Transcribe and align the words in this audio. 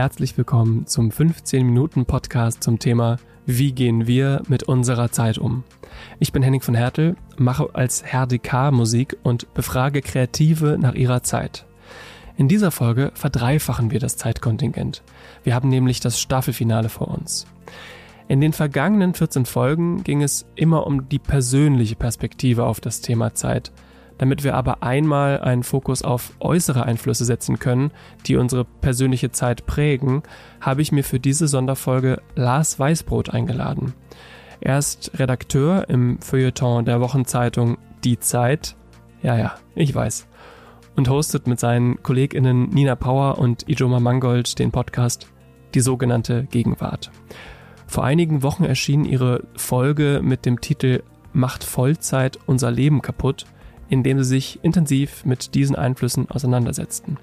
Herzlich 0.00 0.38
willkommen 0.38 0.86
zum 0.86 1.10
15-Minuten-Podcast 1.10 2.62
zum 2.62 2.78
Thema 2.78 3.18
Wie 3.44 3.72
gehen 3.72 4.06
wir 4.06 4.42
mit 4.48 4.62
unserer 4.62 5.12
Zeit 5.12 5.36
um? 5.36 5.62
Ich 6.18 6.32
bin 6.32 6.42
Henning 6.42 6.62
von 6.62 6.74
Hertel, 6.74 7.16
mache 7.36 7.68
als 7.74 8.02
Herr 8.02 8.26
DK 8.26 8.72
Musik 8.72 9.18
und 9.24 9.52
befrage 9.52 10.00
Kreative 10.00 10.78
nach 10.80 10.94
ihrer 10.94 11.22
Zeit. 11.22 11.66
In 12.38 12.48
dieser 12.48 12.70
Folge 12.70 13.12
verdreifachen 13.12 13.90
wir 13.90 14.00
das 14.00 14.16
Zeitkontingent. 14.16 15.02
Wir 15.44 15.54
haben 15.54 15.68
nämlich 15.68 16.00
das 16.00 16.18
Staffelfinale 16.18 16.88
vor 16.88 17.08
uns. 17.08 17.46
In 18.26 18.40
den 18.40 18.54
vergangenen 18.54 19.12
14 19.12 19.44
Folgen 19.44 20.02
ging 20.02 20.22
es 20.22 20.46
immer 20.54 20.86
um 20.86 21.10
die 21.10 21.18
persönliche 21.18 21.96
Perspektive 21.96 22.64
auf 22.64 22.80
das 22.80 23.02
Thema 23.02 23.34
Zeit. 23.34 23.70
Damit 24.20 24.44
wir 24.44 24.54
aber 24.54 24.82
einmal 24.82 25.40
einen 25.40 25.62
Fokus 25.62 26.02
auf 26.02 26.34
äußere 26.40 26.84
Einflüsse 26.84 27.24
setzen 27.24 27.58
können, 27.58 27.90
die 28.26 28.36
unsere 28.36 28.66
persönliche 28.66 29.32
Zeit 29.32 29.64
prägen, 29.64 30.22
habe 30.60 30.82
ich 30.82 30.92
mir 30.92 31.04
für 31.04 31.18
diese 31.18 31.48
Sonderfolge 31.48 32.20
Lars 32.34 32.78
Weißbrot 32.78 33.30
eingeladen. 33.30 33.94
Er 34.60 34.76
ist 34.78 35.12
Redakteur 35.18 35.88
im 35.88 36.20
Feuilleton 36.20 36.84
der 36.84 37.00
Wochenzeitung 37.00 37.78
Die 38.04 38.18
Zeit. 38.18 38.76
Ja, 39.22 39.38
ja, 39.38 39.54
ich 39.74 39.94
weiß. 39.94 40.28
Und 40.96 41.08
hostet 41.08 41.46
mit 41.46 41.58
seinen 41.58 42.02
KollegInnen 42.02 42.68
Nina 42.68 42.96
Power 42.96 43.38
und 43.38 43.70
Ijoma 43.70 44.00
Mangold 44.00 44.58
den 44.58 44.70
Podcast 44.70 45.28
Die 45.72 45.80
sogenannte 45.80 46.44
Gegenwart. 46.50 47.10
Vor 47.86 48.04
einigen 48.04 48.42
Wochen 48.42 48.64
erschien 48.64 49.06
ihre 49.06 49.44
Folge 49.56 50.20
mit 50.22 50.44
dem 50.44 50.60
Titel 50.60 51.04
Macht 51.32 51.64
Vollzeit 51.64 52.38
unser 52.44 52.70
Leben 52.70 53.00
kaputt, 53.00 53.46
in 53.90 54.02
dem 54.02 54.18
sie 54.18 54.24
sich 54.24 54.58
intensiv 54.62 55.26
mit 55.26 55.54
diesen 55.54 55.76
Einflüssen 55.76 56.30
auseinandersetzten. 56.30 57.18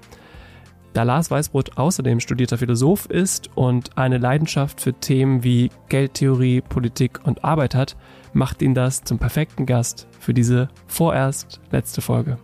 Da 0.92 1.02
Lars 1.02 1.30
Weißbrot 1.30 1.76
außerdem 1.76 2.20
studierter 2.20 2.58
Philosoph 2.58 3.06
ist 3.06 3.50
und 3.56 3.96
eine 3.98 4.18
Leidenschaft 4.18 4.80
für 4.80 4.94
Themen 4.94 5.44
wie 5.44 5.70
Geldtheorie, 5.88 6.60
Politik 6.60 7.20
und 7.24 7.44
Arbeit 7.44 7.74
hat, 7.74 7.96
macht 8.32 8.62
ihn 8.62 8.74
das 8.74 9.02
zum 9.04 9.18
perfekten 9.18 9.66
Gast 9.66 10.06
für 10.18 10.34
diese 10.34 10.68
vorerst 10.86 11.60
letzte 11.70 12.00
Folge. 12.00 12.38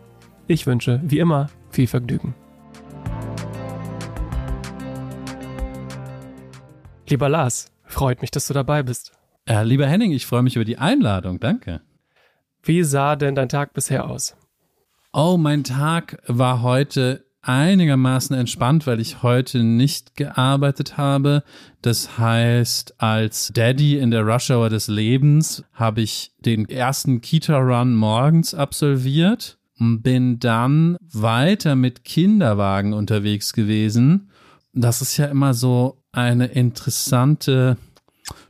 Ich 0.46 0.66
wünsche, 0.66 1.00
wie 1.04 1.18
immer, 1.18 1.48
viel 1.70 1.86
Vergnügen. 1.86 2.34
Lieber 7.08 7.28
Lars, 7.28 7.72
freut 7.84 8.22
mich, 8.22 8.30
dass 8.30 8.46
du 8.46 8.54
dabei 8.54 8.82
bist. 8.82 9.12
Äh, 9.46 9.64
lieber 9.64 9.86
Henning, 9.86 10.12
ich 10.12 10.26
freue 10.26 10.42
mich 10.42 10.56
über 10.56 10.64
die 10.64 10.78
Einladung, 10.78 11.38
danke. 11.38 11.80
Wie 12.64 12.82
sah 12.82 13.14
denn 13.16 13.34
dein 13.34 13.48
Tag 13.48 13.74
bisher 13.74 14.08
aus? 14.08 14.34
Oh, 15.12 15.36
mein 15.36 15.64
Tag 15.64 16.22
war 16.26 16.62
heute 16.62 17.24
einigermaßen 17.42 18.34
entspannt, 18.34 18.86
weil 18.86 19.00
ich 19.00 19.22
heute 19.22 19.62
nicht 19.62 20.16
gearbeitet 20.16 20.96
habe. 20.96 21.42
Das 21.82 22.18
heißt, 22.18 23.00
als 23.02 23.52
Daddy 23.54 23.98
in 23.98 24.10
der 24.10 24.22
Rush 24.22 24.50
Hour 24.50 24.70
des 24.70 24.88
Lebens 24.88 25.62
habe 25.74 26.00
ich 26.00 26.32
den 26.38 26.66
ersten 26.68 27.20
Kita-Run 27.20 27.94
morgens 27.94 28.54
absolviert 28.54 29.58
und 29.78 30.02
bin 30.02 30.38
dann 30.40 30.96
weiter 31.12 31.74
mit 31.76 32.04
Kinderwagen 32.04 32.94
unterwegs 32.94 33.52
gewesen. 33.52 34.30
Das 34.72 35.02
ist 35.02 35.18
ja 35.18 35.26
immer 35.26 35.52
so 35.52 35.98
eine 36.12 36.46
interessante 36.46 37.76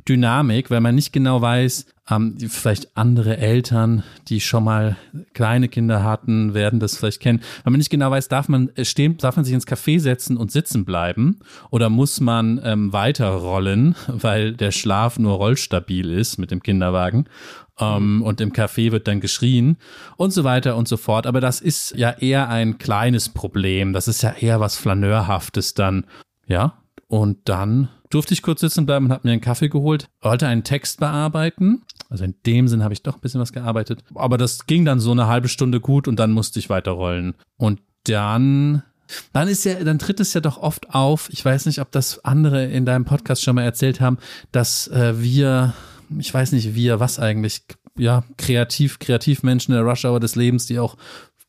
Dynamik, 0.09 0.71
weil 0.71 0.81
man 0.81 0.95
nicht 0.95 1.13
genau 1.13 1.41
weiß, 1.41 1.87
ähm, 2.11 2.37
vielleicht 2.39 2.97
andere 2.97 3.39
Eltern, 3.39 4.03
die 4.29 4.41
schon 4.41 4.65
mal 4.65 4.97
kleine 5.33 5.69
Kinder 5.69 6.05
hatten, 6.05 6.53
werden 6.53 6.81
das 6.81 6.99
vielleicht 6.99 7.21
kennen. 7.21 7.41
Weil 7.63 7.71
man 7.71 7.79
nicht 7.79 7.91
genau 7.91 8.11
weiß, 8.11 8.29
darf 8.29 8.49
man 8.49 8.71
stehen, 8.83 9.17
darf 9.17 9.37
man 9.37 9.45
sich 9.45 9.55
ins 9.55 9.67
Café 9.67 9.99
setzen 9.99 10.37
und 10.37 10.53
sitzen 10.53 10.85
bleiben 10.85 11.39
oder 11.71 11.89
muss 11.89 12.21
man 12.21 12.61
ähm, 12.63 12.93
weiterrollen, 12.93 13.95
weil 14.09 14.53
der 14.53 14.73
Schlaf 14.73 15.19
nur 15.19 15.37
rollstabil 15.37 16.11
ist 16.11 16.39
mit 16.39 16.51
dem 16.51 16.63
Kinderwagen. 16.63 17.29
Um, 17.77 17.87
ähm, 17.87 18.23
und 18.23 18.41
im 18.41 18.53
Café 18.53 18.93
wird 18.93 19.09
dann 19.09 19.19
geschrien 19.19 19.79
und 20.17 20.33
so 20.33 20.45
weiter 20.45 20.77
und 20.77 20.87
so 20.87 20.97
fort. 20.97 21.27
Aber 21.27 21.41
das 21.41 21.61
ist 21.61 21.97
ja 21.97 22.11
eher 22.11 22.49
ein 22.49 22.79
kleines 22.79 23.31
Problem. 23.31 23.93
Das 23.93 24.07
ist 24.07 24.23
ja 24.23 24.31
eher 24.31 24.61
was 24.61 24.77
Flaneurhaftes 24.77 25.75
dann. 25.75 26.07
Ja, 26.47 26.75
und 27.09 27.49
dann 27.49 27.89
durfte 28.15 28.35
ich 28.35 28.43
kurz 28.43 28.61
sitzen 28.61 28.87
bleiben 28.87 29.07
und 29.07 29.13
habe 29.13 29.27
mir 29.27 29.33
einen 29.33 29.41
Kaffee 29.41 29.69
geholt, 29.69 30.09
wollte 30.21 30.47
einen 30.47 30.65
Text 30.65 31.01
bearbeiten. 31.01 31.83
Also 32.09 32.25
in 32.25 32.35
dem 32.47 32.69
Sinn 32.69 32.85
habe 32.85 32.95
ich 32.95 33.03
doch 33.03 33.17
ein 33.17 33.21
bisschen 33.21 33.41
was 33.41 33.53
gearbeitet. 33.53 34.05
Aber 34.15 34.39
das 34.39 34.67
ging 34.67 34.85
dann 34.85 35.01
so 35.01 35.11
eine 35.11 35.27
halbe 35.27 35.49
Stunde 35.49 35.81
gut 35.81 36.07
und 36.07 36.19
dann 36.19 36.31
musste 36.31 36.59
ich 36.59 36.71
weiterrollen. 36.71 37.35
Und 37.57 37.81
dann 38.05 38.83
dann 39.33 39.49
ist 39.49 39.65
ja, 39.65 39.83
dann 39.83 39.99
tritt 39.99 40.21
es 40.21 40.33
ja 40.35 40.41
doch 40.41 40.59
oft 40.59 40.95
auf. 40.95 41.29
Ich 41.31 41.45
weiß 41.45 41.67
nicht, 41.67 41.81
ob 41.81 41.91
das 41.93 42.25
andere 42.25 42.65
in 42.67 42.87
deinem 42.87 43.05
Podcast 43.05 43.43
schon 43.43 43.57
mal 43.57 43.63
erzählt 43.63 44.01
haben, 44.01 44.19
dass 44.53 44.89
äh, 44.89 45.21
wir, 45.21 45.75
ich 46.19 46.33
weiß 46.33 46.53
nicht, 46.53 46.75
wir, 46.75 47.01
was 47.01 47.19
eigentlich, 47.19 47.63
ja, 47.97 48.25
kreativ, 48.39 48.99
Menschen 49.43 49.73
der 49.73 49.83
Rush 49.83 50.05
Hour 50.05 50.21
des 50.21 50.37
Lebens, 50.37 50.67
die 50.67 50.79
auch 50.79 50.97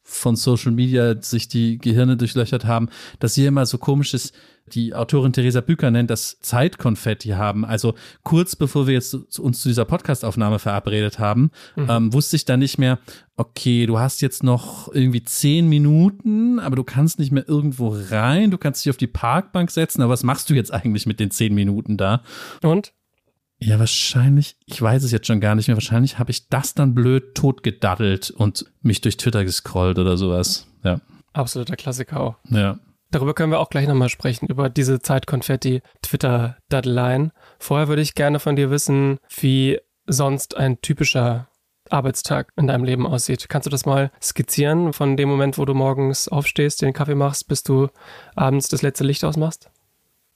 von 0.08 0.36
Social 0.36 0.72
Media 0.72 1.20
sich 1.22 1.48
die 1.48 1.80
Gehirne 1.80 2.16
durchlöchert 2.16 2.66
haben, 2.66 2.90
dass 3.20 3.36
hier 3.36 3.48
immer 3.48 3.66
so 3.66 3.78
komisches 3.78 4.32
die 4.68 4.96
Autorin 4.96 5.32
Theresa 5.32 5.62
Büker 5.62 5.92
nennt 5.92 6.10
das 6.10 6.40
Zeitkonfetti 6.42 7.30
haben. 7.30 7.66
Also 7.66 7.94
kurz 8.24 8.56
bevor 8.56 8.88
wir 8.88 8.96
jetzt 8.96 9.14
uns 9.40 9.62
zu 9.62 9.68
dieser 9.68 9.86
Podcastaufnahme 9.86 10.60
verabredet 10.60 11.20
haben, 11.20 11.52
mhm. 11.76 11.88
ähm, 11.90 12.14
wusste 12.14 12.36
ich 12.36 12.46
dann 12.46 12.60
nicht 12.60 12.78
mehr, 12.78 13.00
okay, 13.36 13.86
du 13.86 14.00
hast 14.00 14.22
jetzt 14.22 14.44
noch 14.44 14.92
irgendwie 14.94 15.24
zehn 15.24 15.70
Minuten, 15.70 16.60
aber 16.60 16.76
du 16.76 16.84
kannst 16.84 17.20
nicht 17.20 17.32
mehr 17.32 17.48
irgendwo 17.48 17.96
rein, 18.10 18.50
du 18.50 18.58
kannst 18.58 18.84
dich 18.84 18.90
auf 18.90 18.98
die 18.98 19.08
Parkbank 19.08 19.70
setzen, 19.70 20.02
aber 20.02 20.14
was 20.14 20.24
machst 20.24 20.50
du 20.50 20.56
jetzt 20.56 20.74
eigentlich 20.74 21.06
mit 21.06 21.20
den 21.20 21.32
zehn 21.32 21.54
Minuten 21.54 21.98
da? 21.98 22.24
Und? 22.64 22.94
Ja, 23.60 23.80
wahrscheinlich, 23.80 24.58
ich 24.66 24.82
weiß 24.82 25.04
es 25.04 25.12
jetzt 25.12 25.28
schon 25.28 25.40
gar 25.40 25.56
nicht 25.56 25.68
mehr, 25.68 25.78
wahrscheinlich 25.78 26.20
habe 26.20 26.32
ich 26.32 26.50
das 26.50 26.74
dann 26.74 26.94
blöd 26.94 27.36
totgedaddelt 27.36 28.32
und 28.32 28.66
mich 28.82 29.00
durch 29.02 29.18
Twitter 29.18 29.46
gescrollt 29.46 29.98
oder 29.98 30.18
sowas. 30.18 30.68
Ja. 30.84 31.00
Absoluter 31.34 31.76
Klassiker 31.76 32.20
auch. 32.20 32.36
Ja. 32.50 32.80
Darüber 33.12 33.34
können 33.34 33.52
wir 33.52 33.60
auch 33.60 33.70
gleich 33.70 33.88
nochmal 33.88 34.10
sprechen, 34.10 34.48
über 34.48 34.70
diese 34.70 35.00
Zeitkonfetti-Twitter-Deadline. 35.00 37.32
Vorher 37.60 37.88
würde 37.88 38.02
ich 38.02 38.14
gerne 38.14 38.40
von 38.40 38.58
dir 38.58 38.72
wissen, 38.72 39.20
wie 39.38 39.80
sonst 40.06 40.58
ein 40.58 40.82
typischer 40.82 41.48
Arbeitstag 41.90 42.52
in 42.58 42.68
deinem 42.68 42.84
Leben 42.84 43.08
aussieht. 43.08 43.48
Kannst 43.48 43.68
du 43.68 43.70
das 43.70 43.86
mal 43.86 44.12
skizzieren 44.22 44.92
von 44.92 45.16
dem 45.18 45.30
Moment, 45.30 45.58
wo 45.58 45.66
du 45.66 45.74
morgens 45.74 46.28
aufstehst, 46.28 46.82
den 46.82 46.94
Kaffee 46.94 47.16
machst, 47.16 47.48
bis 47.48 47.64
du 47.64 47.90
abends 48.36 48.70
das 48.70 48.82
letzte 48.82 49.04
Licht 49.04 49.24
ausmachst? 49.24 49.70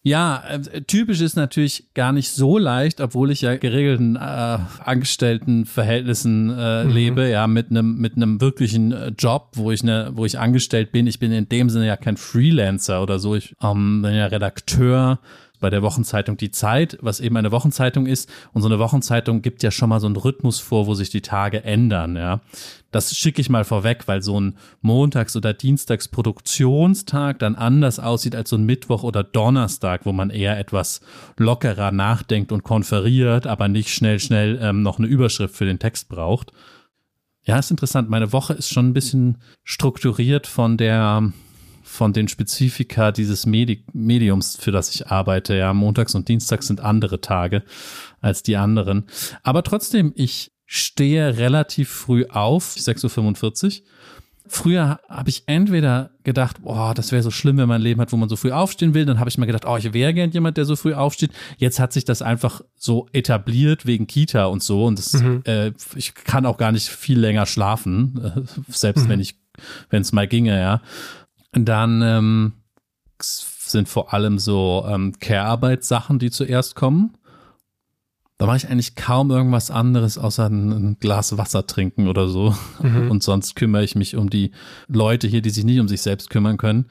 Ja, 0.02 0.42
äh, 0.48 0.82
typisch 0.82 1.20
ist 1.20 1.36
natürlich 1.36 1.94
gar 1.94 2.14
nicht 2.14 2.32
so 2.32 2.58
leicht, 2.58 3.02
obwohl 3.02 3.32
ich 3.32 3.42
ja 3.42 3.58
geregelten 3.58 4.16
äh, 4.16 4.20
Angestelltenverhältnissen 4.20 6.58
äh, 6.58 6.86
mhm. 6.86 6.92
lebe, 6.92 7.30
ja, 7.30 7.48
mit 7.48 7.70
einem 7.70 7.98
mit 7.98 8.16
einem 8.16 8.40
wirklichen 8.40 8.94
äh, 8.94 9.12
Job, 9.18 9.50
wo 9.56 9.72
ich 9.72 9.84
ne, 9.84 10.12
wo 10.14 10.24
ich 10.24 10.40
angestellt 10.40 10.94
bin. 10.94 11.06
Ich 11.06 11.20
bin 11.20 11.34
in 11.34 11.50
dem 11.50 11.70
Sinne 11.70 11.88
ja 11.88 11.98
kein 11.98 12.16
Freelancer 12.16 13.04
oder 13.04 13.20
so. 13.20 13.36
Ich 13.36 13.54
ähm, 13.62 14.02
bin 14.02 14.16
ja 14.16 14.28
Redakteur 14.28 15.20
bei 15.60 15.70
der 15.70 15.82
Wochenzeitung 15.82 16.38
Die 16.38 16.52
Zeit, 16.52 16.98
was 17.02 17.20
eben 17.20 17.36
eine 17.36 17.52
Wochenzeitung 17.52 18.06
ist. 18.06 18.30
Und 18.54 18.62
so 18.62 18.68
eine 18.68 18.80
Wochenzeitung 18.80 19.42
gibt 19.42 19.64
ja 19.64 19.72
schon 19.72 19.90
mal 19.90 20.00
so 20.00 20.08
einen 20.08 20.16
Rhythmus 20.16 20.60
vor, 20.60 20.88
wo 20.88 20.94
sich 20.94 21.10
die 21.10 21.22
Tage 21.22 21.64
ändern, 21.64 22.16
ja. 22.16 22.42
Das 22.92 23.16
schicke 23.16 23.42
ich 23.42 23.50
mal 23.50 23.66
vorweg, 23.66 24.08
weil 24.08 24.22
so 24.22 24.40
ein 24.40 24.58
Montags- 24.82 25.36
oder 25.36 25.54
Dienstagsproduktionstag 25.54 27.40
dann 27.40 27.56
anders 27.56 28.00
aussieht 28.00 28.36
als 28.36 28.50
so 28.50 28.56
ein 28.56 28.66
Mittwoch 28.66 29.04
oder 29.04 29.24
Donnerstag, 29.24 30.06
wo 30.06 30.12
man 30.12 30.30
eher 30.30 30.58
etwas 30.58 31.02
lockerer 31.38 31.92
nachdenkt 31.92 32.52
und 32.52 32.64
konferiert, 32.64 33.46
aber 33.46 33.68
nicht 33.68 33.90
schnell, 33.90 34.20
schnell 34.20 34.60
ähm, 34.62 34.82
noch 34.82 34.98
eine 34.98 35.08
Überschrift 35.08 35.56
für 35.56 35.66
den 35.66 35.80
Text 35.80 36.10
braucht. 36.10 36.52
Ja, 37.44 37.58
ist 37.58 37.72
interessant. 37.72 38.10
Meine 38.10 38.34
Woche 38.34 38.54
ist 38.54 38.70
schon 38.70 38.90
ein 38.90 38.94
bisschen 38.94 39.38
strukturiert 39.64 40.48
von 40.48 40.78
der 40.78 41.32
von 41.90 42.14
den 42.14 42.28
Spezifika 42.28 43.12
dieses 43.12 43.48
Medi 43.48 43.84
Mediums, 43.94 44.56
für 44.56 44.72
das 44.72 44.94
ich 44.94 45.08
arbeite. 45.08 45.56
Ja, 45.56 45.74
montags 45.74 46.14
und 46.14 46.28
dienstags 46.28 46.68
sind 46.68 46.82
andere 46.82 47.20
Tage 47.20 47.64
als 48.22 48.44
die 48.44 48.58
anderen. 48.58 49.08
Aber 49.42 49.64
trotzdem, 49.64 50.14
ich 50.16 50.52
stehe 50.72 51.40
relativ 51.40 51.90
früh 51.90 52.26
auf, 52.30 52.76
6.45 52.76 53.66
Uhr. 53.82 53.88
Früher 54.46 55.00
habe 55.10 55.30
ich 55.30 55.44
entweder 55.48 56.12
gedacht, 56.24 56.62
boah, 56.62 56.94
das 56.94 57.12
wäre 57.12 57.24
so 57.24 57.32
schlimm, 57.32 57.58
wenn 57.58 57.68
man 57.68 57.82
ein 57.82 57.84
Leben 57.84 58.00
hat, 58.00 58.12
wo 58.12 58.18
man 58.18 58.30
so 58.30 58.36
früh 58.36 58.52
aufstehen 58.52 58.94
will. 58.94 59.06
Dann 59.06 59.20
habe 59.20 59.30
ich 59.32 59.40
mir 59.40 59.48
gedacht, 59.48 59.66
oh, 59.66 59.78
ich 59.78 59.94
wäre 59.94 60.14
gern 60.14 60.30
jemand, 60.30 60.58
der 60.58 60.66
so 60.66 60.76
früh 60.76 60.94
aufsteht. 60.94 61.32
Jetzt 61.58 61.80
hat 61.80 61.92
sich 61.92 62.06
das 62.06 62.22
einfach 62.22 62.62
so 62.76 63.08
etabliert 63.14 63.88
wegen 63.88 64.06
Kita 64.06 64.46
und 64.46 64.62
so. 64.62 64.86
Und 64.86 65.00
das, 65.00 65.14
mhm. 65.14 65.42
äh, 65.46 65.72
ich 65.96 66.14
kann 66.14 66.46
auch 66.46 66.58
gar 66.58 66.72
nicht 66.72 66.88
viel 66.88 67.20
länger 67.20 67.48
schlafen, 67.48 68.22
äh, 68.24 68.72
selbst 68.72 69.06
mhm. 69.06 69.10
wenn 69.10 69.20
ich, 69.20 69.40
wenn 69.90 70.04
es 70.04 70.12
mal 70.12 70.28
ginge, 70.28 70.60
ja. 70.60 70.82
Dann 71.52 72.04
ähm, 72.04 72.54
sind 73.20 73.90
vor 73.90 74.14
allem 74.14 74.38
so 74.38 74.86
ähm, 74.88 75.14
Care-Arbeitssachen, 75.20 76.20
die 76.20 76.30
zuerst 76.30 76.76
kommen. 76.76 77.16
Da 78.40 78.46
mache 78.46 78.56
ich 78.56 78.70
eigentlich 78.70 78.96
kaum 78.96 79.32
irgendwas 79.32 79.70
anderes, 79.70 80.18
außer 80.18 80.46
ein, 80.46 80.72
ein 80.72 80.98
Glas 81.02 81.38
Wasser 81.38 81.68
trinken 81.68 82.08
oder 82.08 82.30
so. 82.30 82.56
Mhm. 82.82 83.12
Und 83.12 83.22
sonst 83.22 83.56
kümmere 83.58 83.84
ich 83.84 83.96
mich 83.96 84.16
um 84.16 84.30
die 84.30 84.52
Leute 84.88 85.28
hier, 85.28 85.42
die 85.42 85.50
sich 85.50 85.66
nicht 85.66 85.82
um 85.82 85.90
sich 85.90 86.02
selbst 86.02 86.30
kümmern 86.30 86.56
können. 86.56 86.86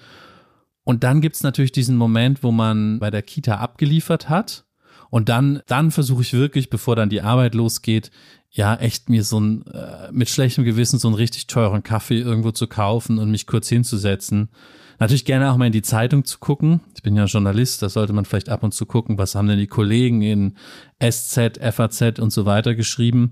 Und 0.85 1.05
dann 1.05 1.23
gibt's 1.23 1.43
natürlich 1.43 1.73
diesen 1.73 1.97
Moment, 1.97 2.43
wo 2.43 2.53
man 2.53 2.99
bei 2.99 3.11
der 3.11 3.23
Kita 3.23 3.57
abgeliefert 3.57 4.29
hat. 4.29 4.67
Und 5.09 5.31
dann, 5.31 5.63
dann 5.67 5.91
versuche 5.91 6.21
ich 6.21 6.35
wirklich, 6.35 6.69
bevor 6.69 6.97
dann 6.97 7.09
die 7.09 7.23
Arbeit 7.23 7.55
losgeht, 7.55 8.11
ja, 8.51 8.75
echt 8.75 9.09
mir 9.09 9.25
so 9.25 9.41
ein, 9.41 9.67
äh, 9.69 10.13
mit 10.13 10.29
schlechtem 10.29 10.65
Gewissen 10.65 10.99
so 10.99 11.09
einen 11.09 11.15
richtig 11.15 11.47
teuren 11.47 11.83
Kaffee 11.83 12.21
irgendwo 12.21 12.51
zu 12.51 12.67
kaufen 12.67 13.19
und 13.19 13.31
mich 13.31 13.47
kurz 13.47 13.71
hinzusetzen. 13.71 14.51
Natürlich 14.99 15.25
gerne 15.25 15.51
auch 15.51 15.57
mal 15.57 15.67
in 15.67 15.73
die 15.73 15.83
Zeitung 15.83 16.25
zu 16.25 16.39
gucken. 16.39 16.81
Ich 16.97 17.03
bin 17.03 17.17
ja 17.17 17.25
Journalist, 17.25 17.83
da 17.83 17.89
sollte 17.89 18.13
man 18.13 18.25
vielleicht 18.25 18.49
ab 18.49 18.63
und 18.63 18.75
zu 18.75 18.85
gucken, 18.85 19.17
was 19.17 19.35
haben 19.35 19.47
denn 19.47 19.59
die 19.59 19.69
Kollegen 19.69 20.23
in 20.23 20.57
SZ, 21.01 21.59
FAZ 21.61 22.19
und 22.19 22.33
so 22.33 22.47
weiter 22.47 22.75
geschrieben. 22.75 23.31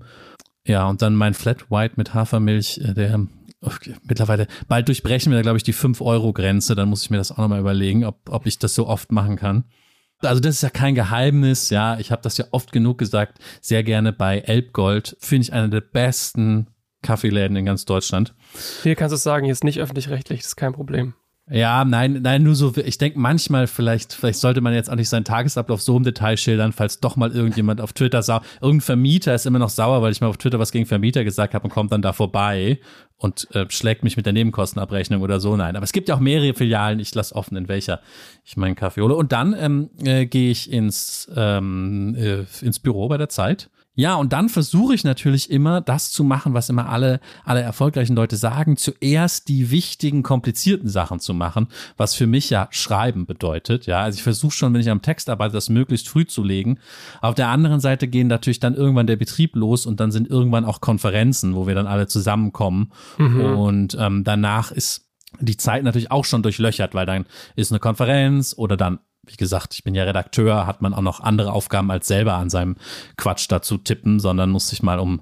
Ja, 0.65 0.87
und 0.87 1.01
dann 1.01 1.15
mein 1.15 1.33
Flat 1.33 1.69
White 1.69 1.95
mit 1.97 2.13
Hafermilch, 2.13 2.79
äh, 2.79 2.93
der 2.93 3.27
okay, 3.61 3.95
mittlerweile, 4.03 4.47
bald 4.67 4.87
durchbrechen 4.87 5.31
wir 5.31 5.37
da, 5.37 5.41
glaube 5.41 5.57
ich, 5.57 5.63
die 5.63 5.73
5-Euro-Grenze. 5.73 6.75
Dann 6.75 6.89
muss 6.89 7.03
ich 7.03 7.09
mir 7.09 7.17
das 7.17 7.31
auch 7.31 7.37
nochmal 7.37 7.59
überlegen, 7.59 8.05
ob, 8.05 8.29
ob 8.29 8.45
ich 8.45 8.59
das 8.59 8.75
so 8.75 8.87
oft 8.87 9.11
machen 9.11 9.35
kann. 9.35 9.65
Also 10.19 10.41
das 10.41 10.55
ist 10.55 10.63
ja 10.63 10.69
kein 10.69 10.95
Geheimnis, 10.95 11.69
ja. 11.69 11.99
Ich 11.99 12.11
habe 12.11 12.21
das 12.21 12.37
ja 12.37 12.45
oft 12.51 12.71
genug 12.71 12.97
gesagt. 12.97 13.39
Sehr 13.61 13.83
gerne 13.83 14.13
bei 14.13 14.39
Elbgold. 14.39 15.15
Finde 15.19 15.43
ich 15.43 15.53
einer 15.53 15.67
der 15.67 15.81
besten 15.81 16.67
Kaffeeläden 17.03 17.55
in 17.55 17.65
ganz 17.65 17.85
Deutschland. 17.85 18.33
Hier 18.83 18.95
kannst 18.95 19.13
du 19.13 19.17
sagen, 19.17 19.45
hier 19.45 19.51
ist 19.51 19.63
nicht 19.63 19.79
öffentlich-rechtlich, 19.79 20.39
das 20.39 20.47
ist 20.49 20.55
kein 20.55 20.73
Problem. 20.73 21.13
Ja, 21.49 21.85
nein, 21.85 22.19
nein, 22.23 22.43
nur 22.43 22.55
so, 22.55 22.75
ich 22.75 22.97
denke 22.97 23.17
manchmal 23.17 23.67
vielleicht, 23.67 24.11
vielleicht 24.11 24.39
sollte 24.39 24.59
man 24.59 24.73
jetzt 24.73 24.89
auch 24.89 24.95
nicht 24.95 25.07
seinen 25.07 25.23
Tagesablauf 25.23 25.81
so 25.81 25.95
im 25.95 26.03
Detail 26.03 26.35
schildern, 26.35 26.73
falls 26.73 26.99
doch 26.99 27.15
mal 27.15 27.31
irgendjemand 27.31 27.79
auf 27.79 27.93
Twitter 27.93 28.21
sauer, 28.21 28.41
irgendein 28.59 28.81
Vermieter 28.81 29.33
ist 29.33 29.45
immer 29.45 29.59
noch 29.59 29.69
sauer, 29.69 30.01
weil 30.01 30.11
ich 30.11 30.19
mal 30.19 30.27
auf 30.27 30.35
Twitter 30.35 30.59
was 30.59 30.73
gegen 30.73 30.85
Vermieter 30.85 31.23
gesagt 31.23 31.53
habe 31.53 31.63
und 31.63 31.69
kommt 31.69 31.93
dann 31.93 32.01
da 32.01 32.11
vorbei 32.11 32.79
und 33.15 33.47
äh, 33.55 33.65
schlägt 33.69 34.03
mich 34.03 34.17
mit 34.17 34.25
der 34.25 34.33
Nebenkostenabrechnung 34.33 35.21
oder 35.21 35.39
so. 35.39 35.55
Nein, 35.55 35.77
aber 35.77 35.85
es 35.85 35.93
gibt 35.93 36.09
ja 36.09 36.15
auch 36.15 36.19
mehrere 36.19 36.53
Filialen, 36.53 36.99
ich 36.99 37.15
lasse 37.15 37.33
offen, 37.33 37.55
in 37.55 37.69
welcher 37.69 38.01
ich 38.43 38.57
meinen 38.57 38.75
Kaffee 38.75 39.01
hole. 39.01 39.15
Und 39.15 39.31
dann 39.31 39.55
ähm, 39.57 39.89
äh, 40.03 40.25
gehe 40.25 40.51
ich 40.51 40.69
ins, 40.69 41.31
ähm, 41.33 42.13
äh, 42.15 42.45
ins 42.61 42.79
Büro 42.79 43.07
bei 43.07 43.17
der 43.17 43.29
Zeit 43.29 43.69
ja, 43.97 44.13
und 44.13 44.31
dann 44.31 44.47
versuche 44.47 44.93
ich 44.93 45.03
natürlich 45.03 45.49
immer, 45.49 45.81
das 45.81 46.11
zu 46.11 46.23
machen, 46.23 46.53
was 46.53 46.69
immer 46.69 46.87
alle, 46.87 47.19
alle 47.43 47.61
erfolgreichen 47.61 48.15
Leute 48.15 48.37
sagen, 48.37 48.77
zuerst 48.77 49.47
die 49.47 49.71
wichtigen, 49.71 50.21
komplizierten 50.21 50.87
Sachen 50.87 51.19
zu 51.19 51.33
machen, 51.33 51.67
was 51.97 52.13
für 52.13 52.27
mich 52.27 52.51
ja 52.51 52.67
Schreiben 52.69 53.25
bedeutet. 53.25 53.87
Ja, 53.87 54.01
also 54.01 54.17
ich 54.17 54.21
versuche 54.21 54.51
schon, 54.51 54.71
wenn 54.75 54.81
ich 54.81 54.91
am 54.91 55.01
Text 55.01 55.31
arbeite, 55.31 55.53
das 55.53 55.69
möglichst 55.69 56.09
früh 56.09 56.27
zu 56.27 56.43
legen. 56.43 56.77
Auf 57.21 57.33
der 57.33 57.47
anderen 57.47 57.79
Seite 57.79 58.07
gehen 58.07 58.27
natürlich 58.27 58.59
dann 58.59 58.75
irgendwann 58.75 59.07
der 59.07 59.15
Betrieb 59.15 59.55
los 59.55 59.87
und 59.87 59.99
dann 59.99 60.11
sind 60.11 60.29
irgendwann 60.29 60.65
auch 60.65 60.79
Konferenzen, 60.79 61.55
wo 61.55 61.65
wir 61.65 61.73
dann 61.73 61.87
alle 61.87 62.05
zusammenkommen. 62.05 62.91
Mhm. 63.17 63.41
Und 63.41 63.97
ähm, 63.99 64.23
danach 64.23 64.71
ist 64.71 65.07
die 65.39 65.57
Zeit 65.57 65.83
natürlich 65.83 66.11
auch 66.11 66.25
schon 66.25 66.43
durchlöchert, 66.43 66.93
weil 66.93 67.07
dann 67.07 67.25
ist 67.55 67.71
eine 67.71 67.79
Konferenz 67.79 68.53
oder 68.55 68.77
dann 68.77 68.99
wie 69.27 69.37
gesagt, 69.37 69.73
ich 69.73 69.83
bin 69.83 69.95
ja 69.95 70.03
Redakteur, 70.03 70.67
hat 70.67 70.81
man 70.81 70.93
auch 70.93 71.01
noch 71.01 71.19
andere 71.19 71.51
Aufgaben 71.51 71.91
als 71.91 72.07
selber 72.07 72.35
an 72.35 72.49
seinem 72.49 72.75
Quatsch 73.17 73.47
dazu 73.49 73.77
tippen, 73.77 74.19
sondern 74.19 74.49
muss 74.49 74.69
sich 74.69 74.83
mal 74.83 74.99
um, 74.99 75.21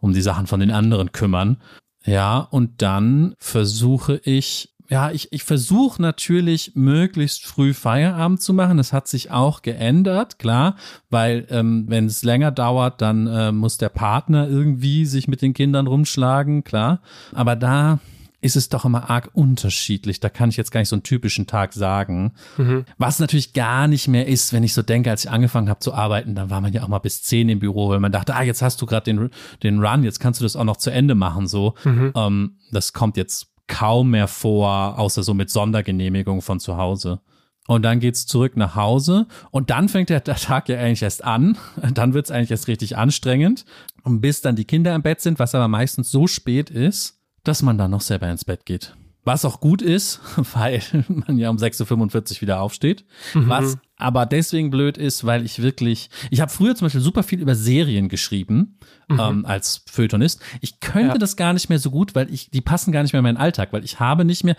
um 0.00 0.12
die 0.12 0.22
Sachen 0.22 0.46
von 0.46 0.60
den 0.60 0.70
anderen 0.70 1.12
kümmern. 1.12 1.58
Ja, 2.04 2.38
und 2.38 2.82
dann 2.82 3.34
versuche 3.38 4.20
ich, 4.24 4.74
ja, 4.88 5.10
ich, 5.10 5.32
ich 5.32 5.44
versuche 5.44 6.02
natürlich 6.02 6.72
möglichst 6.74 7.46
früh 7.46 7.72
Feierabend 7.72 8.42
zu 8.42 8.52
machen. 8.52 8.76
Das 8.76 8.92
hat 8.92 9.08
sich 9.08 9.30
auch 9.30 9.62
geändert, 9.62 10.38
klar, 10.38 10.76
weil 11.10 11.46
ähm, 11.50 11.84
wenn 11.88 12.06
es 12.06 12.24
länger 12.24 12.50
dauert, 12.50 13.00
dann 13.00 13.26
äh, 13.26 13.52
muss 13.52 13.78
der 13.78 13.88
Partner 13.88 14.48
irgendwie 14.48 15.06
sich 15.06 15.28
mit 15.28 15.40
den 15.42 15.54
Kindern 15.54 15.86
rumschlagen, 15.86 16.64
klar. 16.64 17.00
Aber 17.32 17.56
da 17.56 18.00
ist 18.42 18.56
es 18.56 18.68
doch 18.68 18.84
immer 18.84 19.08
arg 19.08 19.30
unterschiedlich. 19.32 20.18
Da 20.20 20.28
kann 20.28 20.50
ich 20.50 20.56
jetzt 20.56 20.72
gar 20.72 20.80
nicht 20.80 20.88
so 20.88 20.96
einen 20.96 21.04
typischen 21.04 21.46
Tag 21.46 21.72
sagen. 21.72 22.32
Mhm. 22.58 22.84
Was 22.98 23.20
natürlich 23.20 23.52
gar 23.52 23.86
nicht 23.86 24.08
mehr 24.08 24.26
ist, 24.26 24.52
wenn 24.52 24.64
ich 24.64 24.74
so 24.74 24.82
denke, 24.82 25.10
als 25.10 25.24
ich 25.24 25.30
angefangen 25.30 25.68
habe 25.68 25.78
zu 25.78 25.94
arbeiten, 25.94 26.34
dann 26.34 26.50
war 26.50 26.60
man 26.60 26.72
ja 26.72 26.82
auch 26.82 26.88
mal 26.88 26.98
bis 26.98 27.22
zehn 27.22 27.48
im 27.48 27.60
Büro, 27.60 27.88
weil 27.88 28.00
man 28.00 28.10
dachte, 28.10 28.34
ah, 28.34 28.42
jetzt 28.42 28.60
hast 28.60 28.82
du 28.82 28.86
gerade 28.86 29.04
den, 29.04 29.30
den 29.62 29.82
Run, 29.82 30.02
jetzt 30.02 30.18
kannst 30.18 30.40
du 30.40 30.44
das 30.44 30.56
auch 30.56 30.64
noch 30.64 30.76
zu 30.76 30.90
Ende 30.90 31.14
machen. 31.14 31.46
So, 31.46 31.74
mhm. 31.84 32.12
ähm, 32.16 32.56
das 32.72 32.92
kommt 32.92 33.16
jetzt 33.16 33.52
kaum 33.68 34.10
mehr 34.10 34.26
vor, 34.26 34.98
außer 34.98 35.22
so 35.22 35.34
mit 35.34 35.48
Sondergenehmigung 35.48 36.42
von 36.42 36.58
zu 36.58 36.76
Hause. 36.76 37.20
Und 37.68 37.82
dann 37.82 38.00
geht's 38.00 38.26
zurück 38.26 38.56
nach 38.56 38.74
Hause 38.74 39.28
und 39.52 39.70
dann 39.70 39.88
fängt 39.88 40.10
der, 40.10 40.18
der 40.18 40.34
Tag 40.34 40.68
ja 40.68 40.78
eigentlich 40.78 41.02
erst 41.02 41.22
an. 41.22 41.56
Dann 41.94 42.12
wird's 42.12 42.32
eigentlich 42.32 42.50
erst 42.50 42.66
richtig 42.66 42.96
anstrengend. 42.96 43.64
Und 44.02 44.20
bis 44.20 44.40
dann 44.40 44.56
die 44.56 44.64
Kinder 44.64 44.96
im 44.96 45.02
Bett 45.02 45.20
sind, 45.20 45.38
was 45.38 45.54
aber 45.54 45.68
meistens 45.68 46.10
so 46.10 46.26
spät 46.26 46.70
ist, 46.70 47.21
dass 47.44 47.62
man 47.62 47.78
dann 47.78 47.90
noch 47.90 48.00
selber 48.00 48.30
ins 48.30 48.44
Bett 48.44 48.66
geht. 48.66 48.94
Was 49.24 49.44
auch 49.44 49.60
gut 49.60 49.82
ist, 49.82 50.20
weil 50.54 50.82
man 51.08 51.38
ja 51.38 51.50
um 51.50 51.56
6.45 51.56 52.36
Uhr 52.36 52.40
wieder 52.42 52.60
aufsteht. 52.60 53.04
Mhm. 53.34 53.48
Was 53.48 53.78
aber 53.96 54.26
deswegen 54.26 54.70
blöd 54.70 54.98
ist, 54.98 55.24
weil 55.24 55.44
ich 55.44 55.62
wirklich, 55.62 56.10
ich 56.30 56.40
habe 56.40 56.50
früher 56.50 56.74
zum 56.74 56.86
Beispiel 56.86 57.00
super 57.00 57.22
viel 57.22 57.40
über 57.40 57.54
Serien 57.54 58.08
geschrieben 58.08 58.78
mhm. 59.08 59.20
ähm, 59.20 59.46
als 59.46 59.84
Feuilletonist. 59.88 60.40
Ich 60.60 60.80
könnte 60.80 61.12
ja. 61.12 61.18
das 61.18 61.36
gar 61.36 61.52
nicht 61.52 61.68
mehr 61.68 61.78
so 61.78 61.92
gut, 61.92 62.16
weil 62.16 62.32
ich, 62.32 62.50
die 62.50 62.60
passen 62.60 62.90
gar 62.90 63.02
nicht 63.02 63.12
mehr 63.12 63.20
in 63.20 63.24
meinen 63.24 63.36
Alltag, 63.36 63.72
weil 63.72 63.84
ich 63.84 64.00
habe 64.00 64.24
nicht 64.24 64.42
mehr, 64.42 64.56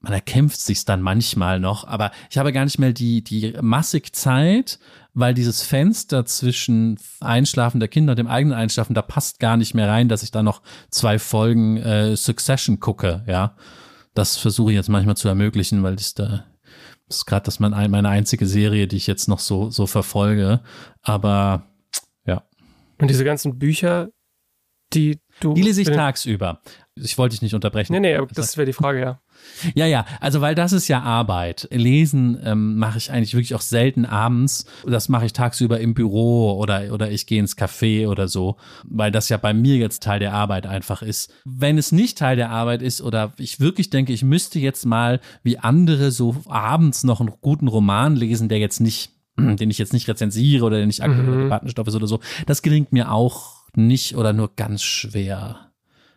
man 0.00 0.14
erkämpft 0.14 0.60
sich's 0.60 0.86
dann 0.86 1.02
manchmal 1.02 1.60
noch, 1.60 1.86
aber 1.86 2.10
ich 2.30 2.38
habe 2.38 2.52
gar 2.52 2.64
nicht 2.64 2.78
mehr 2.78 2.94
die, 2.94 3.22
die 3.22 3.54
massig 3.60 4.14
Zeit, 4.14 4.78
weil 5.14 5.32
dieses 5.32 5.62
Fenster 5.62 6.26
zwischen 6.26 6.98
Einschlafen 7.20 7.80
der 7.80 7.88
Kinder 7.88 8.12
und 8.12 8.18
dem 8.18 8.26
eigenen 8.26 8.58
Einschlafen, 8.58 8.94
da 8.94 9.02
passt 9.02 9.38
gar 9.38 9.56
nicht 9.56 9.74
mehr 9.74 9.88
rein, 9.88 10.08
dass 10.08 10.22
ich 10.22 10.30
da 10.30 10.42
noch 10.42 10.62
zwei 10.90 11.18
Folgen 11.18 11.76
äh, 11.78 12.16
Succession 12.16 12.80
gucke, 12.80 13.24
ja. 13.26 13.56
Das 14.12 14.36
versuche 14.36 14.70
ich 14.70 14.76
jetzt 14.76 14.88
manchmal 14.88 15.16
zu 15.16 15.26
ermöglichen, 15.26 15.82
weil 15.82 15.96
das 15.96 16.14
da 16.14 16.44
das 17.06 17.18
ist 17.18 17.26
gerade 17.26 17.44
das 17.44 17.60
mein, 17.60 17.90
meine 17.90 18.08
einzige 18.08 18.46
Serie, 18.46 18.86
die 18.86 18.96
ich 18.96 19.06
jetzt 19.06 19.28
noch 19.28 19.38
so, 19.38 19.70
so 19.70 19.86
verfolge. 19.86 20.62
Aber 21.02 21.66
ja. 22.24 22.42
Und 22.98 23.08
diese 23.08 23.24
ganzen 23.24 23.58
Bücher, 23.58 24.08
die 24.92 25.20
du. 25.40 25.54
Die 25.54 25.62
lese 25.62 25.82
ich 25.82 25.88
tagsüber. 25.88 26.60
Ich 26.96 27.18
wollte 27.18 27.32
dich 27.34 27.42
nicht 27.42 27.54
unterbrechen. 27.54 27.92
Nee, 27.92 27.98
nee, 27.98 28.18
das 28.34 28.56
wäre 28.56 28.66
die 28.66 28.72
Frage, 28.72 29.00
ja. 29.00 29.20
Ja, 29.74 29.84
ja, 29.86 30.06
also 30.20 30.40
weil 30.40 30.54
das 30.54 30.72
ist 30.72 30.86
ja 30.86 31.02
Arbeit. 31.02 31.68
Lesen 31.72 32.38
ähm, 32.44 32.78
mache 32.78 32.98
ich 32.98 33.10
eigentlich 33.10 33.34
wirklich 33.34 33.54
auch 33.54 33.60
selten 33.60 34.04
abends. 34.04 34.64
Das 34.86 35.08
mache 35.08 35.26
ich 35.26 35.32
tagsüber 35.32 35.80
im 35.80 35.94
Büro 35.94 36.52
oder, 36.52 36.92
oder 36.92 37.10
ich 37.10 37.26
gehe 37.26 37.40
ins 37.40 37.56
Café 37.56 38.08
oder 38.08 38.28
so, 38.28 38.56
weil 38.84 39.10
das 39.10 39.28
ja 39.28 39.36
bei 39.36 39.52
mir 39.52 39.76
jetzt 39.76 40.04
Teil 40.04 40.20
der 40.20 40.34
Arbeit 40.34 40.66
einfach 40.66 41.02
ist. 41.02 41.32
Wenn 41.44 41.78
es 41.78 41.90
nicht 41.90 42.18
Teil 42.18 42.36
der 42.36 42.50
Arbeit 42.50 42.80
ist 42.80 43.02
oder 43.02 43.32
ich 43.38 43.58
wirklich 43.58 43.90
denke, 43.90 44.12
ich 44.12 44.22
müsste 44.22 44.60
jetzt 44.60 44.86
mal 44.86 45.20
wie 45.42 45.58
andere 45.58 46.12
so 46.12 46.36
abends 46.48 47.02
noch 47.02 47.20
einen 47.20 47.32
guten 47.40 47.66
Roman 47.66 48.14
lesen, 48.14 48.48
der 48.48 48.58
jetzt 48.58 48.80
nicht, 48.80 49.10
den 49.36 49.68
ich 49.68 49.78
jetzt 49.78 49.92
nicht 49.92 50.08
rezensiere 50.08 50.64
oder 50.64 50.78
den 50.78 50.90
ich 50.90 51.02
aktuell 51.02 51.26
mhm. 51.26 51.42
Debattenstoff 51.42 51.88
ist 51.88 51.96
oder 51.96 52.06
so, 52.06 52.20
das 52.46 52.62
gelingt 52.62 52.92
mir 52.92 53.10
auch 53.10 53.64
nicht 53.74 54.16
oder 54.16 54.32
nur 54.32 54.54
ganz 54.54 54.82
schwer. 54.82 55.63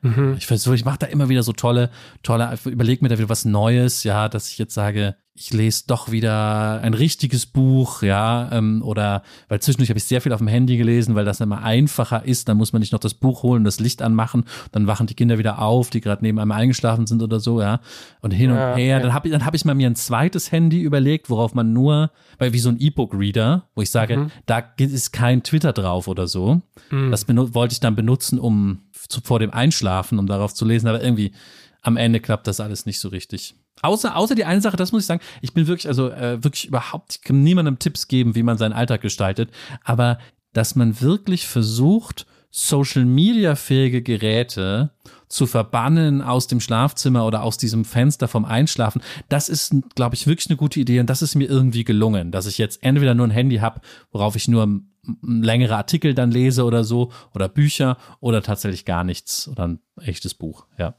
Mhm. 0.02 0.36
Ich 0.38 0.46
versuche, 0.46 0.76
ich 0.76 0.86
mache 0.86 1.00
da 1.00 1.08
immer 1.08 1.30
wieder 1.30 1.44
so 1.44 1.54
tolle, 1.54 1.90
tolle, 2.24 2.58
überlege 2.66 3.04
mir 3.04 3.10
da 3.10 3.18
wieder 3.18 3.30
was 3.30 3.46
Neues, 3.46 4.04
ja, 4.04 4.30
dass 4.30 4.50
ich 4.50 4.58
jetzt 4.58 4.74
sage, 4.74 5.16
ich 5.40 5.54
lese 5.54 5.84
doch 5.86 6.12
wieder 6.12 6.82
ein 6.82 6.96
richtiges 6.96 7.46
Buch, 7.46 8.02
ja, 8.02 8.50
ähm, 8.52 8.82
oder 8.84 9.22
weil 9.50 9.60
zwischendurch 9.60 9.90
habe 9.90 10.00
ich 10.00 10.06
sehr 10.06 10.20
viel 10.20 10.34
auf 10.34 10.40
dem 10.40 10.48
Handy 10.48 10.78
gelesen, 10.78 11.14
weil 11.14 11.26
das 11.26 11.40
immer 11.42 11.62
einfacher 11.62 12.26
ist, 12.26 12.50
dann 12.50 12.58
muss 12.58 12.74
man 12.74 12.80
nicht 12.80 12.92
noch 12.92 13.00
das 13.00 13.14
Buch 13.14 13.44
holen, 13.44 13.64
das 13.64 13.80
Licht 13.80 14.02
anmachen, 14.02 14.46
dann 14.72 14.88
wachen 14.88 15.06
die 15.06 15.14
Kinder 15.14 15.38
wieder 15.38 15.62
auf, 15.62 15.92
die 15.92 16.02
gerade 16.02 16.24
neben 16.24 16.40
einem 16.40 16.52
eingeschlafen 16.52 17.06
sind 17.06 17.22
oder 17.22 17.40
so, 17.40 17.62
ja, 17.62 17.82
und 18.22 18.32
hin 18.32 18.50
ja, 18.50 18.72
und 18.72 18.78
her. 18.80 18.98
Ja. 18.98 19.00
Dann 19.00 19.14
habe 19.14 19.28
ich, 19.28 19.32
dann 19.32 19.46
habe 19.46 19.56
ich 19.56 19.64
mal 19.64 19.76
mir 19.76 19.88
ein 19.88 19.96
zweites 19.96 20.52
Handy 20.52 20.82
überlegt, 20.82 21.30
worauf 21.30 21.54
man 21.54 21.72
nur, 21.72 22.10
weil 22.40 22.54
wie 22.54 22.60
so 22.60 22.70
ein 22.70 22.80
E-Book-Reader, 22.80 23.70
wo 23.76 23.82
ich 23.84 23.92
sage, 23.92 24.18
mhm. 24.18 24.32
da 24.48 24.64
ist 24.78 25.14
kein 25.14 25.44
Twitter 25.44 25.72
drauf 25.72 26.08
oder 26.08 26.28
so. 26.28 26.62
Mhm. 26.90 27.12
Das 27.12 27.28
wollte 27.28 27.74
ich 27.74 27.80
dann 27.80 27.96
benutzen, 27.96 28.40
um 28.40 28.80
zu, 29.08 29.22
vor 29.22 29.40
dem 29.40 29.52
Einschlafen, 29.52 30.20
um 30.20 30.28
darauf 30.28 30.54
zu 30.54 30.66
lesen, 30.66 30.88
aber 30.88 31.04
irgendwie 31.04 31.34
am 31.82 31.98
Ende 31.98 32.20
klappt 32.20 32.48
das 32.48 32.60
alles 32.60 32.86
nicht 32.86 33.00
so 33.00 33.10
richtig. 33.10 33.56
Außer, 33.82 34.16
außer 34.16 34.36
die 34.36 34.46
eine 34.46 34.62
Sache, 34.62 34.78
das 34.78 34.92
muss 34.92 35.04
ich 35.04 35.08
sagen, 35.08 35.22
ich 35.42 35.54
bin 35.54 35.68
wirklich, 35.68 35.88
also 35.88 36.10
äh, 36.10 36.44
wirklich 36.44 36.66
überhaupt, 36.66 37.16
ich 37.16 37.22
kann 37.22 37.44
niemandem 37.44 37.80
Tipps 37.80 38.08
geben, 38.08 38.36
wie 38.36 38.44
man 38.44 38.58
seinen 38.58 38.74
Alltag 38.74 39.02
gestaltet, 39.02 39.52
aber 39.84 40.18
dass 40.54 40.76
man 40.76 41.00
wirklich 41.00 41.48
versucht, 41.48 42.26
Social 42.50 43.06
Media 43.06 43.56
fähige 43.56 44.02
Geräte 44.02 44.90
zu 45.28 45.46
verbannen 45.46 46.22
aus 46.22 46.48
dem 46.48 46.60
Schlafzimmer 46.60 47.26
oder 47.26 47.44
aus 47.44 47.58
diesem 47.58 47.86
Fenster 47.86 48.28
vom 48.28 48.46
Einschlafen, 48.46 49.02
das 49.30 49.50
ist, 49.50 49.76
glaube 49.96 50.16
ich, 50.16 50.26
wirklich 50.26 50.50
eine 50.50 50.58
gute 50.58 50.80
Idee 50.80 51.00
und 51.00 51.10
das 51.10 51.22
ist 51.22 51.36
mir 51.36 51.48
irgendwie 51.48 51.84
gelungen, 51.84 52.32
dass 52.32 52.48
ich 52.48 52.58
jetzt 52.58 52.82
entweder 52.82 53.14
nur 53.14 53.28
ein 53.28 53.32
Handy 53.32 53.58
habe, 53.58 53.82
worauf 54.12 54.36
ich 54.36 54.48
nur 54.48 54.82
längere 55.22 55.76
Artikel 55.76 56.14
dann 56.14 56.32
lese 56.32 56.64
oder 56.64 56.84
so 56.84 57.12
oder 57.34 57.50
Bücher 57.50 57.98
oder 58.20 58.42
tatsächlich 58.42 58.86
gar 58.86 59.04
nichts 59.04 59.48
oder 59.48 59.68
ein 59.68 59.80
echtes 60.02 60.34
Buch, 60.34 60.66
ja. 60.78 60.96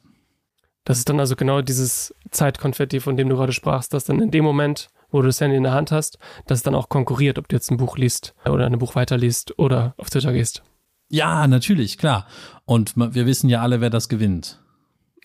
Das 0.85 0.97
ist 0.97 1.09
dann 1.11 1.21
also 1.21 1.37
genau 1.37 1.61
dieses 1.61 2.15
Zeitkonfetti, 2.31 3.01
von 3.01 3.19
dem 3.19 3.29
du 3.29 3.37
gerade 3.37 3.53
sprachst, 3.53 3.93
dass 3.93 4.05
dann 4.05 4.21
in 4.23 4.31
dem 4.31 4.43
Moment, 4.43 4.89
wo 5.11 5.21
du 5.21 5.27
das 5.27 5.39
Handy 5.39 5.57
in 5.57 5.65
der 5.65 5.73
Hand 5.73 5.93
hast, 5.93 6.19
dass 6.47 6.61
es 6.61 6.63
dann 6.63 6.75
auch 6.75 6.89
konkurriert, 6.89 7.39
ob 7.39 7.47
du 7.47 7.57
jetzt 7.57 7.71
ein 7.71 7.77
Buch 7.77 7.99
liest 7.99 8.35
oder 8.47 8.65
ein 8.65 8.79
Buch 8.79 8.95
weiterliest 8.95 9.59
oder 9.59 9.93
auf 9.99 10.09
Twitter 10.09 10.33
gehst. 10.33 10.63
Ja, 11.11 11.47
natürlich, 11.47 11.99
klar. 11.99 12.27
Und 12.65 12.97
wir 12.97 13.27
wissen 13.27 13.51
ja 13.51 13.61
alle, 13.61 13.83
wer 13.83 13.91
das 13.91 14.09
gewinnt. 14.09 14.63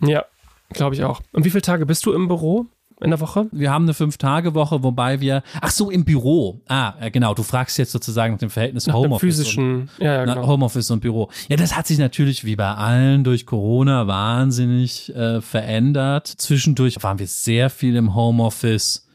Ja, 0.01 0.25
glaube 0.69 0.95
ich 0.95 1.03
auch. 1.03 1.21
Und 1.31 1.45
wie 1.45 1.49
viele 1.49 1.61
Tage 1.61 1.85
bist 1.85 2.05
du 2.05 2.11
im 2.11 2.27
Büro? 2.27 2.67
In 3.03 3.11
der 3.11 3.19
Woche? 3.19 3.47
Wir 3.51 3.71
haben 3.71 3.83
eine 3.85 3.93
Fünf-Tage-Woche, 3.93 4.83
wobei 4.83 5.19
wir, 5.21 5.43
ach 5.61 5.71
so, 5.71 5.89
im 5.91 6.05
Büro. 6.05 6.61
Ah, 6.67 6.93
äh, 6.99 7.11
genau, 7.11 7.33
du 7.33 7.43
fragst 7.43 7.77
jetzt 7.77 7.91
sozusagen 7.91 8.33
nach 8.33 8.39
dem 8.39 8.49
Verhältnis 8.49 8.87
Nach 8.87 8.95
Homeoffice. 8.95 9.37
physischen, 9.37 9.81
und, 9.81 9.89
ja, 9.99 10.13
ja, 10.15 10.25
na, 10.25 10.33
genau. 10.35 10.47
Homeoffice 10.47 10.89
und 10.91 11.01
Büro. 11.01 11.29
Ja, 11.49 11.57
das 11.57 11.75
hat 11.75 11.87
sich 11.87 11.97
natürlich 11.97 12.45
wie 12.45 12.55
bei 12.55 12.73
allen 12.73 13.23
durch 13.23 13.45
Corona 13.45 14.07
wahnsinnig 14.07 15.13
äh, 15.15 15.41
verändert. 15.41 16.27
Zwischendurch 16.27 17.01
waren 17.03 17.19
wir 17.19 17.27
sehr 17.27 17.69
viel 17.69 17.95
im 17.95 18.15
Homeoffice. 18.15 19.07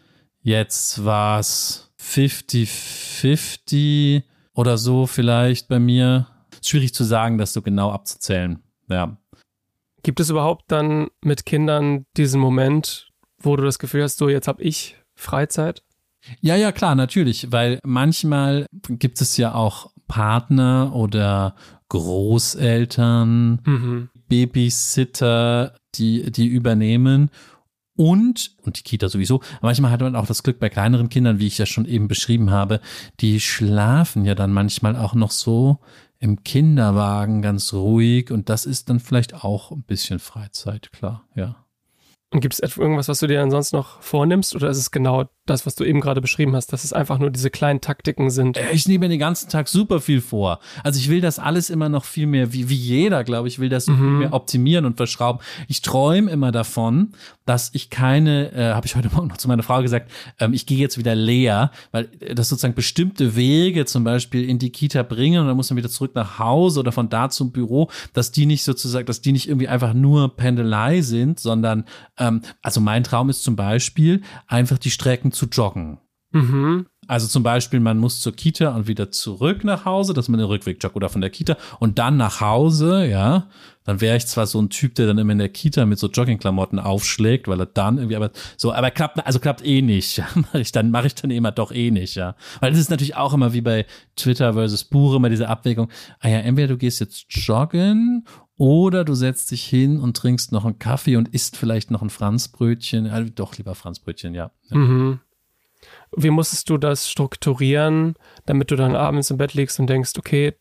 Jetzt 0.42 1.04
war 1.04 1.40
es 1.40 1.90
50-50 2.00 4.22
oder 4.54 4.78
so 4.78 5.06
vielleicht 5.06 5.68
bei 5.68 5.78
mir. 5.78 6.26
Ist 6.52 6.68
schwierig 6.68 6.94
zu 6.94 7.04
sagen, 7.04 7.38
das 7.38 7.52
so 7.52 7.62
genau 7.62 7.90
abzuzählen. 7.90 8.58
Ja. 8.88 9.16
Gibt 10.02 10.20
es 10.20 10.30
überhaupt 10.30 10.64
dann 10.68 11.08
mit 11.22 11.44
Kindern 11.44 12.04
diesen 12.16 12.40
Moment, 12.40 13.07
wo 13.42 13.56
du 13.56 13.64
das 13.64 13.78
Gefühl 13.78 14.02
hast, 14.02 14.18
so 14.18 14.28
jetzt 14.28 14.48
habe 14.48 14.62
ich 14.62 14.96
Freizeit? 15.14 15.82
Ja, 16.40 16.56
ja, 16.56 16.72
klar, 16.72 16.94
natürlich, 16.94 17.52
weil 17.52 17.78
manchmal 17.84 18.66
gibt 18.88 19.20
es 19.20 19.36
ja 19.36 19.54
auch 19.54 19.90
Partner 20.08 20.92
oder 20.94 21.54
Großeltern, 21.88 23.60
Mhm. 23.64 24.08
Babysitter, 24.28 25.74
die, 25.94 26.30
die 26.30 26.46
übernehmen. 26.46 27.30
Und, 27.96 28.52
und 28.62 28.78
die 28.78 28.82
Kita 28.82 29.08
sowieso, 29.08 29.40
manchmal 29.60 29.90
hat 29.90 30.00
man 30.02 30.14
auch 30.14 30.26
das 30.26 30.44
Glück 30.44 30.60
bei 30.60 30.68
kleineren 30.68 31.08
Kindern, 31.08 31.40
wie 31.40 31.48
ich 31.48 31.58
ja 31.58 31.66
schon 31.66 31.84
eben 31.84 32.06
beschrieben 32.06 32.50
habe, 32.52 32.80
die 33.18 33.40
schlafen 33.40 34.24
ja 34.24 34.36
dann 34.36 34.52
manchmal 34.52 34.94
auch 34.94 35.14
noch 35.14 35.32
so 35.32 35.78
im 36.20 36.44
Kinderwagen 36.44 37.42
ganz 37.42 37.72
ruhig 37.72 38.30
und 38.30 38.48
das 38.50 38.66
ist 38.66 38.88
dann 38.88 39.00
vielleicht 39.00 39.42
auch 39.42 39.72
ein 39.72 39.82
bisschen 39.82 40.20
Freizeit, 40.20 40.92
klar, 40.92 41.24
ja. 41.34 41.64
Und 42.30 42.40
gibt 42.40 42.52
es 42.52 42.60
etwa 42.60 42.82
irgendwas, 42.82 43.08
was 43.08 43.20
du 43.20 43.26
dir 43.26 43.42
ansonsten 43.42 43.76
noch 43.76 44.02
vornimmst? 44.02 44.54
Oder 44.54 44.68
ist 44.68 44.76
es 44.76 44.90
genau 44.90 45.30
das, 45.46 45.64
was 45.64 45.74
du 45.76 45.84
eben 45.84 46.02
gerade 46.02 46.20
beschrieben 46.20 46.54
hast, 46.54 46.74
dass 46.74 46.84
es 46.84 46.92
einfach 46.92 47.18
nur 47.18 47.30
diese 47.30 47.48
kleinen 47.48 47.80
Taktiken 47.80 48.28
sind? 48.28 48.58
Äh, 48.58 48.72
Ich 48.72 48.86
nehme 48.86 49.06
mir 49.06 49.08
den 49.08 49.18
ganzen 49.18 49.48
Tag 49.48 49.66
super 49.66 49.98
viel 49.98 50.20
vor. 50.20 50.60
Also 50.84 50.98
ich 51.00 51.08
will 51.08 51.22
das 51.22 51.38
alles 51.38 51.70
immer 51.70 51.88
noch 51.88 52.04
viel 52.04 52.26
mehr, 52.26 52.52
wie, 52.52 52.68
wie 52.68 52.74
jeder, 52.74 53.24
glaube 53.24 53.48
ich, 53.48 53.58
will 53.60 53.70
das 53.70 53.86
so 53.86 53.94
viel 53.94 54.04
mehr 54.04 54.34
optimieren 54.34 54.84
und 54.84 54.98
verschrauben. 54.98 55.40
Ich 55.68 55.80
träume 55.80 56.30
immer 56.30 56.52
davon, 56.52 57.12
dass 57.46 57.70
ich 57.72 57.88
keine, 57.88 58.52
äh, 58.52 58.74
habe 58.74 58.86
ich 58.86 58.94
heute 58.94 59.08
Morgen 59.08 59.28
noch 59.28 59.38
zu 59.38 59.48
meiner 59.48 59.62
Frau 59.62 59.80
gesagt, 59.80 60.10
ähm, 60.38 60.52
ich 60.52 60.66
gehe 60.66 60.76
jetzt 60.76 60.98
wieder 60.98 61.14
leer, 61.14 61.70
weil 61.92 62.10
äh, 62.20 62.34
das 62.34 62.50
sozusagen 62.50 62.74
bestimmte 62.74 63.36
Wege 63.36 63.86
zum 63.86 64.04
Beispiel 64.04 64.46
in 64.46 64.58
die 64.58 64.68
Kita 64.70 65.02
bringen 65.02 65.40
und 65.40 65.46
dann 65.46 65.56
muss 65.56 65.70
man 65.70 65.78
wieder 65.78 65.88
zurück 65.88 66.14
nach 66.14 66.38
Hause 66.38 66.80
oder 66.80 66.92
von 66.92 67.08
da 67.08 67.30
zum 67.30 67.52
Büro, 67.52 67.88
dass 68.12 68.32
die 68.32 68.44
nicht 68.44 68.64
sozusagen, 68.64 69.06
dass 69.06 69.22
die 69.22 69.32
nicht 69.32 69.48
irgendwie 69.48 69.68
einfach 69.68 69.94
nur 69.94 70.36
Pendelei 70.36 71.00
sind, 71.00 71.40
sondern 71.40 71.84
ähm, 72.18 72.42
also 72.62 72.80
mein 72.80 73.04
Traum 73.04 73.30
ist 73.30 73.42
zum 73.42 73.56
Beispiel 73.56 74.22
einfach 74.46 74.78
die 74.78 74.90
Strecken 74.90 75.32
zu 75.32 75.46
joggen. 75.46 75.98
Mhm. 76.32 76.86
Also 77.06 77.26
zum 77.26 77.42
Beispiel, 77.42 77.80
man 77.80 77.96
muss 77.96 78.20
zur 78.20 78.34
Kita 78.34 78.74
und 78.74 78.86
wieder 78.86 79.10
zurück 79.10 79.64
nach 79.64 79.86
Hause, 79.86 80.12
dass 80.12 80.28
man 80.28 80.38
den 80.38 80.46
Rückweg 80.46 80.82
joggt 80.82 80.94
oder 80.94 81.08
von 81.08 81.22
der 81.22 81.30
Kita 81.30 81.56
und 81.80 81.98
dann 81.98 82.18
nach 82.18 82.42
Hause, 82.42 83.06
ja. 83.06 83.48
Dann 83.84 84.02
wäre 84.02 84.18
ich 84.18 84.26
zwar 84.26 84.46
so 84.46 84.60
ein 84.60 84.68
Typ, 84.68 84.94
der 84.96 85.06
dann 85.06 85.16
immer 85.16 85.32
in 85.32 85.38
der 85.38 85.48
Kita 85.48 85.86
mit 85.86 85.98
so 85.98 86.08
Joggingklamotten 86.08 86.78
aufschlägt, 86.78 87.48
weil 87.48 87.60
er 87.60 87.66
dann 87.66 87.96
irgendwie, 87.96 88.16
aber 88.16 88.30
so, 88.58 88.74
aber 88.74 88.90
klappt, 88.90 89.24
also 89.26 89.38
klappt 89.38 89.64
eh 89.64 89.80
nicht. 89.80 90.18
Ja. 90.18 90.28
Mach 90.34 90.54
ich 90.56 90.70
dann, 90.70 90.90
mache 90.90 91.06
ich 91.06 91.14
dann 91.14 91.30
immer 91.30 91.50
doch 91.50 91.72
eh 91.72 91.90
nicht, 91.90 92.14
ja. 92.14 92.36
Weil 92.60 92.72
das 92.72 92.80
ist 92.80 92.90
natürlich 92.90 93.16
auch 93.16 93.32
immer 93.32 93.54
wie 93.54 93.62
bei 93.62 93.86
Twitter 94.14 94.52
versus 94.52 94.84
Buch 94.84 95.14
immer 95.14 95.30
diese 95.30 95.48
Abwägung. 95.48 95.88
Ah 96.20 96.28
ja, 96.28 96.40
entweder 96.40 96.68
du 96.68 96.76
gehst 96.76 97.00
jetzt 97.00 97.24
joggen 97.30 98.26
oder 98.58 99.04
du 99.04 99.14
setzt 99.14 99.52
dich 99.52 99.64
hin 99.64 100.00
und 100.00 100.16
trinkst 100.16 100.52
noch 100.52 100.64
einen 100.64 100.78
Kaffee 100.78 101.16
und 101.16 101.28
isst 101.28 101.56
vielleicht 101.56 101.90
noch 101.90 102.02
ein 102.02 102.10
Franzbrötchen. 102.10 103.06
Äh, 103.06 103.30
doch, 103.30 103.56
lieber 103.56 103.74
Franzbrötchen, 103.74 104.34
ja. 104.34 104.50
ja. 104.68 104.76
Mhm. 104.76 105.20
Wie 106.16 106.30
musstest 106.30 106.68
du 106.68 106.76
das 106.76 107.08
strukturieren, 107.08 108.14
damit 108.46 108.70
du 108.70 108.76
dann 108.76 108.96
abends 108.96 109.30
im 109.30 109.36
Bett 109.36 109.54
liegst 109.54 109.78
und 109.78 109.88
denkst, 109.88 110.12
okay, 110.18 110.54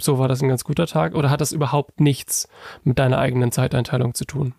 so 0.00 0.18
war 0.18 0.28
das 0.28 0.40
ein 0.40 0.48
ganz 0.48 0.64
guter 0.64 0.86
Tag? 0.86 1.14
Oder 1.14 1.30
hat 1.30 1.40
das 1.40 1.52
überhaupt 1.52 2.00
nichts 2.00 2.48
mit 2.84 2.98
deiner 2.98 3.18
eigenen 3.18 3.50
Zeiteinteilung 3.50 4.14
zu 4.14 4.24
tun? 4.24 4.54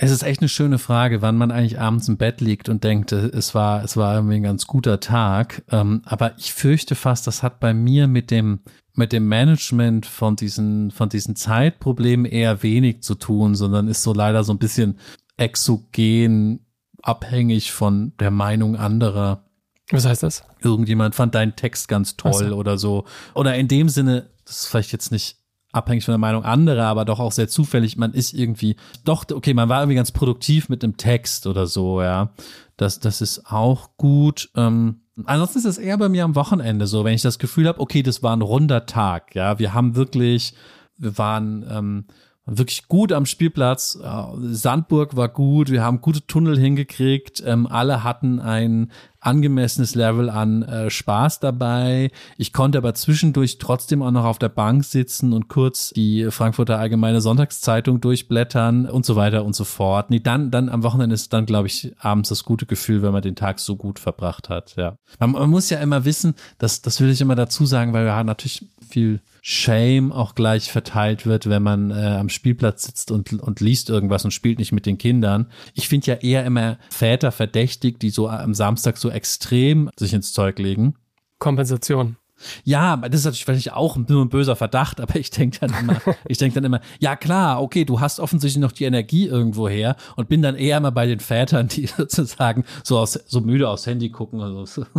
Es 0.00 0.12
ist 0.12 0.22
echt 0.22 0.40
eine 0.40 0.48
schöne 0.48 0.78
Frage, 0.78 1.22
wann 1.22 1.36
man 1.36 1.50
eigentlich 1.50 1.80
abends 1.80 2.06
im 2.06 2.16
Bett 2.16 2.40
liegt 2.40 2.68
und 2.68 2.84
denkt, 2.84 3.10
äh, 3.10 3.26
es 3.26 3.54
war, 3.56 3.82
es 3.82 3.96
war 3.96 4.14
irgendwie 4.14 4.36
ein 4.36 4.44
ganz 4.44 4.68
guter 4.68 5.00
Tag. 5.00 5.64
Ähm, 5.70 6.02
aber 6.04 6.38
ich 6.38 6.54
fürchte 6.54 6.94
fast, 6.94 7.26
das 7.26 7.42
hat 7.42 7.58
bei 7.58 7.74
mir 7.74 8.06
mit 8.06 8.30
dem, 8.30 8.60
mit 8.94 9.12
dem 9.12 9.26
Management 9.26 10.06
von 10.06 10.36
diesen, 10.36 10.92
von 10.92 11.08
diesen 11.08 11.34
Zeitproblemen 11.34 12.26
eher 12.26 12.62
wenig 12.62 13.02
zu 13.02 13.16
tun, 13.16 13.56
sondern 13.56 13.88
ist 13.88 14.04
so 14.04 14.14
leider 14.14 14.44
so 14.44 14.52
ein 14.52 14.58
bisschen 14.58 15.00
exogen 15.36 16.64
abhängig 17.02 17.72
von 17.72 18.12
der 18.20 18.30
Meinung 18.30 18.76
anderer. 18.76 19.46
Was 19.90 20.06
heißt 20.06 20.22
das? 20.22 20.44
Irgendjemand 20.60 21.16
fand 21.16 21.34
deinen 21.34 21.56
Text 21.56 21.88
ganz 21.88 22.16
toll 22.16 22.50
so. 22.50 22.56
oder 22.56 22.78
so. 22.78 23.04
Oder 23.34 23.56
in 23.56 23.66
dem 23.66 23.88
Sinne, 23.88 24.30
das 24.44 24.60
ist 24.60 24.66
vielleicht 24.66 24.92
jetzt 24.92 25.10
nicht 25.10 25.37
abhängig 25.78 26.04
von 26.04 26.12
der 26.12 26.18
Meinung 26.18 26.44
anderer, 26.44 26.84
aber 26.84 27.04
doch 27.04 27.20
auch 27.20 27.32
sehr 27.32 27.48
zufällig. 27.48 27.96
Man 27.96 28.12
ist 28.12 28.34
irgendwie, 28.34 28.76
doch, 29.04 29.24
okay, 29.32 29.54
man 29.54 29.68
war 29.68 29.80
irgendwie 29.80 29.96
ganz 29.96 30.12
produktiv 30.12 30.68
mit 30.68 30.84
einem 30.84 30.96
Text 30.96 31.46
oder 31.46 31.66
so, 31.66 32.02
ja. 32.02 32.30
Das, 32.76 33.00
das 33.00 33.20
ist 33.20 33.50
auch 33.50 33.90
gut. 33.96 34.50
Ähm, 34.54 35.00
ansonsten 35.24 35.58
ist 35.58 35.64
es 35.64 35.78
eher 35.78 35.98
bei 35.98 36.08
mir 36.08 36.24
am 36.24 36.34
Wochenende 36.34 36.86
so, 36.86 37.04
wenn 37.04 37.14
ich 37.14 37.22
das 37.22 37.38
Gefühl 37.38 37.66
habe, 37.66 37.80
okay, 37.80 38.02
das 38.02 38.22
war 38.22 38.36
ein 38.36 38.42
runder 38.42 38.86
Tag, 38.86 39.34
ja. 39.34 39.58
Wir 39.58 39.74
haben 39.74 39.96
wirklich, 39.96 40.54
wir 40.96 41.16
waren 41.18 41.66
ähm, 41.70 42.04
wirklich 42.44 42.88
gut 42.88 43.12
am 43.12 43.26
Spielplatz. 43.26 43.98
Äh, 44.02 44.22
Sandburg 44.52 45.16
war 45.16 45.28
gut, 45.28 45.70
wir 45.70 45.82
haben 45.82 46.00
gute 46.00 46.26
Tunnel 46.26 46.58
hingekriegt. 46.58 47.42
Ähm, 47.44 47.66
alle 47.66 48.04
hatten 48.04 48.40
ein 48.40 48.90
angemessenes 49.20 49.94
Level 49.94 50.30
an 50.30 50.62
äh, 50.62 50.90
Spaß 50.90 51.40
dabei. 51.40 52.10
Ich 52.36 52.52
konnte 52.52 52.78
aber 52.78 52.94
zwischendurch 52.94 53.58
trotzdem 53.58 54.02
auch 54.02 54.10
noch 54.10 54.24
auf 54.24 54.38
der 54.38 54.48
Bank 54.48 54.84
sitzen 54.84 55.32
und 55.32 55.48
kurz 55.48 55.90
die 55.90 56.30
Frankfurter 56.30 56.78
Allgemeine 56.78 57.20
Sonntagszeitung 57.20 58.00
durchblättern 58.00 58.86
und 58.86 59.04
so 59.04 59.16
weiter 59.16 59.44
und 59.44 59.56
so 59.56 59.64
fort. 59.64 60.10
Nee, 60.10 60.20
dann, 60.20 60.50
dann 60.50 60.68
am 60.68 60.82
Wochenende 60.82 61.14
ist 61.14 61.32
dann, 61.32 61.46
glaube 61.46 61.66
ich, 61.66 61.94
abends 61.98 62.28
das 62.28 62.44
gute 62.44 62.66
Gefühl, 62.66 63.02
wenn 63.02 63.12
man 63.12 63.22
den 63.22 63.36
Tag 63.36 63.58
so 63.58 63.76
gut 63.76 63.98
verbracht 63.98 64.48
hat. 64.48 64.76
Ja. 64.76 64.96
Man, 65.18 65.32
man 65.32 65.50
muss 65.50 65.70
ja 65.70 65.78
immer 65.78 66.04
wissen, 66.04 66.34
das, 66.58 66.82
das 66.82 67.00
will 67.00 67.10
ich 67.10 67.20
immer 67.20 67.34
dazu 67.34 67.66
sagen, 67.66 67.92
weil 67.92 68.04
wir 68.04 68.14
haben 68.14 68.26
natürlich 68.26 68.66
viel 68.88 69.20
Shame 69.42 70.12
auch 70.12 70.34
gleich 70.34 70.70
verteilt 70.70 71.26
wird, 71.26 71.48
wenn 71.48 71.62
man 71.62 71.90
äh, 71.90 71.94
am 71.94 72.28
Spielplatz 72.28 72.84
sitzt 72.84 73.10
und, 73.10 73.32
und 73.32 73.60
liest 73.60 73.88
irgendwas 73.88 74.24
und 74.24 74.32
spielt 74.32 74.58
nicht 74.58 74.72
mit 74.72 74.86
den 74.86 74.98
Kindern. 74.98 75.46
Ich 75.74 75.88
finde 75.88 76.06
ja 76.08 76.14
eher 76.14 76.44
immer 76.44 76.78
Väter 76.90 77.32
verdächtig, 77.32 78.00
die 78.00 78.10
so 78.10 78.28
am 78.28 78.54
Samstag 78.54 78.96
so 78.96 79.07
extrem 79.10 79.90
sich 79.96 80.12
ins 80.12 80.32
Zeug 80.32 80.58
legen. 80.58 80.94
Kompensation. 81.38 82.16
Ja, 82.64 82.96
das 82.96 83.20
ist 83.20 83.24
natürlich 83.24 83.44
vielleicht 83.44 83.72
auch 83.72 83.96
nur 83.96 84.24
ein 84.24 84.28
böser 84.28 84.56
Verdacht, 84.56 85.00
aber 85.00 85.16
ich 85.16 85.30
denke 85.30 85.58
dann 85.60 85.74
immer, 85.80 86.00
ich 86.28 86.38
denke 86.38 86.54
dann 86.54 86.64
immer, 86.64 86.80
ja 87.00 87.16
klar, 87.16 87.62
okay, 87.62 87.84
du 87.84 88.00
hast 88.00 88.20
offensichtlich 88.20 88.60
noch 88.60 88.72
die 88.72 88.84
Energie 88.84 89.26
irgendwo 89.26 89.68
her 89.68 89.96
und 90.16 90.28
bin 90.28 90.42
dann 90.42 90.56
eher 90.56 90.78
immer 90.78 90.92
bei 90.92 91.06
den 91.06 91.20
Vätern, 91.20 91.68
die 91.68 91.86
sozusagen 91.96 92.64
so 92.84 92.98
aus, 92.98 93.18
so 93.26 93.40
müde 93.40 93.68
aufs 93.68 93.86
Handy 93.86 94.10
gucken 94.10 94.40
oder 94.40 94.66
so. 94.66 94.84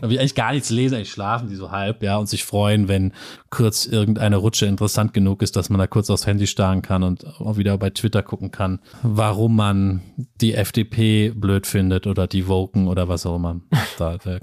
Da 0.00 0.08
will 0.08 0.18
eigentlich 0.18 0.34
gar 0.34 0.52
nichts 0.52 0.70
lesen, 0.70 0.96
eigentlich 0.96 1.10
schlafen 1.10 1.48
die 1.48 1.54
so 1.54 1.70
halb, 1.70 2.02
ja, 2.02 2.16
und 2.16 2.28
sich 2.28 2.44
freuen, 2.44 2.88
wenn 2.88 3.12
kurz 3.50 3.86
irgendeine 3.86 4.36
Rutsche 4.36 4.66
interessant 4.66 5.14
genug 5.14 5.42
ist, 5.42 5.56
dass 5.56 5.70
man 5.70 5.78
da 5.78 5.86
kurz 5.86 6.10
aufs 6.10 6.26
Handy 6.26 6.46
starren 6.46 6.82
kann 6.82 7.02
und 7.02 7.26
auch 7.40 7.56
wieder 7.56 7.78
bei 7.78 7.90
Twitter 7.90 8.22
gucken 8.22 8.50
kann, 8.50 8.80
warum 9.02 9.56
man 9.56 10.02
die 10.40 10.54
FDP 10.54 11.30
blöd 11.30 11.66
findet 11.66 12.06
oder 12.06 12.26
die 12.26 12.48
Woken 12.48 12.88
oder 12.88 13.08
was 13.08 13.26
auch 13.26 13.36
immer 13.36 13.60
da 13.98 14.18
der 14.18 14.40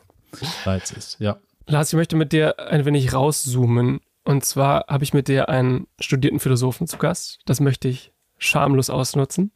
Reiz 0.66 0.92
ist, 0.92 1.20
ja. 1.20 1.38
Lars, 1.68 1.89
ich 1.89 1.98
möchte 1.98 2.15
mit 2.15 2.32
dir 2.32 2.60
ein 2.60 2.86
wenig 2.86 3.13
rauszoomen. 3.13 4.01
Und 4.24 4.46
zwar 4.46 4.86
habe 4.88 5.03
ich 5.03 5.13
mit 5.13 5.27
dir 5.27 5.50
einen 5.50 5.88
studierten 6.00 6.39
Philosophen 6.39 6.88
zu 6.88 6.98
Gast. 6.98 7.39
Das 7.46 7.60
möchte 7.60 7.88
ich 7.88 8.13
schamlos 8.38 8.89
ausnutzen. 8.89 9.51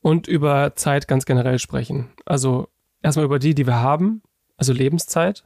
Und 0.00 0.26
über 0.28 0.74
Zeit 0.76 1.08
ganz 1.08 1.26
generell 1.26 1.58
sprechen. 1.58 2.10
Also 2.24 2.68
erstmal 3.02 3.26
über 3.26 3.38
die, 3.38 3.54
die 3.54 3.66
wir 3.66 3.80
haben, 3.80 4.22
also 4.56 4.72
Lebenszeit. 4.72 5.44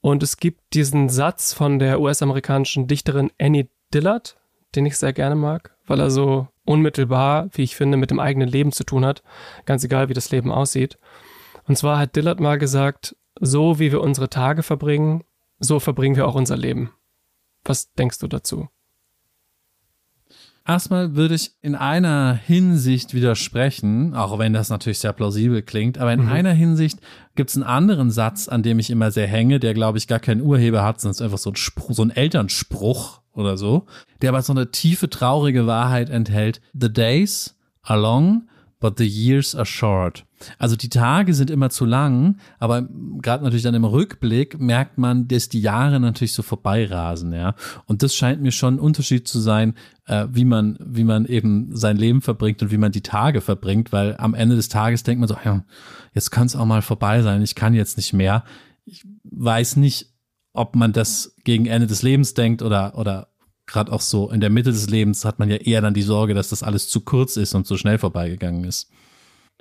Und 0.00 0.22
es 0.22 0.36
gibt 0.36 0.74
diesen 0.74 1.08
Satz 1.08 1.52
von 1.52 1.78
der 1.78 2.00
US-amerikanischen 2.00 2.86
Dichterin 2.88 3.30
Annie 3.40 3.68
Dillard, 3.94 4.36
den 4.74 4.84
ich 4.86 4.96
sehr 4.96 5.12
gerne 5.12 5.36
mag, 5.36 5.76
weil 5.86 6.00
er 6.00 6.10
so 6.10 6.48
unmittelbar, 6.64 7.48
wie 7.52 7.62
ich 7.62 7.76
finde, 7.76 7.96
mit 7.96 8.10
dem 8.10 8.20
eigenen 8.20 8.48
Leben 8.48 8.72
zu 8.72 8.84
tun 8.84 9.04
hat. 9.04 9.22
Ganz 9.64 9.84
egal, 9.84 10.08
wie 10.08 10.14
das 10.14 10.30
Leben 10.30 10.50
aussieht. 10.50 10.98
Und 11.66 11.78
zwar 11.78 11.98
hat 11.98 12.16
Dillard 12.16 12.40
mal 12.40 12.58
gesagt, 12.58 13.16
so 13.44 13.80
wie 13.80 13.90
wir 13.90 14.00
unsere 14.00 14.30
Tage 14.30 14.62
verbringen, 14.62 15.24
so 15.58 15.80
verbringen 15.80 16.14
wir 16.16 16.26
auch 16.28 16.36
unser 16.36 16.56
Leben. 16.56 16.92
Was 17.64 17.92
denkst 17.92 18.18
du 18.20 18.28
dazu? 18.28 18.68
Erstmal 20.66 21.16
würde 21.16 21.34
ich 21.34 21.50
in 21.60 21.74
einer 21.74 22.34
Hinsicht 22.34 23.14
widersprechen, 23.14 24.14
auch 24.14 24.38
wenn 24.38 24.52
das 24.52 24.70
natürlich 24.70 25.00
sehr 25.00 25.12
plausibel 25.12 25.60
klingt, 25.60 25.98
aber 25.98 26.12
in 26.12 26.22
Mhm. 26.26 26.28
einer 26.32 26.52
Hinsicht 26.52 27.00
gibt 27.34 27.50
es 27.50 27.56
einen 27.56 27.64
anderen 27.64 28.12
Satz, 28.12 28.46
an 28.48 28.62
dem 28.62 28.78
ich 28.78 28.88
immer 28.90 29.10
sehr 29.10 29.26
hänge, 29.26 29.58
der 29.58 29.74
glaube 29.74 29.98
ich 29.98 30.06
gar 30.06 30.20
keinen 30.20 30.40
Urheber 30.40 30.84
hat, 30.84 31.00
sondern 31.00 31.16
ist 31.16 31.22
einfach 31.22 31.38
so 31.38 31.50
ein 31.50 31.56
Spruch, 31.56 31.90
so 31.94 32.02
ein 32.04 32.10
Elternspruch 32.10 33.22
oder 33.32 33.56
so, 33.56 33.86
der 34.20 34.28
aber 34.30 34.42
so 34.42 34.52
eine 34.52 34.70
tiefe, 34.70 35.10
traurige 35.10 35.66
Wahrheit 35.66 36.10
enthält. 36.10 36.60
The 36.80 36.92
days 36.92 37.56
are 37.82 38.00
long, 38.00 38.48
but 38.82 38.98
the 38.98 39.06
years 39.06 39.54
are 39.54 39.64
short. 39.64 40.26
Also 40.58 40.74
die 40.74 40.88
Tage 40.88 41.34
sind 41.34 41.50
immer 41.50 41.70
zu 41.70 41.84
lang, 41.84 42.38
aber 42.58 42.86
gerade 43.22 43.44
natürlich 43.44 43.62
dann 43.62 43.74
im 43.74 43.84
Rückblick 43.84 44.60
merkt 44.60 44.98
man, 44.98 45.28
dass 45.28 45.48
die 45.48 45.60
Jahre 45.60 46.00
natürlich 46.00 46.34
so 46.34 46.42
vorbeirasen, 46.42 47.32
ja. 47.32 47.54
Und 47.86 48.02
das 48.02 48.14
scheint 48.14 48.42
mir 48.42 48.50
schon 48.50 48.74
ein 48.74 48.80
Unterschied 48.80 49.28
zu 49.28 49.38
sein, 49.38 49.74
äh, 50.06 50.26
wie 50.30 50.44
man, 50.44 50.76
wie 50.84 51.04
man 51.04 51.26
eben 51.26 51.74
sein 51.76 51.96
Leben 51.96 52.20
verbringt 52.20 52.60
und 52.60 52.72
wie 52.72 52.76
man 52.76 52.92
die 52.92 53.02
Tage 53.02 53.40
verbringt, 53.40 53.92
weil 53.92 54.16
am 54.18 54.34
Ende 54.34 54.56
des 54.56 54.68
Tages 54.68 55.04
denkt 55.04 55.20
man 55.20 55.28
so, 55.28 55.36
ja, 55.44 55.64
jetzt 56.12 56.30
kann 56.30 56.46
es 56.46 56.56
auch 56.56 56.66
mal 56.66 56.82
vorbei 56.82 57.22
sein, 57.22 57.40
ich 57.40 57.54
kann 57.54 57.72
jetzt 57.72 57.96
nicht 57.96 58.12
mehr. 58.12 58.44
Ich 58.84 59.06
weiß 59.22 59.76
nicht, 59.76 60.12
ob 60.52 60.74
man 60.74 60.92
das 60.92 61.36
gegen 61.44 61.66
Ende 61.66 61.86
des 61.86 62.02
Lebens 62.02 62.34
denkt 62.34 62.62
oder, 62.62 62.98
oder 62.98 63.28
gerade 63.66 63.92
auch 63.92 64.00
so 64.00 64.30
in 64.30 64.40
der 64.40 64.50
Mitte 64.50 64.70
des 64.70 64.88
Lebens 64.88 65.24
hat 65.24 65.38
man 65.38 65.48
ja 65.48 65.56
eher 65.56 65.80
dann 65.80 65.94
die 65.94 66.02
Sorge, 66.02 66.34
dass 66.34 66.48
das 66.48 66.62
alles 66.62 66.88
zu 66.88 67.00
kurz 67.00 67.36
ist 67.36 67.54
und 67.54 67.66
zu 67.66 67.76
schnell 67.76 67.98
vorbeigegangen 67.98 68.64
ist. 68.64 68.90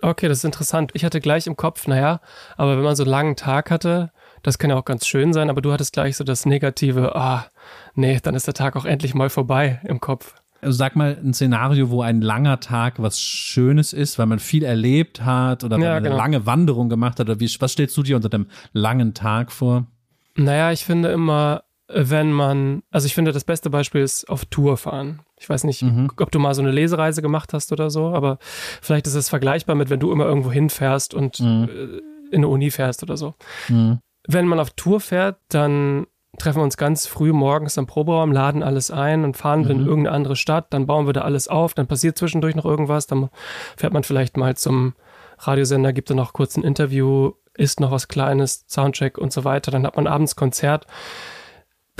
Okay, 0.02 0.28
das 0.28 0.40
ist 0.40 0.46
interessant. 0.46 0.92
Ich 0.94 1.06
hatte 1.06 1.22
gleich 1.22 1.46
im 1.46 1.56
Kopf, 1.56 1.88
naja, 1.88 2.22
aber 2.58 2.76
wenn 2.76 2.84
man 2.84 2.96
so 2.96 3.04
einen 3.04 3.12
langen 3.12 3.36
Tag 3.36 3.70
hatte, 3.70 4.12
das 4.42 4.58
kann 4.58 4.72
ja 4.72 4.76
auch 4.76 4.86
ganz 4.86 5.06
schön 5.06 5.32
sein, 5.32 5.50
aber 5.50 5.62
du 5.62 5.72
hattest 5.72 5.94
gleich 5.94 6.18
so 6.18 6.24
das 6.24 6.46
Negative, 6.48 7.16
ah, 7.16 7.46
nee, 7.94 8.20
dann 8.22 8.34
ist 8.34 8.48
der 8.48 8.56
Tag 8.56 8.76
auch 8.76 8.86
endlich 8.86 9.14
mal 9.14 9.30
vorbei 9.30 9.80
im 9.84 10.00
Kopf. 10.00 10.34
Also 10.62 10.78
sag 10.78 10.96
mal 10.96 11.18
ein 11.24 11.34
Szenario, 11.34 11.90
wo 11.90 12.02
ein 12.02 12.22
langer 12.22 12.60
Tag 12.60 13.02
was 13.02 13.20
Schönes 13.20 13.94
ist, 13.94 14.20
weil 14.20 14.28
man 14.28 14.40
viel 14.40 14.64
erlebt 14.64 15.24
hat 15.24 15.64
oder 15.64 15.78
ja, 15.78 15.98
genau. 15.98 16.12
eine 16.12 16.18
lange 16.18 16.46
Wanderung 16.46 16.88
gemacht 16.88 17.20
hat. 17.20 17.30
Oder 17.30 17.40
wie, 17.40 17.50
was 17.60 17.72
stellst 17.72 17.98
du 17.98 18.04
dir 18.04 18.16
unter 18.16 18.30
dem 18.30 18.48
langen 18.72 19.16
Tag 19.16 19.52
vor? 19.52 19.88
Naja, 20.36 20.72
ich 20.72 20.86
finde 20.86 21.12
immer, 21.12 21.64
wenn 21.94 22.32
man, 22.32 22.84
also 22.92 23.06
ich 23.06 23.16
finde, 23.16 23.32
das 23.32 23.44
beste 23.44 23.70
Beispiel 23.70 24.02
ist 24.02 24.30
auf 24.30 24.46
Tour 24.46 24.78
fahren. 24.78 25.22
Ich 25.40 25.50
weiß 25.50 25.64
nicht, 25.64 25.82
mhm. 25.82 26.10
ob 26.18 26.32
du 26.32 26.40
mal 26.40 26.54
so 26.54 26.62
eine 26.62 26.72
Lesereise 26.72 27.22
gemacht 27.22 27.54
hast 27.54 27.72
oder 27.72 27.90
so, 27.90 28.08
aber 28.08 28.38
vielleicht 28.82 29.08
ist 29.08 29.16
es 29.16 29.30
vergleichbar 29.30 29.76
mit, 29.76 29.90
wenn 29.90 30.00
du 30.00 30.12
immer 30.12 30.26
irgendwo 30.26 30.52
hinfährst 30.52 31.14
und 31.14 31.40
mhm. 31.40 31.70
Äh, 31.70 32.12
in 32.32 32.38
eine 32.38 32.48
Uni 32.48 32.72
fährst 32.72 33.04
oder 33.04 33.18
so. 33.18 33.34
Mhm. 33.68 34.00
Wenn 34.28 34.48
man 34.48 34.60
auf 34.60 34.70
Tour 34.72 35.00
fährt, 35.00 35.38
dann 35.50 36.08
treffen 36.38 36.60
wir 36.60 36.64
uns 36.64 36.78
ganz 36.78 37.08
früh 37.08 37.34
morgens 37.34 37.78
am 37.78 37.88
Proberaum, 37.88 38.32
laden 38.32 38.64
alles 38.64 38.90
ein 38.90 39.26
und 39.26 39.36
fahren 39.36 39.66
wir 39.66 39.72
in 39.72 39.82
mhm. 39.82 39.88
irgendeine 39.88 40.16
andere 40.16 40.36
Stadt, 40.36 40.68
dann 40.70 40.86
bauen 40.86 41.06
wir 41.06 41.14
da 41.14 41.22
alles 41.22 41.48
auf, 41.48 41.74
dann 41.74 41.88
passiert 41.88 42.18
zwischendurch 42.18 42.56
noch 42.56 42.66
irgendwas, 42.66 43.08
dann 43.08 43.30
fährt 43.76 43.94
man 43.94 44.04
vielleicht 44.04 44.38
mal 44.38 44.56
zum 44.56 44.94
Radiosender, 45.40 45.92
gibt 45.92 46.10
dann 46.10 46.18
noch 46.18 46.34
kurz 46.34 46.56
ein 46.56 46.64
Interview, 46.64 47.34
isst 47.56 47.80
noch 47.80 47.92
was 47.92 48.08
Kleines, 48.08 48.66
Soundcheck 48.68 49.18
und 49.18 49.34
so 49.34 49.44
weiter, 49.44 49.72
dann 49.72 49.86
hat 49.86 49.98
man 49.98 50.08
abends 50.08 50.36
Konzert 50.36 50.88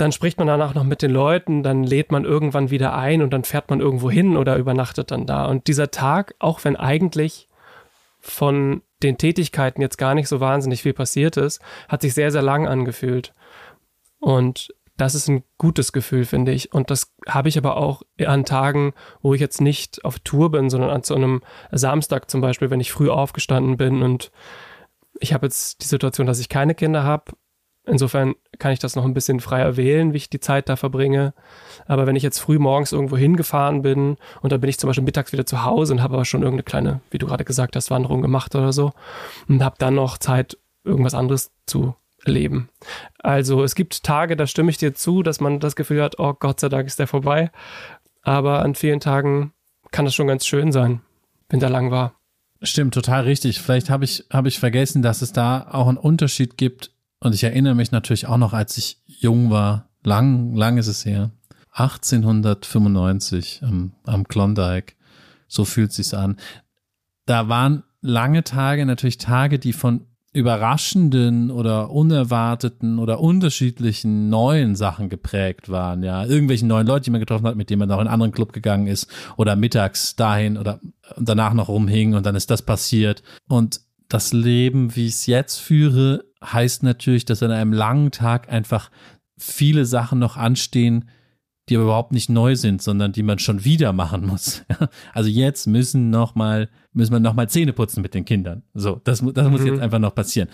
dann 0.02 0.12
spricht 0.12 0.38
man 0.38 0.48
danach 0.48 0.74
noch 0.74 0.82
mit 0.82 1.00
den 1.00 1.12
Leuten, 1.12 1.62
dann 1.62 1.84
lädt 1.84 2.10
man 2.10 2.24
irgendwann 2.24 2.70
wieder 2.70 2.94
ein 2.96 3.22
und 3.22 3.30
dann 3.30 3.44
fährt 3.44 3.70
man 3.70 3.80
irgendwo 3.80 4.10
hin 4.10 4.36
oder 4.36 4.56
übernachtet 4.56 5.12
dann 5.12 5.26
da. 5.26 5.46
Und 5.46 5.68
dieser 5.68 5.92
Tag, 5.92 6.34
auch 6.40 6.64
wenn 6.64 6.74
eigentlich 6.74 7.48
von 8.18 8.82
den 9.04 9.16
Tätigkeiten 9.16 9.80
jetzt 9.80 9.98
gar 9.98 10.14
nicht 10.14 10.26
so 10.26 10.40
wahnsinnig 10.40 10.82
viel 10.82 10.92
passiert 10.92 11.36
ist, 11.36 11.62
hat 11.88 12.02
sich 12.02 12.14
sehr, 12.14 12.32
sehr 12.32 12.42
lang 12.42 12.66
angefühlt. 12.66 13.32
Und 14.18 14.74
das 14.96 15.14
ist 15.14 15.28
ein 15.28 15.44
gutes 15.56 15.92
Gefühl, 15.92 16.24
finde 16.24 16.50
ich. 16.50 16.72
Und 16.72 16.90
das 16.90 17.14
habe 17.28 17.48
ich 17.48 17.56
aber 17.56 17.76
auch 17.76 18.02
an 18.26 18.44
Tagen, 18.44 18.94
wo 19.20 19.34
ich 19.34 19.40
jetzt 19.40 19.60
nicht 19.60 20.04
auf 20.04 20.18
Tour 20.18 20.50
bin, 20.50 20.68
sondern 20.68 20.90
an 20.90 21.04
so 21.04 21.14
einem 21.14 21.42
Samstag 21.70 22.28
zum 22.28 22.40
Beispiel, 22.40 22.70
wenn 22.70 22.80
ich 22.80 22.90
früh 22.90 23.08
aufgestanden 23.08 23.76
bin 23.76 24.02
und 24.02 24.32
ich 25.20 25.32
habe 25.32 25.46
jetzt 25.46 25.82
die 25.82 25.86
Situation, 25.86 26.26
dass 26.26 26.40
ich 26.40 26.48
keine 26.48 26.74
Kinder 26.74 27.04
habe 27.04 27.32
Insofern 27.84 28.34
kann 28.58 28.72
ich 28.72 28.78
das 28.78 28.94
noch 28.94 29.04
ein 29.04 29.14
bisschen 29.14 29.40
freier 29.40 29.76
wählen, 29.76 30.12
wie 30.12 30.18
ich 30.18 30.30
die 30.30 30.38
Zeit 30.38 30.68
da 30.68 30.76
verbringe. 30.76 31.34
Aber 31.86 32.06
wenn 32.06 32.14
ich 32.14 32.22
jetzt 32.22 32.38
früh 32.38 32.58
morgens 32.58 32.92
irgendwo 32.92 33.16
hingefahren 33.16 33.82
bin 33.82 34.18
und 34.40 34.52
dann 34.52 34.60
bin 34.60 34.70
ich 34.70 34.78
zum 34.78 34.88
Beispiel 34.88 35.04
mittags 35.04 35.32
wieder 35.32 35.46
zu 35.46 35.64
Hause 35.64 35.94
und 35.94 36.02
habe 36.02 36.14
aber 36.14 36.24
schon 36.24 36.42
irgendeine 36.42 36.62
kleine, 36.62 37.00
wie 37.10 37.18
du 37.18 37.26
gerade 37.26 37.44
gesagt 37.44 37.74
hast, 37.74 37.90
Wanderung 37.90 38.22
gemacht 38.22 38.54
oder 38.54 38.72
so 38.72 38.92
und 39.48 39.64
habe 39.64 39.76
dann 39.78 39.96
noch 39.96 40.18
Zeit, 40.18 40.58
irgendwas 40.84 41.14
anderes 41.14 41.50
zu 41.66 41.96
erleben. 42.24 42.68
Also 43.18 43.64
es 43.64 43.74
gibt 43.74 44.04
Tage, 44.04 44.36
da 44.36 44.46
stimme 44.46 44.70
ich 44.70 44.78
dir 44.78 44.94
zu, 44.94 45.24
dass 45.24 45.40
man 45.40 45.58
das 45.58 45.74
Gefühl 45.74 46.02
hat, 46.02 46.20
oh 46.20 46.34
Gott 46.34 46.60
sei 46.60 46.68
Dank 46.68 46.86
ist 46.86 47.00
der 47.00 47.08
vorbei. 47.08 47.50
Aber 48.22 48.62
an 48.62 48.76
vielen 48.76 49.00
Tagen 49.00 49.52
kann 49.90 50.06
es 50.06 50.14
schon 50.14 50.28
ganz 50.28 50.46
schön 50.46 50.70
sein, 50.70 51.00
wenn 51.48 51.58
der 51.58 51.70
lang 51.70 51.90
war. 51.90 52.14
Stimmt, 52.62 52.94
total 52.94 53.24
richtig. 53.24 53.60
Vielleicht 53.60 53.90
habe 53.90 54.04
ich, 54.04 54.24
habe 54.32 54.46
ich 54.46 54.60
vergessen, 54.60 55.02
dass 55.02 55.20
es 55.20 55.32
da 55.32 55.66
auch 55.72 55.88
einen 55.88 55.96
Unterschied 55.96 56.56
gibt 56.56 56.91
und 57.22 57.34
ich 57.34 57.44
erinnere 57.44 57.76
mich 57.76 57.92
natürlich 57.92 58.26
auch 58.26 58.36
noch, 58.36 58.52
als 58.52 58.76
ich 58.76 58.98
jung 59.06 59.50
war, 59.50 59.88
lang, 60.02 60.56
lang 60.56 60.76
ist 60.76 60.88
es 60.88 61.04
her, 61.04 61.30
1895 61.70 63.60
am, 63.62 63.92
am 64.04 64.26
Klondike, 64.26 64.94
so 65.46 65.64
fühlt 65.64 65.92
sich's 65.92 66.14
an. 66.14 66.36
Da 67.24 67.48
waren 67.48 67.84
lange 68.00 68.42
Tage 68.42 68.84
natürlich 68.84 69.18
Tage, 69.18 69.60
die 69.60 69.72
von 69.72 70.06
überraschenden 70.32 71.52
oder 71.52 71.90
unerwarteten 71.90 72.98
oder 72.98 73.20
unterschiedlichen 73.20 74.28
neuen 74.28 74.74
Sachen 74.74 75.08
geprägt 75.08 75.68
waren, 75.68 76.02
ja, 76.02 76.24
irgendwelchen 76.24 76.66
neuen 76.66 76.86
Leute, 76.88 77.04
die 77.04 77.10
man 77.10 77.20
getroffen 77.20 77.46
hat, 77.46 77.54
mit 77.54 77.70
denen 77.70 77.80
man 77.80 77.88
noch 77.88 77.96
in 78.00 78.06
einen 78.08 78.14
anderen 78.14 78.32
Club 78.32 78.52
gegangen 78.52 78.88
ist 78.88 79.08
oder 79.36 79.54
mittags 79.54 80.16
dahin 80.16 80.56
oder 80.56 80.80
danach 81.18 81.54
noch 81.54 81.68
rumhing 81.68 82.14
und 82.14 82.26
dann 82.26 82.34
ist 82.34 82.50
das 82.50 82.62
passiert. 82.62 83.22
Und 83.46 83.82
das 84.08 84.32
Leben, 84.32 84.96
wie 84.96 85.06
ich 85.06 85.14
es 85.14 85.26
jetzt 85.26 85.58
führe, 85.58 86.24
heißt 86.42 86.82
natürlich, 86.82 87.24
dass 87.24 87.42
an 87.42 87.50
einem 87.50 87.72
langen 87.72 88.10
Tag 88.10 88.50
einfach 88.50 88.90
viele 89.38 89.84
Sachen 89.84 90.18
noch 90.18 90.36
anstehen, 90.36 91.08
die 91.68 91.76
aber 91.76 91.84
überhaupt 91.84 92.12
nicht 92.12 92.28
neu 92.28 92.56
sind, 92.56 92.82
sondern 92.82 93.12
die 93.12 93.22
man 93.22 93.38
schon 93.38 93.64
wieder 93.64 93.92
machen 93.92 94.26
muss. 94.26 94.62
Also 95.14 95.30
jetzt 95.30 95.66
müssen 95.66 96.10
noch 96.10 96.34
mal, 96.34 96.68
müssen 96.92 97.12
wir 97.12 97.20
noch 97.20 97.34
mal 97.34 97.48
Zähne 97.48 97.72
putzen 97.72 98.02
mit 98.02 98.14
den 98.14 98.24
Kindern. 98.24 98.62
So, 98.74 99.00
das, 99.04 99.22
das 99.32 99.48
muss 99.48 99.64
jetzt 99.64 99.76
mhm. 99.76 99.82
einfach 99.82 99.98
noch 99.98 100.14
passieren. 100.14 100.48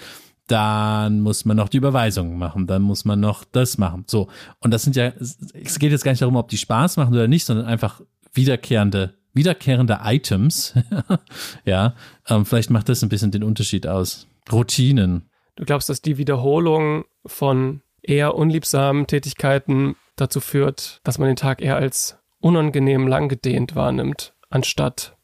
Dann 0.47 1.21
muss 1.21 1.45
man 1.45 1.57
noch 1.57 1.69
die 1.69 1.77
Überweisungen 1.77 2.39
machen, 2.39 2.67
dann 2.67 2.83
muss 2.83 3.05
man 3.05 3.21
noch 3.21 3.45
das 3.45 3.79
machen. 3.79 4.05
So. 4.07 4.29
Und 4.61 4.73
das 4.73 4.83
sind 4.83 4.97
ja, 4.97 5.13
es 5.19 5.79
geht 5.79 5.93
jetzt 5.93 6.05
gar 6.05 6.13
nicht 6.13 6.23
darum, 6.23 6.37
ob 6.37 6.49
die 6.49 6.59
Spaß 6.59 6.97
machen 6.97 7.15
oder 7.15 7.29
nicht, 7.29 7.45
sondern 7.45 7.67
einfach 7.67 8.01
wiederkehrende 8.33 9.15
wiederkehrende 9.35 10.01
Items. 10.05 10.75
ja, 11.65 11.95
ähm, 12.29 12.45
vielleicht 12.45 12.71
macht 12.71 12.89
das 12.89 13.03
ein 13.03 13.09
bisschen 13.09 13.31
den 13.31 13.45
Unterschied 13.45 13.87
aus. 13.87 14.27
Routinen. 14.51 15.31
Du 15.59 15.65
glaubst, 15.65 15.89
dass 15.89 16.01
die 16.01 16.19
Wiederholung 16.19 17.05
von 17.27 17.83
eher 18.01 18.37
unliebsamen 18.37 19.09
Tätigkeiten 19.09 19.97
dazu 20.15 20.39
führt, 20.39 21.01
dass 21.03 21.19
man 21.19 21.27
den 21.27 21.37
Tag 21.37 21.61
eher 21.61 21.75
als 21.75 22.17
unangenehm 22.39 23.09
langgedehnt 23.09 23.75
wahrnimmt, 23.75 24.35
anstatt 24.51 25.17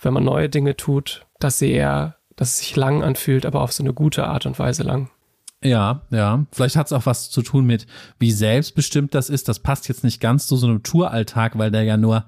wenn 0.00 0.14
man 0.14 0.22
neue 0.22 0.48
Dinge 0.48 0.76
tut, 0.76 1.26
dass 1.40 1.58
sie 1.58 1.72
eher, 1.72 2.16
dass 2.36 2.50
es 2.50 2.58
sich 2.60 2.76
lang 2.76 3.02
anfühlt, 3.02 3.44
aber 3.44 3.62
auf 3.62 3.72
so 3.72 3.82
eine 3.82 3.92
gute 3.92 4.28
Art 4.28 4.46
und 4.46 4.60
Weise 4.60 4.84
lang. 4.84 5.10
Ja, 5.60 6.02
ja. 6.10 6.46
Vielleicht 6.52 6.76
hat 6.76 6.86
es 6.86 6.92
auch 6.92 7.06
was 7.06 7.28
zu 7.28 7.42
tun 7.42 7.66
mit, 7.66 7.88
wie 8.20 8.30
selbstbestimmt 8.30 9.12
das 9.12 9.28
ist. 9.28 9.48
Das 9.48 9.58
passt 9.58 9.88
jetzt 9.88 10.04
nicht 10.04 10.20
ganz 10.20 10.46
zu 10.46 10.54
so 10.54 10.68
einem 10.68 10.84
Touralltag, 10.84 11.58
weil 11.58 11.72
der 11.72 11.82
ja 11.82 11.96
nur 11.96 12.26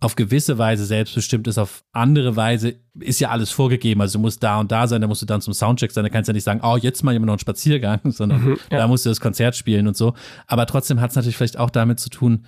auf 0.00 0.16
gewisse 0.16 0.58
Weise 0.58 0.84
selbstbestimmt 0.84 1.46
ist, 1.46 1.58
auf 1.58 1.84
andere 1.92 2.36
Weise 2.36 2.74
ist 2.98 3.20
ja 3.20 3.30
alles 3.30 3.50
vorgegeben. 3.50 4.00
Also 4.00 4.18
du 4.18 4.22
musst 4.22 4.42
da 4.42 4.60
und 4.60 4.70
da 4.70 4.86
sein, 4.86 5.00
da 5.00 5.06
musst 5.06 5.22
du 5.22 5.26
dann 5.26 5.40
zum 5.40 5.54
Soundcheck 5.54 5.92
sein, 5.92 6.04
da 6.04 6.10
kannst 6.10 6.28
du 6.28 6.32
ja 6.32 6.34
nicht 6.34 6.44
sagen, 6.44 6.60
oh, 6.62 6.76
jetzt 6.76 7.02
mal 7.02 7.12
jemand 7.12 7.28
noch 7.28 7.34
einen 7.34 7.38
Spaziergang, 7.38 8.00
sondern 8.10 8.42
mhm, 8.42 8.58
ja. 8.70 8.78
da 8.78 8.88
musst 8.88 9.06
du 9.06 9.08
das 9.08 9.20
Konzert 9.20 9.56
spielen 9.56 9.86
und 9.86 9.96
so. 9.96 10.14
Aber 10.46 10.66
trotzdem 10.66 11.00
hat 11.00 11.10
es 11.10 11.16
natürlich 11.16 11.36
vielleicht 11.36 11.58
auch 11.58 11.70
damit 11.70 12.00
zu 12.00 12.10
tun, 12.10 12.44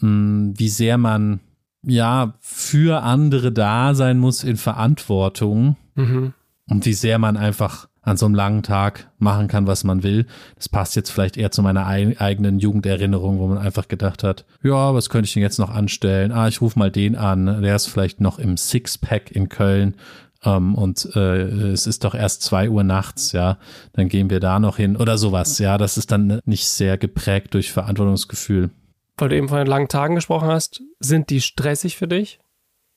mh, 0.00 0.08
hm, 0.08 0.54
wie 0.58 0.68
sehr 0.68 0.98
man 0.98 1.40
ja 1.82 2.34
für 2.40 3.02
andere 3.02 3.52
da 3.52 3.94
sein 3.94 4.18
muss 4.18 4.44
in 4.44 4.56
Verantwortung 4.56 5.76
mhm. 5.94 6.34
und 6.68 6.84
wie 6.84 6.92
sehr 6.92 7.18
man 7.18 7.36
einfach 7.36 7.88
an 8.02 8.16
so 8.16 8.26
einem 8.26 8.34
langen 8.34 8.62
Tag 8.62 9.10
machen 9.18 9.48
kann, 9.48 9.66
was 9.66 9.84
man 9.84 10.02
will. 10.02 10.26
Das 10.56 10.68
passt 10.68 10.96
jetzt 10.96 11.10
vielleicht 11.10 11.36
eher 11.36 11.50
zu 11.50 11.62
meiner 11.62 11.86
eigenen 11.86 12.58
Jugenderinnerung, 12.58 13.38
wo 13.38 13.46
man 13.46 13.58
einfach 13.58 13.88
gedacht 13.88 14.24
hat, 14.24 14.46
ja, 14.62 14.94
was 14.94 15.10
könnte 15.10 15.26
ich 15.26 15.34
denn 15.34 15.42
jetzt 15.42 15.58
noch 15.58 15.70
anstellen? 15.70 16.32
Ah, 16.32 16.48
ich 16.48 16.60
rufe 16.60 16.78
mal 16.78 16.90
den 16.90 17.16
an, 17.16 17.62
der 17.62 17.76
ist 17.76 17.86
vielleicht 17.86 18.20
noch 18.20 18.38
im 18.38 18.56
Sixpack 18.56 19.30
in 19.30 19.48
Köln. 19.48 19.96
Um, 20.42 20.52
ähm, 20.52 20.74
und 20.74 21.16
äh, 21.16 21.42
es 21.72 21.86
ist 21.86 22.02
doch 22.02 22.14
erst 22.14 22.40
zwei 22.42 22.70
Uhr 22.70 22.82
nachts, 22.82 23.32
ja, 23.32 23.58
dann 23.92 24.08
gehen 24.08 24.30
wir 24.30 24.40
da 24.40 24.58
noch 24.58 24.78
hin 24.78 24.96
oder 24.96 25.18
sowas, 25.18 25.58
ja, 25.58 25.76
das 25.76 25.98
ist 25.98 26.10
dann 26.10 26.40
nicht 26.46 26.66
sehr 26.66 26.96
geprägt 26.96 27.52
durch 27.52 27.72
Verantwortungsgefühl. 27.72 28.70
Weil 29.18 29.28
du 29.28 29.36
eben 29.36 29.50
von 29.50 29.58
den 29.58 29.66
langen 29.66 29.88
Tagen 29.88 30.14
gesprochen 30.14 30.48
hast, 30.48 30.80
sind 30.98 31.28
die 31.28 31.42
stressig 31.42 31.98
für 31.98 32.08
dich? 32.08 32.40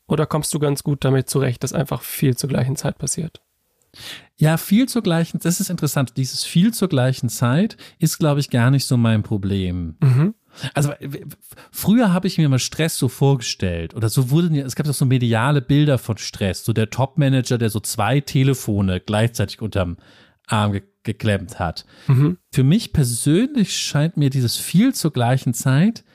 Oder 0.08 0.26
kommst 0.26 0.54
du 0.54 0.60
ganz 0.60 0.84
gut 0.84 1.04
damit 1.04 1.30
zurecht, 1.30 1.64
dass 1.64 1.74
einfach 1.74 2.02
viel 2.02 2.38
zur 2.38 2.48
gleichen 2.48 2.78
Zeit 2.78 2.98
passiert? 2.98 3.42
Ja, 4.36 4.58
viel 4.58 4.90
zur 4.90 5.04
gleichen, 5.04 5.40
das 5.42 5.60
ist 5.60 5.70
interessant. 5.70 6.18
Dieses 6.18 6.44
viel 6.44 6.74
zur 6.74 6.90
gleichen 6.90 7.30
Zeit 7.30 7.78
ist, 8.00 8.18
glaube 8.18 8.40
ich, 8.40 8.50
gar 8.50 8.72
nicht 8.72 8.86
so 8.86 8.98
mein 8.98 9.24
Problem. 9.24 9.96
Mhm. 10.02 10.34
Also 10.74 10.94
früher 11.72 12.14
habe 12.14 12.28
ich 12.28 12.38
mir 12.38 12.50
mal 12.50 12.60
Stress 12.60 12.98
so 12.98 13.08
vorgestellt 13.08 13.96
oder 13.96 14.10
so 14.10 14.30
wurden 14.30 14.54
ja, 14.54 14.66
es 14.66 14.76
gab 14.76 14.86
doch 14.86 14.94
so 14.94 15.06
mediale 15.06 15.62
Bilder 15.62 15.98
von 15.98 16.18
Stress, 16.18 16.64
so 16.64 16.74
der 16.74 16.90
Topmanager, 16.90 17.58
der 17.58 17.70
so 17.70 17.80
zwei 17.80 18.20
Telefone 18.20 19.00
gleichzeitig 19.00 19.62
unterm 19.62 19.98
Arm 20.48 20.74
ge 20.74 20.84
geklemmt 21.06 21.60
hat. 21.60 21.86
Mhm. 22.08 22.38
Für 22.54 22.64
mich 22.64 22.94
persönlich 22.94 23.76
scheint 23.76 24.16
mir 24.16 24.30
dieses 24.30 24.56
viel 24.56 24.94
zur 24.94 25.12
gleichen 25.12 25.54
Zeit 25.54 26.06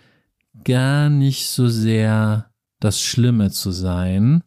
gar 0.64 1.10
nicht 1.10 1.48
so 1.48 1.68
sehr 1.68 2.50
das 2.80 3.02
Schlimme 3.02 3.50
zu 3.50 3.70
sein, 3.70 4.44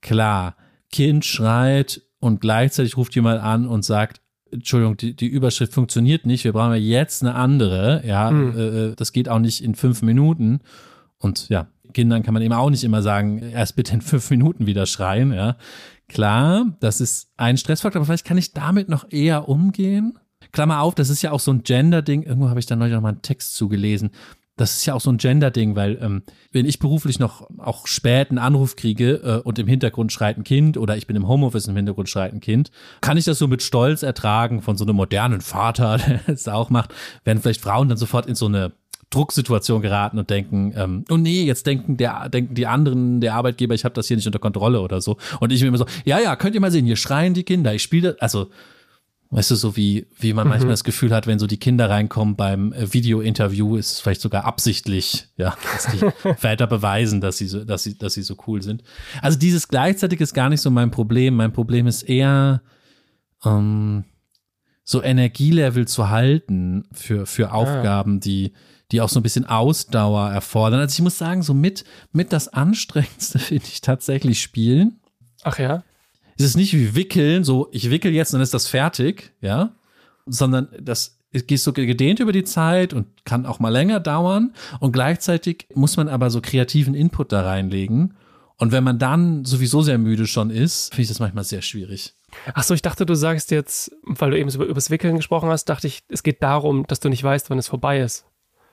klar, 0.00 0.56
Kind 0.90 1.26
schreit 1.26 2.00
und 2.24 2.40
gleichzeitig 2.40 2.96
ruft 2.96 3.14
jemand 3.14 3.42
an 3.42 3.66
und 3.66 3.84
sagt, 3.84 4.22
Entschuldigung, 4.50 4.96
die, 4.96 5.14
die 5.14 5.26
Überschrift 5.26 5.74
funktioniert 5.74 6.24
nicht, 6.24 6.44
wir 6.44 6.54
brauchen 6.54 6.74
jetzt 6.76 7.22
eine 7.22 7.34
andere, 7.34 8.02
ja, 8.06 8.30
mhm. 8.30 8.58
äh, 8.58 8.94
das 8.96 9.12
geht 9.12 9.28
auch 9.28 9.40
nicht 9.40 9.62
in 9.62 9.74
fünf 9.74 10.00
Minuten. 10.00 10.60
Und 11.18 11.50
ja, 11.50 11.66
Kindern 11.92 12.22
kann 12.22 12.32
man 12.32 12.42
eben 12.42 12.54
auch 12.54 12.70
nicht 12.70 12.82
immer 12.82 13.02
sagen, 13.02 13.38
erst 13.38 13.76
bitte 13.76 13.92
in 13.92 14.00
fünf 14.00 14.30
Minuten 14.30 14.66
wieder 14.66 14.86
schreien, 14.86 15.34
ja. 15.34 15.56
Klar, 16.08 16.74
das 16.80 17.02
ist 17.02 17.28
ein 17.36 17.58
Stressfaktor, 17.58 18.00
aber 18.00 18.06
vielleicht 18.06 18.26
kann 18.26 18.38
ich 18.38 18.52
damit 18.52 18.88
noch 18.88 19.10
eher 19.10 19.48
umgehen. 19.48 20.18
Klammer 20.52 20.80
auf, 20.80 20.94
das 20.94 21.10
ist 21.10 21.20
ja 21.20 21.30
auch 21.30 21.40
so 21.40 21.50
ein 21.50 21.62
Gender-Ding. 21.62 22.22
Irgendwo 22.22 22.48
habe 22.48 22.60
ich 22.60 22.66
da 22.66 22.76
neulich 22.76 22.94
noch 22.94 23.02
mal 23.02 23.08
einen 23.10 23.22
Text 23.22 23.54
zugelesen. 23.54 24.10
Das 24.56 24.76
ist 24.76 24.86
ja 24.86 24.94
auch 24.94 25.00
so 25.00 25.10
ein 25.10 25.16
Gender-Ding, 25.16 25.74
weil 25.74 25.98
ähm, 26.00 26.22
wenn 26.52 26.64
ich 26.64 26.78
beruflich 26.78 27.18
noch 27.18 27.48
auch 27.58 27.86
spät 27.86 28.30
einen 28.30 28.38
Anruf 28.38 28.76
kriege 28.76 29.14
äh, 29.24 29.40
und 29.42 29.58
im 29.58 29.66
Hintergrund 29.66 30.12
schreit 30.12 30.38
ein 30.38 30.44
Kind 30.44 30.76
oder 30.76 30.96
ich 30.96 31.06
bin 31.06 31.16
im 31.16 31.26
Homeoffice 31.26 31.66
im 31.66 31.76
Hintergrund 31.76 32.08
schreit 32.08 32.32
ein 32.32 32.40
Kind, 32.40 32.70
kann 33.00 33.16
ich 33.16 33.24
das 33.24 33.38
so 33.38 33.48
mit 33.48 33.62
Stolz 33.62 34.02
ertragen 34.02 34.62
von 34.62 34.76
so 34.76 34.84
einem 34.84 34.96
modernen 34.96 35.40
Vater, 35.40 35.98
der 36.06 36.20
es 36.28 36.46
auch 36.46 36.70
macht, 36.70 36.94
werden 37.24 37.40
vielleicht 37.42 37.60
Frauen 37.60 37.88
dann 37.88 37.98
sofort 37.98 38.26
in 38.26 38.36
so 38.36 38.46
eine 38.46 38.72
Drucksituation 39.10 39.82
geraten 39.82 40.18
und 40.18 40.30
denken, 40.30 40.72
ähm, 40.76 41.04
oh 41.10 41.16
nee, 41.16 41.44
jetzt 41.44 41.66
denken 41.66 41.96
der, 41.96 42.28
denken 42.28 42.54
die 42.54 42.66
anderen, 42.66 43.20
der 43.20 43.34
Arbeitgeber, 43.34 43.74
ich 43.74 43.84
habe 43.84 43.94
das 43.94 44.08
hier 44.08 44.16
nicht 44.16 44.26
unter 44.26 44.38
Kontrolle 44.38 44.80
oder 44.80 45.00
so. 45.00 45.16
Und 45.40 45.52
ich 45.52 45.60
bin 45.60 45.68
immer 45.68 45.78
so, 45.78 45.86
ja, 46.04 46.18
ja, 46.18 46.36
könnt 46.36 46.54
ihr 46.54 46.60
mal 46.60 46.72
sehen, 46.72 46.84
hier 46.84 46.96
schreien 46.96 47.34
die 47.34 47.44
Kinder, 47.44 47.74
ich 47.74 47.82
spiele, 47.82 48.16
also 48.20 48.50
Weißt 49.34 49.50
du, 49.50 49.56
so 49.56 49.76
wie, 49.76 50.06
wie 50.16 50.32
man 50.32 50.46
mhm. 50.46 50.50
manchmal 50.50 50.70
das 50.70 50.84
Gefühl 50.84 51.12
hat, 51.12 51.26
wenn 51.26 51.40
so 51.40 51.48
die 51.48 51.56
Kinder 51.56 51.90
reinkommen 51.90 52.36
beim 52.36 52.72
äh, 52.72 52.92
Video-Interview, 52.92 53.76
ist 53.76 53.90
es 53.90 54.00
vielleicht 54.00 54.20
sogar 54.20 54.44
absichtlich, 54.44 55.26
ja, 55.36 55.56
dass 55.72 55.88
die 55.88 56.34
Väter 56.36 56.68
beweisen, 56.68 57.20
dass 57.20 57.38
sie 57.38 57.48
so, 57.48 57.64
dass 57.64 57.82
sie, 57.82 57.98
dass 57.98 58.14
sie 58.14 58.22
so 58.22 58.36
cool 58.46 58.62
sind. 58.62 58.84
Also 59.22 59.36
dieses 59.36 59.66
gleichzeitig 59.66 60.20
ist 60.20 60.34
gar 60.34 60.50
nicht 60.50 60.60
so 60.60 60.70
mein 60.70 60.92
Problem. 60.92 61.34
Mein 61.34 61.52
Problem 61.52 61.88
ist 61.88 62.04
eher, 62.04 62.62
ähm, 63.44 64.04
so 64.84 65.02
Energielevel 65.02 65.88
zu 65.88 66.10
halten 66.10 66.84
für, 66.92 67.26
für 67.26 67.50
ah. 67.50 67.54
Aufgaben, 67.54 68.20
die, 68.20 68.52
die 68.92 69.00
auch 69.00 69.08
so 69.08 69.18
ein 69.18 69.24
bisschen 69.24 69.46
Ausdauer 69.46 70.30
erfordern. 70.30 70.78
Also 70.78 70.94
ich 70.94 71.02
muss 71.02 71.18
sagen, 71.18 71.42
so 71.42 71.54
mit, 71.54 71.84
mit 72.12 72.32
das 72.32 72.46
Anstrengendste 72.46 73.38
finde 73.40 73.64
ich 73.66 73.80
tatsächlich 73.80 74.40
Spielen. 74.40 75.00
Ach 75.42 75.58
ja? 75.58 75.82
Es 76.38 76.44
ist 76.44 76.56
nicht 76.56 76.74
wie 76.74 76.94
Wickeln, 76.94 77.44
so 77.44 77.68
ich 77.72 77.90
wickel 77.90 78.12
jetzt, 78.12 78.34
dann 78.34 78.40
ist 78.40 78.54
das 78.54 78.68
fertig, 78.68 79.32
ja, 79.40 79.74
sondern 80.26 80.68
das 80.80 81.18
geht 81.32 81.60
so 81.60 81.72
gedehnt 81.72 82.20
über 82.20 82.32
die 82.32 82.44
Zeit 82.44 82.92
und 82.92 83.06
kann 83.24 83.46
auch 83.46 83.58
mal 83.58 83.70
länger 83.70 84.00
dauern 84.00 84.54
und 84.80 84.92
gleichzeitig 84.92 85.68
muss 85.74 85.96
man 85.96 86.08
aber 86.08 86.30
so 86.30 86.40
kreativen 86.40 86.94
Input 86.94 87.32
da 87.32 87.42
reinlegen. 87.42 88.14
Und 88.56 88.70
wenn 88.70 88.84
man 88.84 89.00
dann 89.00 89.44
sowieso 89.44 89.82
sehr 89.82 89.98
müde 89.98 90.28
schon 90.28 90.50
ist, 90.50 90.90
finde 90.90 91.02
ich 91.02 91.08
das 91.08 91.18
manchmal 91.18 91.42
sehr 91.42 91.60
schwierig. 91.60 92.14
Ach 92.54 92.62
so, 92.62 92.72
ich 92.72 92.82
dachte, 92.82 93.04
du 93.04 93.14
sagst 93.16 93.50
jetzt, 93.50 93.90
weil 94.04 94.30
du 94.30 94.38
eben 94.38 94.48
über, 94.48 94.66
übers 94.66 94.90
Wickeln 94.90 95.16
gesprochen 95.16 95.48
hast, 95.48 95.64
dachte 95.64 95.88
ich, 95.88 96.04
es 96.08 96.22
geht 96.22 96.40
darum, 96.40 96.86
dass 96.86 97.00
du 97.00 97.08
nicht 97.08 97.22
weißt, 97.22 97.50
wann 97.50 97.58
es 97.58 97.66
vorbei 97.66 98.00
ist 98.00 98.26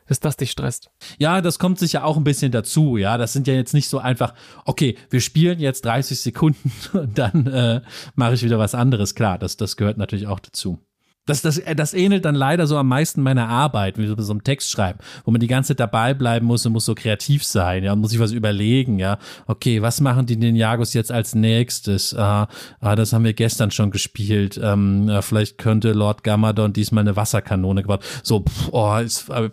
dass 0.08 0.20
das 0.20 0.38
dich 0.38 0.52
stresst. 0.52 0.90
Ja, 1.18 1.42
das 1.42 1.60
kommt 1.60 1.80
sicher 1.80 2.06
auch 2.06 2.18
ein 2.18 2.24
bisschen 2.24 2.52
dazu. 2.52 2.98
Ja, 2.98 3.18
das 3.18 3.34
sind 3.34 3.48
ja 3.48 3.54
jetzt 3.54 3.74
nicht 3.74 3.88
so 3.90 4.00
einfach, 4.00 4.34
okay, 4.66 4.98
wir 5.10 5.22
spielen 5.22 5.60
jetzt 5.60 5.86
30 5.86 6.20
Sekunden 6.20 6.72
und 6.94 7.18
dann 7.18 7.48
äh, 7.48 7.82
mache 8.16 8.34
ich 8.34 8.44
wieder 8.44 8.60
was 8.60 8.76
anderes. 8.76 9.16
Klar, 9.16 9.38
das, 9.38 9.58
das 9.58 9.78
gehört 9.78 9.98
natürlich 9.98 10.28
auch 10.28 10.40
dazu. 10.40 10.80
Das, 11.28 11.44
das, 11.44 11.60
äh, 11.60 11.76
das 11.76 11.94
ähnelt 11.94 12.26
dann 12.26 12.34
leider 12.34 12.66
so 12.66 12.78
am 12.78 12.88
meisten 12.88 13.22
meiner 13.22 13.48
Arbeit, 13.48 13.98
wie 13.98 14.08
so 14.08 14.32
einem 14.32 14.44
Text 14.44 14.72
schreiben, 14.72 15.00
wo 15.24 15.32
man 15.32 15.40
die 15.40 15.48
ganze 15.48 15.70
Zeit 15.70 15.80
dabei 15.80 16.16
bleiben 16.16 16.48
muss 16.48 16.66
und 16.66 16.74
muss 16.74 16.86
so 16.86 16.96
kreativ 16.96 17.44
sein, 17.44 17.84
ja, 17.84 17.94
und 17.94 18.00
muss 18.00 18.10
sich 18.12 18.20
was 18.20 18.32
überlegen, 18.32 18.98
ja. 18.98 19.20
Okay, 19.46 19.84
was 19.84 20.02
machen 20.02 20.26
die 20.26 20.36
Ninjagos 20.36 20.94
jetzt 20.94 21.12
als 21.12 21.36
nächstes? 21.36 22.16
Ah, 22.16 22.48
ah, 22.80 22.96
das 22.96 23.14
haben 23.14 23.24
wir 23.24 23.34
gestern 23.34 23.70
schon 23.70 23.92
gespielt. 23.92 24.60
Ähm, 24.62 25.10
ja, 25.10 25.22
vielleicht 25.22 25.60
könnte 25.60 25.92
Lord 25.92 26.24
Gamadon 26.24 26.74
diesmal 26.74 27.04
eine 27.04 27.16
Wasserkanone 27.16 27.84
gebaut. 27.84 28.04
So, 28.24 28.40
pff, 28.42 28.70
oh, 28.72 28.98
ist, 28.98 29.30
äh, 29.30 29.50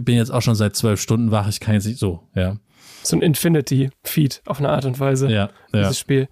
bin 0.00 0.16
jetzt 0.16 0.30
auch 0.30 0.42
schon 0.42 0.54
seit 0.54 0.76
zwölf 0.76 1.00
Stunden 1.00 1.30
wach, 1.30 1.48
ich 1.48 1.60
kann 1.60 1.74
jetzt 1.74 1.86
nicht 1.86 1.98
so, 1.98 2.28
ja. 2.34 2.56
So 3.02 3.16
ein 3.16 3.22
Infinity-Feed 3.22 4.42
auf 4.46 4.60
eine 4.60 4.70
Art 4.70 4.86
und 4.86 4.98
Weise. 4.98 5.30
Ja, 5.30 5.50
dieses 5.74 5.88
ja. 5.88 5.94
Spiel. 5.94 6.28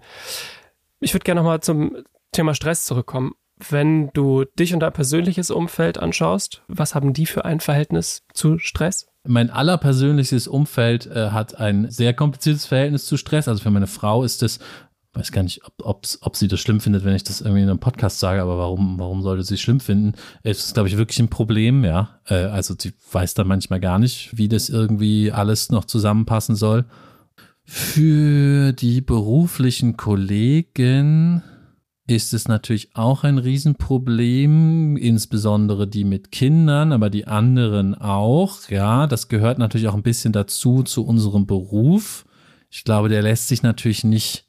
Ich 1.01 1.13
würde 1.13 1.23
gerne 1.23 1.41
nochmal 1.41 1.59
zum 1.59 1.97
Thema 2.31 2.55
Stress 2.55 2.85
zurückkommen 2.85 3.33
wenn 3.69 4.09
du 4.13 4.45
dich 4.57 4.73
und 4.73 4.79
dein 4.79 4.93
persönliches 4.93 5.51
Umfeld 5.51 5.97
anschaust, 5.97 6.63
was 6.67 6.95
haben 6.95 7.13
die 7.13 7.25
für 7.25 7.45
ein 7.45 7.59
Verhältnis 7.59 8.23
zu 8.33 8.57
Stress? 8.57 9.07
Mein 9.23 9.49
allerpersönliches 9.51 10.47
Umfeld 10.47 11.05
äh, 11.05 11.29
hat 11.29 11.59
ein 11.59 11.91
sehr 11.91 12.13
kompliziertes 12.13 12.65
Verhältnis 12.65 13.05
zu 13.05 13.17
Stress. 13.17 13.47
Also 13.47 13.61
für 13.61 13.69
meine 13.69 13.87
Frau 13.87 14.23
ist 14.23 14.41
es, 14.41 14.59
weiß 15.13 15.31
gar 15.31 15.43
nicht, 15.43 15.61
ob, 15.83 16.07
ob 16.21 16.35
sie 16.35 16.47
das 16.47 16.59
schlimm 16.59 16.79
findet, 16.79 17.05
wenn 17.05 17.15
ich 17.15 17.23
das 17.23 17.41
irgendwie 17.41 17.61
in 17.61 17.69
einem 17.69 17.79
Podcast 17.79 18.19
sage, 18.19 18.41
aber 18.41 18.57
warum, 18.57 18.97
warum 18.97 19.21
sollte 19.21 19.43
sie 19.43 19.55
es 19.55 19.61
schlimm 19.61 19.79
finden? 19.79 20.13
Es 20.41 20.65
ist, 20.65 20.73
glaube 20.73 20.89
ich, 20.89 20.97
wirklich 20.97 21.19
ein 21.19 21.29
Problem, 21.29 21.83
ja. 21.83 22.19
Äh, 22.25 22.45
also 22.45 22.73
sie 22.77 22.93
weiß 23.11 23.35
da 23.35 23.43
manchmal 23.43 23.79
gar 23.79 23.99
nicht, 23.99 24.35
wie 24.35 24.47
das 24.47 24.69
irgendwie 24.69 25.31
alles 25.31 25.69
noch 25.69 25.85
zusammenpassen 25.85 26.55
soll. 26.55 26.85
Für 27.63 28.73
die 28.73 29.01
beruflichen 29.01 29.97
Kollegen 29.97 31.43
ist 32.11 32.33
es 32.33 32.47
natürlich 32.47 32.95
auch 32.95 33.23
ein 33.23 33.37
Riesenproblem, 33.37 34.97
insbesondere 34.97 35.87
die 35.87 36.03
mit 36.03 36.31
Kindern, 36.31 36.91
aber 36.91 37.09
die 37.09 37.27
anderen 37.27 37.95
auch. 37.95 38.69
Ja, 38.69 39.07
das 39.07 39.27
gehört 39.27 39.57
natürlich 39.57 39.87
auch 39.87 39.95
ein 39.95 40.03
bisschen 40.03 40.33
dazu, 40.33 40.83
zu 40.83 41.05
unserem 41.05 41.47
Beruf. 41.47 42.25
Ich 42.69 42.83
glaube, 42.83 43.09
der 43.09 43.21
lässt 43.21 43.47
sich 43.47 43.63
natürlich 43.63 44.03
nicht, 44.03 44.45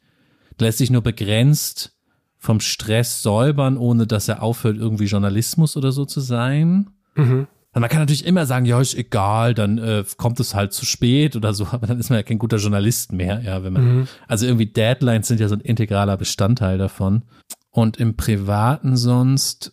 lässt 0.59 0.79
sich 0.79 0.91
nur 0.91 1.03
begrenzt 1.03 1.97
vom 2.39 2.61
Stress 2.61 3.23
säubern, 3.23 3.77
ohne 3.77 4.07
dass 4.07 4.29
er 4.29 4.43
aufhört, 4.43 4.77
irgendwie 4.77 5.05
Journalismus 5.05 5.77
oder 5.77 5.93
so 5.93 6.05
zu 6.05 6.21
sein. 6.21 6.91
Mhm. 7.15 7.47
Man 7.75 7.89
kann 7.89 8.01
natürlich 8.01 8.27
immer 8.27 8.45
sagen, 8.45 8.67
ja, 8.67 8.81
ist 8.81 8.95
egal, 8.95 9.55
dann 9.55 9.79
äh, 9.79 10.05
kommt 10.19 10.39
es 10.41 10.55
halt 10.55 10.75
zu 10.75 10.85
spät 10.85 11.37
oder 11.37 11.55
so, 11.55 11.67
aber 11.73 11.87
dann 11.87 11.99
ist 11.99 12.11
man 12.11 12.19
ja 12.19 12.23
kein 12.23 12.39
guter 12.39 12.59
Journalist 12.59 13.13
mehr, 13.13 13.41
ja, 13.43 13.65
wenn 13.65 13.73
man, 13.73 13.97
mhm. 13.97 14.09
also 14.29 14.47
irgendwie 14.47 14.67
Deadlines 14.67 15.29
sind 15.29 15.41
ja 15.41 15.49
so 15.49 15.55
ein 15.55 15.61
integraler 15.61 16.17
Bestandteil 16.17 16.79
davon. 16.79 17.23
Und 17.71 17.97
im 17.97 18.17
Privaten 18.17 18.99
sonst, 18.99 19.73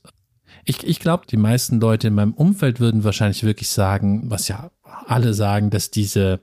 ich, 0.63 0.85
ich 0.87 1.01
glaube, 1.01 1.25
die 1.29 1.35
meisten 1.35 1.81
Leute 1.81 2.07
in 2.07 2.13
meinem 2.13 2.33
Umfeld 2.33 2.79
würden 2.79 3.03
wahrscheinlich 3.03 3.43
wirklich 3.43 3.69
sagen, 3.69 4.29
was 4.29 4.47
ja 4.47 4.71
alle 5.05 5.33
sagen, 5.33 5.69
dass 5.69 5.91
diese 5.91 6.39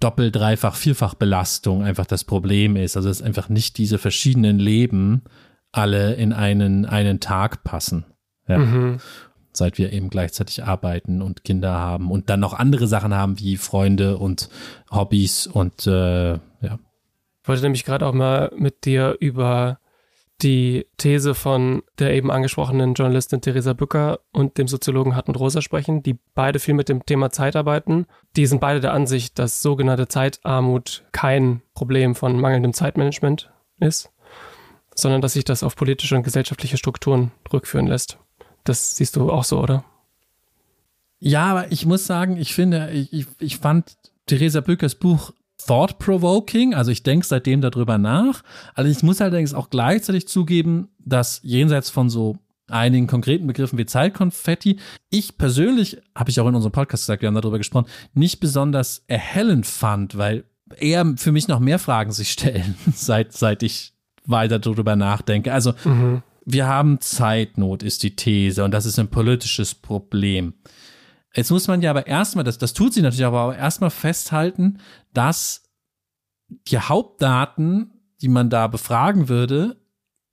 Doppel-, 0.00 0.32
Dreifach-, 0.32 0.74
Vierfach-Belastung 0.74 1.84
einfach 1.84 2.06
das 2.06 2.24
Problem 2.24 2.74
ist. 2.74 2.96
Also 2.96 3.08
dass 3.08 3.22
einfach 3.22 3.48
nicht 3.48 3.78
diese 3.78 3.98
verschiedenen 3.98 4.58
Leben 4.58 5.22
alle 5.70 6.14
in 6.14 6.32
einen, 6.32 6.86
einen 6.86 7.20
Tag 7.20 7.62
passen. 7.62 8.04
Ja. 8.48 8.58
Mhm 8.58 8.98
seit 9.56 9.78
wir 9.78 9.92
eben 9.92 10.10
gleichzeitig 10.10 10.64
arbeiten 10.64 11.22
und 11.22 11.44
Kinder 11.44 11.72
haben 11.72 12.10
und 12.10 12.30
dann 12.30 12.40
noch 12.40 12.54
andere 12.54 12.86
Sachen 12.86 13.14
haben 13.14 13.38
wie 13.38 13.56
Freunde 13.56 14.18
und 14.18 14.48
Hobbys 14.90 15.46
und 15.46 15.86
äh, 15.86 16.32
ja. 16.32 16.78
Ich 17.42 17.48
wollte 17.48 17.62
nämlich 17.62 17.84
gerade 17.84 18.06
auch 18.06 18.14
mal 18.14 18.50
mit 18.56 18.84
dir 18.84 19.16
über 19.20 19.78
die 20.42 20.86
These 20.96 21.34
von 21.34 21.82
der 21.98 22.12
eben 22.12 22.30
angesprochenen 22.30 22.94
Journalistin 22.94 23.40
Theresa 23.40 23.72
Bücker 23.72 24.20
und 24.32 24.58
dem 24.58 24.66
Soziologen 24.66 25.14
Hartmut 25.14 25.38
Rosa 25.38 25.62
sprechen, 25.62 26.02
die 26.02 26.18
beide 26.34 26.58
viel 26.58 26.74
mit 26.74 26.88
dem 26.88 27.06
Thema 27.06 27.30
Zeit 27.30 27.56
arbeiten. 27.56 28.06
Die 28.36 28.46
sind 28.46 28.60
beide 28.60 28.80
der 28.80 28.92
Ansicht, 28.92 29.38
dass 29.38 29.62
sogenannte 29.62 30.08
Zeitarmut 30.08 31.04
kein 31.12 31.62
Problem 31.74 32.14
von 32.14 32.40
mangelndem 32.40 32.72
Zeitmanagement 32.72 33.52
ist, 33.78 34.10
sondern 34.94 35.20
dass 35.20 35.34
sich 35.34 35.44
das 35.44 35.62
auf 35.62 35.76
politische 35.76 36.16
und 36.16 36.24
gesellschaftliche 36.24 36.76
Strukturen 36.76 37.30
rückführen 37.52 37.86
lässt. 37.86 38.18
Das 38.64 38.96
siehst 38.96 39.16
du 39.16 39.30
auch 39.30 39.44
so, 39.44 39.60
oder? 39.60 39.84
Ja, 41.20 41.46
aber 41.46 41.72
ich 41.72 41.86
muss 41.86 42.06
sagen, 42.06 42.36
ich 42.36 42.54
finde, 42.54 42.90
ich, 42.90 43.26
ich 43.38 43.58
fand 43.58 43.96
Theresa 44.26 44.60
Bückers 44.60 44.94
Buch 44.94 45.32
thought-provoking, 45.66 46.74
also 46.74 46.90
ich 46.90 47.02
denke 47.02 47.26
seitdem 47.26 47.60
darüber 47.60 47.96
nach. 47.96 48.42
Also 48.74 48.90
ich 48.90 49.02
muss 49.02 49.20
allerdings 49.20 49.54
auch 49.54 49.70
gleichzeitig 49.70 50.28
zugeben, 50.28 50.88
dass 50.98 51.40
jenseits 51.42 51.88
von 51.90 52.10
so 52.10 52.36
einigen 52.68 53.06
konkreten 53.06 53.46
Begriffen 53.46 53.78
wie 53.78 53.86
Zeitkonfetti, 53.86 54.78
ich 55.10 55.38
persönlich, 55.38 55.98
habe 56.14 56.30
ich 56.30 56.40
auch 56.40 56.48
in 56.48 56.54
unserem 56.54 56.72
Podcast 56.72 57.04
gesagt, 57.04 57.22
wir 57.22 57.28
haben 57.28 57.34
darüber 57.34 57.58
gesprochen, 57.58 57.86
nicht 58.14 58.40
besonders 58.40 59.04
erhellend 59.06 59.66
fand, 59.66 60.18
weil 60.18 60.44
eher 60.76 61.14
für 61.16 61.32
mich 61.32 61.48
noch 61.48 61.60
mehr 61.60 61.78
Fragen 61.78 62.12
sich 62.12 62.32
stellen, 62.32 62.74
seit, 62.94 63.32
seit 63.32 63.62
ich 63.62 63.92
weiter 64.26 64.58
darüber 64.58 64.96
nachdenke. 64.96 65.52
Also 65.52 65.74
mhm 65.84 66.22
wir 66.44 66.66
haben 66.66 67.00
Zeitnot, 67.00 67.82
ist 67.82 68.02
die 68.02 68.16
These, 68.16 68.64
und 68.64 68.72
das 68.72 68.86
ist 68.86 68.98
ein 68.98 69.08
politisches 69.08 69.74
Problem. 69.74 70.54
Jetzt 71.34 71.50
muss 71.50 71.66
man 71.66 71.82
ja 71.82 71.90
aber 71.90 72.06
erstmal, 72.06 72.44
das, 72.44 72.58
das 72.58 72.74
tut 72.74 72.94
sie 72.94 73.02
natürlich 73.02 73.24
aber 73.24 73.56
erstmal 73.56 73.90
festhalten, 73.90 74.78
dass 75.12 75.64
die 76.68 76.78
Hauptdaten, 76.78 77.92
die 78.20 78.28
man 78.28 78.50
da 78.50 78.68
befragen 78.68 79.28
würde, 79.28 79.76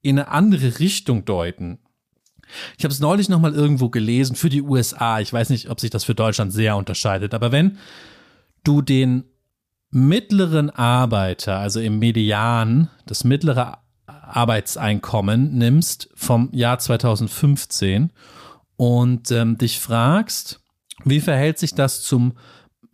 in 0.02 0.18
eine 0.18 0.28
andere 0.28 0.78
Richtung 0.78 1.24
deuten. 1.24 1.78
Ich 2.76 2.84
habe 2.84 2.92
es 2.92 3.00
neulich 3.00 3.28
noch 3.28 3.40
mal 3.40 3.54
irgendwo 3.54 3.88
gelesen 3.88 4.36
für 4.36 4.50
die 4.50 4.62
USA. 4.62 5.20
Ich 5.20 5.32
weiß 5.32 5.50
nicht, 5.50 5.70
ob 5.70 5.80
sich 5.80 5.90
das 5.90 6.04
für 6.04 6.14
Deutschland 6.14 6.52
sehr 6.52 6.76
unterscheidet, 6.76 7.34
aber 7.34 7.50
wenn 7.50 7.78
du 8.62 8.82
den 8.82 9.24
mittleren 9.90 10.70
Arbeiter, 10.70 11.58
also 11.58 11.80
im 11.80 11.98
Median, 11.98 12.90
das 13.06 13.24
mittlere 13.24 13.78
Arbeitseinkommen 14.32 15.56
nimmst 15.56 16.08
vom 16.14 16.48
Jahr 16.52 16.78
2015 16.78 18.10
und 18.76 19.30
ähm, 19.30 19.58
dich 19.58 19.78
fragst, 19.78 20.60
wie 21.04 21.20
verhält 21.20 21.58
sich 21.58 21.74
das 21.74 22.02
zum 22.02 22.32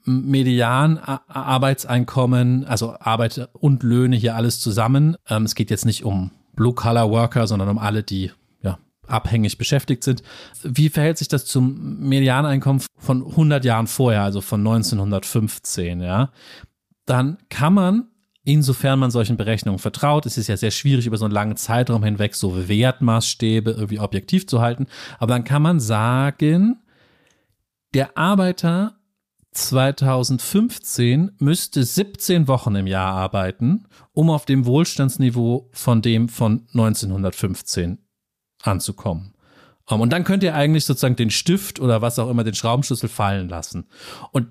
Median 0.04 0.98
Arbeitseinkommen, 0.98 2.64
also 2.64 2.96
Arbeit 2.98 3.50
und 3.52 3.82
Löhne 3.82 4.16
hier 4.16 4.36
alles 4.36 4.60
zusammen. 4.60 5.16
Ähm, 5.28 5.44
es 5.44 5.54
geht 5.54 5.70
jetzt 5.70 5.84
nicht 5.84 6.04
um 6.04 6.30
Blue-Collar-Worker, 6.56 7.46
sondern 7.46 7.68
um 7.68 7.78
alle, 7.78 8.02
die 8.02 8.32
ja, 8.62 8.78
abhängig 9.06 9.58
beschäftigt 9.58 10.02
sind. 10.02 10.22
Wie 10.62 10.88
verhält 10.88 11.18
sich 11.18 11.28
das 11.28 11.44
zum 11.44 11.98
Medianeinkommen 12.00 12.82
von 12.96 13.24
100 13.24 13.64
Jahren 13.64 13.86
vorher, 13.86 14.22
also 14.22 14.40
von 14.40 14.60
1915, 14.60 16.00
ja? 16.00 16.30
Dann 17.04 17.38
kann 17.48 17.74
man 17.74 18.08
insofern 18.48 18.98
man 18.98 19.10
solchen 19.10 19.36
Berechnungen 19.36 19.78
vertraut. 19.78 20.24
Es 20.24 20.38
ist 20.38 20.46
ja 20.48 20.56
sehr 20.56 20.70
schwierig, 20.70 21.06
über 21.06 21.18
so 21.18 21.26
einen 21.26 21.34
langen 21.34 21.56
Zeitraum 21.56 22.02
hinweg 22.02 22.34
so 22.34 22.68
Wertmaßstäbe 22.68 23.72
irgendwie 23.72 24.00
objektiv 24.00 24.46
zu 24.46 24.62
halten. 24.62 24.86
Aber 25.18 25.34
dann 25.34 25.44
kann 25.44 25.60
man 25.60 25.80
sagen, 25.80 26.78
der 27.92 28.16
Arbeiter 28.16 28.96
2015 29.52 31.32
müsste 31.38 31.84
17 31.84 32.48
Wochen 32.48 32.74
im 32.74 32.86
Jahr 32.86 33.12
arbeiten, 33.12 33.86
um 34.12 34.30
auf 34.30 34.46
dem 34.46 34.64
Wohlstandsniveau 34.64 35.68
von 35.72 36.00
dem 36.00 36.30
von 36.30 36.66
1915 36.72 37.98
anzukommen. 38.62 39.34
Um, 39.90 40.00
und 40.00 40.10
dann 40.10 40.24
könnt 40.24 40.42
ihr 40.42 40.54
eigentlich 40.54 40.84
sozusagen 40.84 41.16
den 41.16 41.30
Stift 41.30 41.80
oder 41.80 42.02
was 42.02 42.18
auch 42.18 42.30
immer, 42.30 42.44
den 42.44 42.54
Schraubenschlüssel 42.54 43.08
fallen 43.08 43.48
lassen. 43.48 43.88
Und 44.32 44.48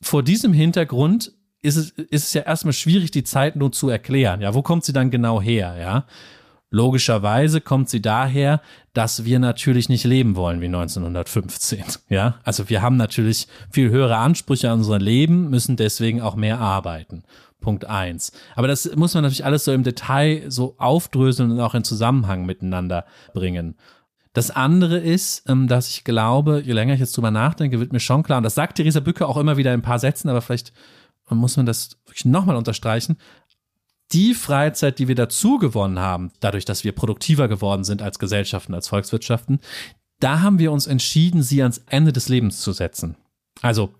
vor 0.00 0.22
diesem 0.22 0.52
Hintergrund 0.52 1.35
ist 1.66 1.76
es, 1.76 1.90
ist 1.90 2.26
es 2.28 2.32
ja 2.32 2.42
erstmal 2.42 2.72
schwierig, 2.72 3.10
die 3.10 3.24
Zeit 3.24 3.56
nur 3.56 3.72
zu 3.72 3.88
erklären. 3.88 4.40
Ja, 4.40 4.54
wo 4.54 4.62
kommt 4.62 4.84
sie 4.84 4.92
dann 4.92 5.10
genau 5.10 5.40
her? 5.42 5.76
Ja, 5.78 6.06
Logischerweise 6.70 7.60
kommt 7.60 7.88
sie 7.88 8.02
daher, 8.02 8.60
dass 8.92 9.24
wir 9.24 9.38
natürlich 9.38 9.88
nicht 9.88 10.04
leben 10.04 10.34
wollen 10.34 10.60
wie 10.60 10.66
1915. 10.66 11.84
Ja, 12.08 12.36
also 12.42 12.68
wir 12.68 12.82
haben 12.82 12.96
natürlich 12.96 13.46
viel 13.70 13.90
höhere 13.90 14.16
Ansprüche 14.16 14.70
an 14.70 14.78
unser 14.78 14.98
Leben, 14.98 15.48
müssen 15.48 15.76
deswegen 15.76 16.20
auch 16.20 16.34
mehr 16.34 16.58
arbeiten. 16.58 17.22
Punkt 17.60 17.84
eins. 17.84 18.32
Aber 18.56 18.66
das 18.66 18.94
muss 18.96 19.14
man 19.14 19.22
natürlich 19.22 19.44
alles 19.44 19.64
so 19.64 19.72
im 19.72 19.84
Detail 19.84 20.44
so 20.48 20.74
aufdröseln 20.78 21.52
und 21.52 21.60
auch 21.60 21.74
in 21.74 21.84
Zusammenhang 21.84 22.44
miteinander 22.44 23.06
bringen. 23.32 23.76
Das 24.32 24.50
andere 24.50 24.98
ist, 24.98 25.48
ähm, 25.48 25.68
dass 25.68 25.88
ich 25.88 26.04
glaube, 26.04 26.62
je 26.64 26.74
länger 26.74 26.94
ich 26.94 27.00
jetzt 27.00 27.16
drüber 27.16 27.30
nachdenke, 27.30 27.80
wird 27.80 27.92
mir 27.92 28.00
schon 28.00 28.22
klar, 28.22 28.36
und 28.38 28.44
das 28.44 28.54
sagt 28.54 28.76
Theresa 28.76 29.00
Bücke 29.00 29.26
auch 29.26 29.38
immer 29.38 29.56
wieder 29.56 29.72
in 29.72 29.80
ein 29.80 29.82
paar 29.82 29.98
Sätzen, 29.98 30.28
aber 30.28 30.42
vielleicht 30.42 30.74
muss 31.34 31.56
man 31.56 31.66
das 31.66 31.98
wirklich 32.06 32.24
nochmal 32.24 32.56
unterstreichen, 32.56 33.16
die 34.12 34.34
Freizeit, 34.34 34.98
die 34.98 35.08
wir 35.08 35.16
dazu 35.16 35.58
gewonnen 35.58 35.98
haben, 35.98 36.30
dadurch, 36.40 36.64
dass 36.64 36.84
wir 36.84 36.92
produktiver 36.92 37.48
geworden 37.48 37.82
sind 37.82 38.02
als 38.02 38.18
Gesellschaften, 38.18 38.74
als 38.74 38.88
Volkswirtschaften, 38.88 39.60
da 40.20 40.40
haben 40.40 40.58
wir 40.58 40.72
uns 40.72 40.86
entschieden, 40.86 41.42
sie 41.42 41.62
ans 41.62 41.82
Ende 41.86 42.12
des 42.12 42.28
Lebens 42.28 42.60
zu 42.60 42.72
setzen. 42.72 43.16
Also 43.62 43.92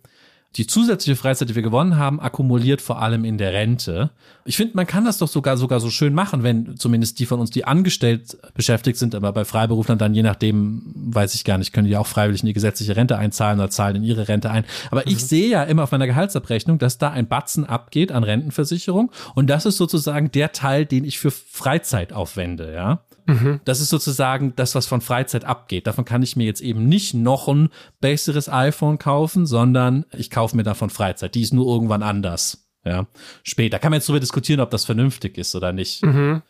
die 0.57 0.67
zusätzliche 0.67 1.17
Freizeit, 1.17 1.49
die 1.49 1.55
wir 1.55 1.63
gewonnen 1.63 1.97
haben, 1.97 2.21
akkumuliert 2.21 2.81
vor 2.81 3.03
allem 3.03 3.25
in 3.25 3.39
der 3.39 3.53
Rente. 3.53 4.11
Ich 4.45 4.57
finde, 4.57 4.77
man 4.77 4.87
kann 4.87 5.05
das 5.05 5.19
doch 5.19 5.29
sogar 5.29 5.57
sogar 5.57 5.81
so 5.81 5.91
schön 5.91 6.15
machen, 6.15 6.43
wenn 6.43 6.77
zumindest 6.77 7.19
die 7.19 7.27
von 7.27 7.41
uns, 7.41 7.51
die 7.51 7.65
angestellt 7.65 8.37
beschäftigt 8.55 8.99
sind, 8.99 9.15
aber 9.15 9.33
bei 9.33 9.45
Freiberuflern 9.45 9.99
dann 9.99 10.15
je 10.15 10.23
nachdem, 10.23 10.83
weiß 10.95 11.35
ich 11.35 11.45
gar 11.45 11.59
nicht, 11.59 11.73
können 11.73 11.87
die 11.87 11.97
auch 11.97 12.07
freiwillig 12.07 12.43
in 12.43 12.47
die 12.47 12.53
gesetzliche 12.53 12.97
Rente 12.97 13.19
einzahlen 13.19 13.59
oder 13.59 13.71
zahlen 13.71 13.97
in 13.97 14.05
ihre 14.05 14.29
Rente 14.29 14.51
ein. 14.51 14.65
Aber 14.91 15.03
mhm. 15.05 15.13
ich 15.13 15.25
sehe 15.25 15.49
ja 15.49 15.63
immer 15.63 15.83
auf 15.83 15.93
meiner 15.93 16.07
Gehaltsabrechnung, 16.07 16.79
dass 16.79 16.99
da 16.99 17.11
ein 17.11 17.29
Batzen 17.29 17.65
abgeht 17.65 18.13
an 18.13 18.25
Rentenversicherung 18.25 19.11
und 19.35 19.49
das 19.49 19.67
ist 19.67 19.77
sozusagen 19.77 20.31
der 20.31 20.53
Teil, 20.53 20.87
den 20.87 21.05
ich 21.05 21.19
für 21.19 21.31
Freizeit 21.31 22.13
aufwende, 22.13 22.73
ja. 22.73 23.01
Mhm. 23.27 23.61
Das 23.65 23.81
ist 23.81 23.91
sozusagen 23.91 24.55
das, 24.57 24.75
was 24.75 24.87
von 24.87 25.01
Freizeit 25.01 25.45
abgeht. 25.45 25.87
Davon 25.87 26.05
kann 26.05 26.23
ich 26.23 26.37
mir 26.37 26.45
jetzt 26.45 26.61
eben 26.61 26.89
nicht 26.89 27.15
noch 27.15 27.49
ein 27.49 27.71
besseres 28.01 28.49
iPhone 28.49 28.99
kaufen, 28.99 29.47
sondern 29.47 30.07
ich 30.17 30.31
kaufe 30.31 30.57
mir 30.57 30.63
davon 30.63 30.91
Freizeit. 30.91 31.35
Die 31.35 31.43
ist 31.43 31.53
nur 31.53 31.67
irgendwann 31.67 32.03
anders. 32.03 32.69
Ja, 32.85 33.07
später. 33.43 33.81
Kann 33.81 33.91
man 33.91 33.99
jetzt 33.99 34.09
darüber 34.09 34.21
diskutieren, 34.21 34.61
ob 34.61 34.71
das 34.71 34.85
vernünftig 34.85 35.39
ist 35.39 35.57
oder 35.57 35.73
nicht. 35.73 36.05
Mhm. 36.05 36.43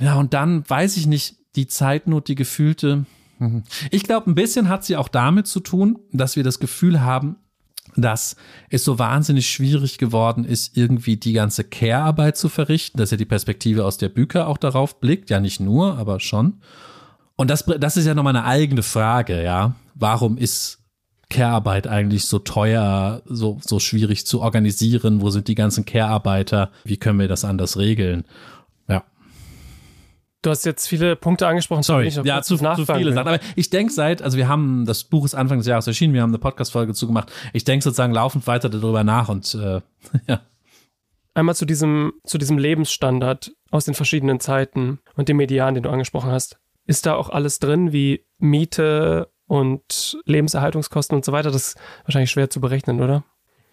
Ja, 0.00 0.16
und 0.16 0.34
dann 0.34 0.68
weiß 0.68 0.96
ich 0.96 1.06
nicht, 1.06 1.36
die 1.54 1.68
Zeitnot, 1.68 2.28
die 2.28 2.34
gefühlte. 2.34 3.06
Mhm. 3.38 3.62
Ich 3.90 4.02
glaube, 4.02 4.28
ein 4.28 4.34
bisschen 4.34 4.68
hat 4.68 4.84
sie 4.84 4.96
auch 4.96 5.08
damit 5.08 5.46
zu 5.46 5.60
tun, 5.60 6.00
dass 6.12 6.34
wir 6.34 6.42
das 6.42 6.58
Gefühl 6.58 7.00
haben, 7.00 7.36
dass 8.02 8.36
es 8.70 8.84
so 8.84 8.98
wahnsinnig 8.98 9.48
schwierig 9.48 9.98
geworden 9.98 10.44
ist, 10.44 10.76
irgendwie 10.76 11.16
die 11.16 11.32
ganze 11.32 11.64
Care-Arbeit 11.64 12.36
zu 12.36 12.48
verrichten. 12.48 12.98
dass 12.98 13.10
ja 13.10 13.16
die 13.16 13.24
Perspektive 13.24 13.84
aus 13.84 13.98
der 13.98 14.08
Bücher 14.08 14.48
auch 14.48 14.58
darauf 14.58 15.00
blickt. 15.00 15.30
Ja, 15.30 15.40
nicht 15.40 15.60
nur, 15.60 15.98
aber 15.98 16.20
schon. 16.20 16.60
Und 17.36 17.50
das, 17.50 17.64
das 17.64 17.96
ist 17.96 18.06
ja 18.06 18.14
nochmal 18.14 18.36
eine 18.36 18.46
eigene 18.46 18.82
Frage, 18.82 19.42
ja. 19.42 19.74
Warum 19.94 20.38
ist 20.38 20.78
Care-Arbeit 21.28 21.86
eigentlich 21.86 22.26
so 22.26 22.38
teuer, 22.38 23.22
so, 23.26 23.58
so 23.64 23.78
schwierig 23.78 24.26
zu 24.26 24.40
organisieren? 24.40 25.20
Wo 25.20 25.30
sind 25.30 25.48
die 25.48 25.54
ganzen 25.54 25.84
Care-Arbeiter? 25.84 26.70
Wie 26.84 26.96
können 26.96 27.18
wir 27.18 27.28
das 27.28 27.44
anders 27.44 27.76
regeln? 27.76 28.24
Du 30.46 30.50
hast 30.50 30.64
jetzt 30.64 30.86
viele 30.86 31.16
Punkte 31.16 31.48
angesprochen. 31.48 31.82
Sorry, 31.82 32.06
ja, 32.06 32.40
zu, 32.40 32.56
zu 32.56 32.86
viele 32.86 33.12
Sachen. 33.12 33.26
Aber 33.26 33.40
ich 33.56 33.68
denke 33.68 33.92
seit, 33.92 34.22
also 34.22 34.38
wir 34.38 34.46
haben, 34.46 34.86
das 34.86 35.02
Buch 35.02 35.24
ist 35.24 35.34
Anfang 35.34 35.58
des 35.58 35.66
Jahres 35.66 35.88
erschienen, 35.88 36.14
wir 36.14 36.22
haben 36.22 36.30
eine 36.30 36.38
Podcast-Folge 36.38 36.94
zugemacht. 36.94 37.32
Ich 37.52 37.64
denke 37.64 37.82
sozusagen 37.82 38.12
laufend 38.12 38.46
weiter 38.46 38.68
darüber 38.68 39.02
nach 39.02 39.28
und 39.28 39.56
äh, 39.56 39.80
ja. 40.28 40.42
Einmal 41.34 41.56
zu 41.56 41.64
diesem, 41.64 42.12
zu 42.22 42.38
diesem 42.38 42.58
Lebensstandard 42.58 43.56
aus 43.72 43.86
den 43.86 43.94
verschiedenen 43.94 44.38
Zeiten 44.38 45.00
und 45.16 45.28
dem 45.28 45.38
Median, 45.38 45.74
den 45.74 45.82
du 45.82 45.90
angesprochen 45.90 46.30
hast. 46.30 46.60
Ist 46.86 47.06
da 47.06 47.16
auch 47.16 47.28
alles 47.28 47.58
drin, 47.58 47.92
wie 47.92 48.24
Miete 48.38 49.32
und 49.48 50.16
Lebenserhaltungskosten 50.26 51.16
und 51.16 51.24
so 51.24 51.32
weiter? 51.32 51.50
Das 51.50 51.70
ist 51.70 51.78
wahrscheinlich 52.04 52.30
schwer 52.30 52.50
zu 52.50 52.60
berechnen, 52.60 53.02
oder? 53.02 53.24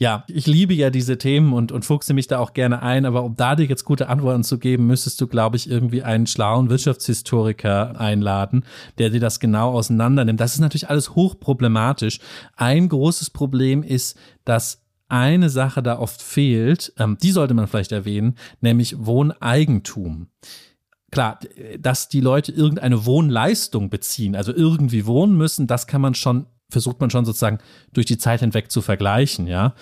Ja, 0.03 0.25
ich 0.27 0.47
liebe 0.47 0.73
ja 0.73 0.89
diese 0.89 1.17
Themen 1.17 1.53
und, 1.53 1.71
und 1.71 1.85
fuchse 1.85 2.13
mich 2.13 2.27
da 2.27 2.39
auch 2.39 2.51
gerne 2.51 2.81
ein, 2.81 3.05
aber 3.05 3.23
um 3.23 3.37
da 3.37 3.55
dir 3.55 3.65
jetzt 3.65 3.85
gute 3.85 4.09
Antworten 4.09 4.43
zu 4.43 4.59
geben, 4.59 4.85
müsstest 4.85 5.21
du, 5.21 5.27
glaube 5.27 5.55
ich, 5.55 5.69
irgendwie 5.69 6.03
einen 6.03 6.27
schlauen 6.27 6.69
Wirtschaftshistoriker 6.69 7.97
einladen, 7.97 8.65
der 8.97 9.11
dir 9.11 9.21
das 9.21 9.39
genau 9.39 9.71
auseinander 9.71 10.25
nimmt. 10.25 10.41
Das 10.41 10.55
ist 10.55 10.59
natürlich 10.59 10.89
alles 10.89 11.15
hochproblematisch. 11.15 12.19
Ein 12.57 12.89
großes 12.89 13.29
Problem 13.29 13.81
ist, 13.81 14.19
dass 14.43 14.83
eine 15.07 15.49
Sache 15.49 15.81
da 15.81 15.97
oft 15.97 16.21
fehlt, 16.21 16.91
ähm, 16.99 17.17
die 17.23 17.31
sollte 17.31 17.53
man 17.53 17.67
vielleicht 17.67 17.93
erwähnen, 17.93 18.35
nämlich 18.59 19.05
Wohneigentum 19.05 20.27
klar, 21.11 21.39
dass 21.79 22.09
die 22.09 22.21
Leute 22.21 22.51
irgendeine 22.51 23.05
Wohnleistung 23.05 23.91
beziehen, 23.91 24.35
also 24.35 24.51
irgendwie 24.51 25.05
wohnen 25.05 25.37
müssen, 25.37 25.67
das 25.67 25.85
kann 25.85 26.01
man 26.01 26.15
schon 26.15 26.47
versucht 26.73 26.99
man 26.99 27.09
schon 27.09 27.23
sozusagen 27.23 27.59
durch 27.93 28.05
die 28.05 28.17
Zeit 28.17 28.41
hinweg 28.41 28.69
zu 28.69 28.81
vergleichen, 28.81 29.47
ja. 29.47 29.73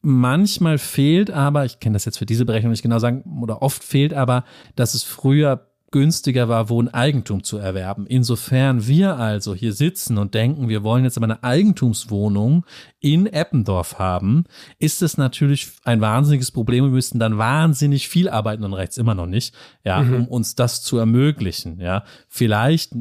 Manchmal 0.00 0.78
fehlt 0.78 1.30
aber, 1.32 1.64
ich 1.64 1.80
kann 1.80 1.92
das 1.92 2.04
jetzt 2.04 2.18
für 2.18 2.26
diese 2.26 2.44
Berechnung 2.44 2.70
nicht 2.70 2.82
genau 2.82 3.00
sagen, 3.00 3.24
oder 3.42 3.62
oft 3.62 3.82
fehlt 3.82 4.14
aber, 4.14 4.44
dass 4.76 4.94
es 4.94 5.02
früher 5.02 5.68
günstiger 5.90 6.48
war, 6.48 6.68
Wohneigentum 6.68 7.42
zu 7.42 7.56
erwerben. 7.56 8.06
Insofern 8.06 8.86
wir 8.86 9.16
also 9.16 9.54
hier 9.54 9.72
sitzen 9.72 10.18
und 10.18 10.34
denken, 10.34 10.68
wir 10.68 10.82
wollen 10.82 11.04
jetzt 11.04 11.16
aber 11.16 11.24
eine 11.24 11.42
Eigentumswohnung 11.42 12.66
in 13.00 13.26
Eppendorf 13.26 13.98
haben, 13.98 14.44
ist 14.78 15.02
es 15.02 15.16
natürlich 15.16 15.68
ein 15.84 16.00
wahnsinniges 16.00 16.50
Problem. 16.50 16.84
Wir 16.84 16.90
müssten 16.90 17.18
dann 17.18 17.38
wahnsinnig 17.38 18.08
viel 18.08 18.28
arbeiten 18.28 18.64
und 18.64 18.74
rechts 18.74 18.98
immer 18.98 19.14
noch 19.14 19.26
nicht, 19.26 19.54
ja, 19.84 20.02
mhm. 20.02 20.14
um 20.14 20.28
uns 20.28 20.54
das 20.54 20.82
zu 20.82 20.98
ermöglichen, 20.98 21.80
ja. 21.80 22.04
Vielleicht 22.28 22.92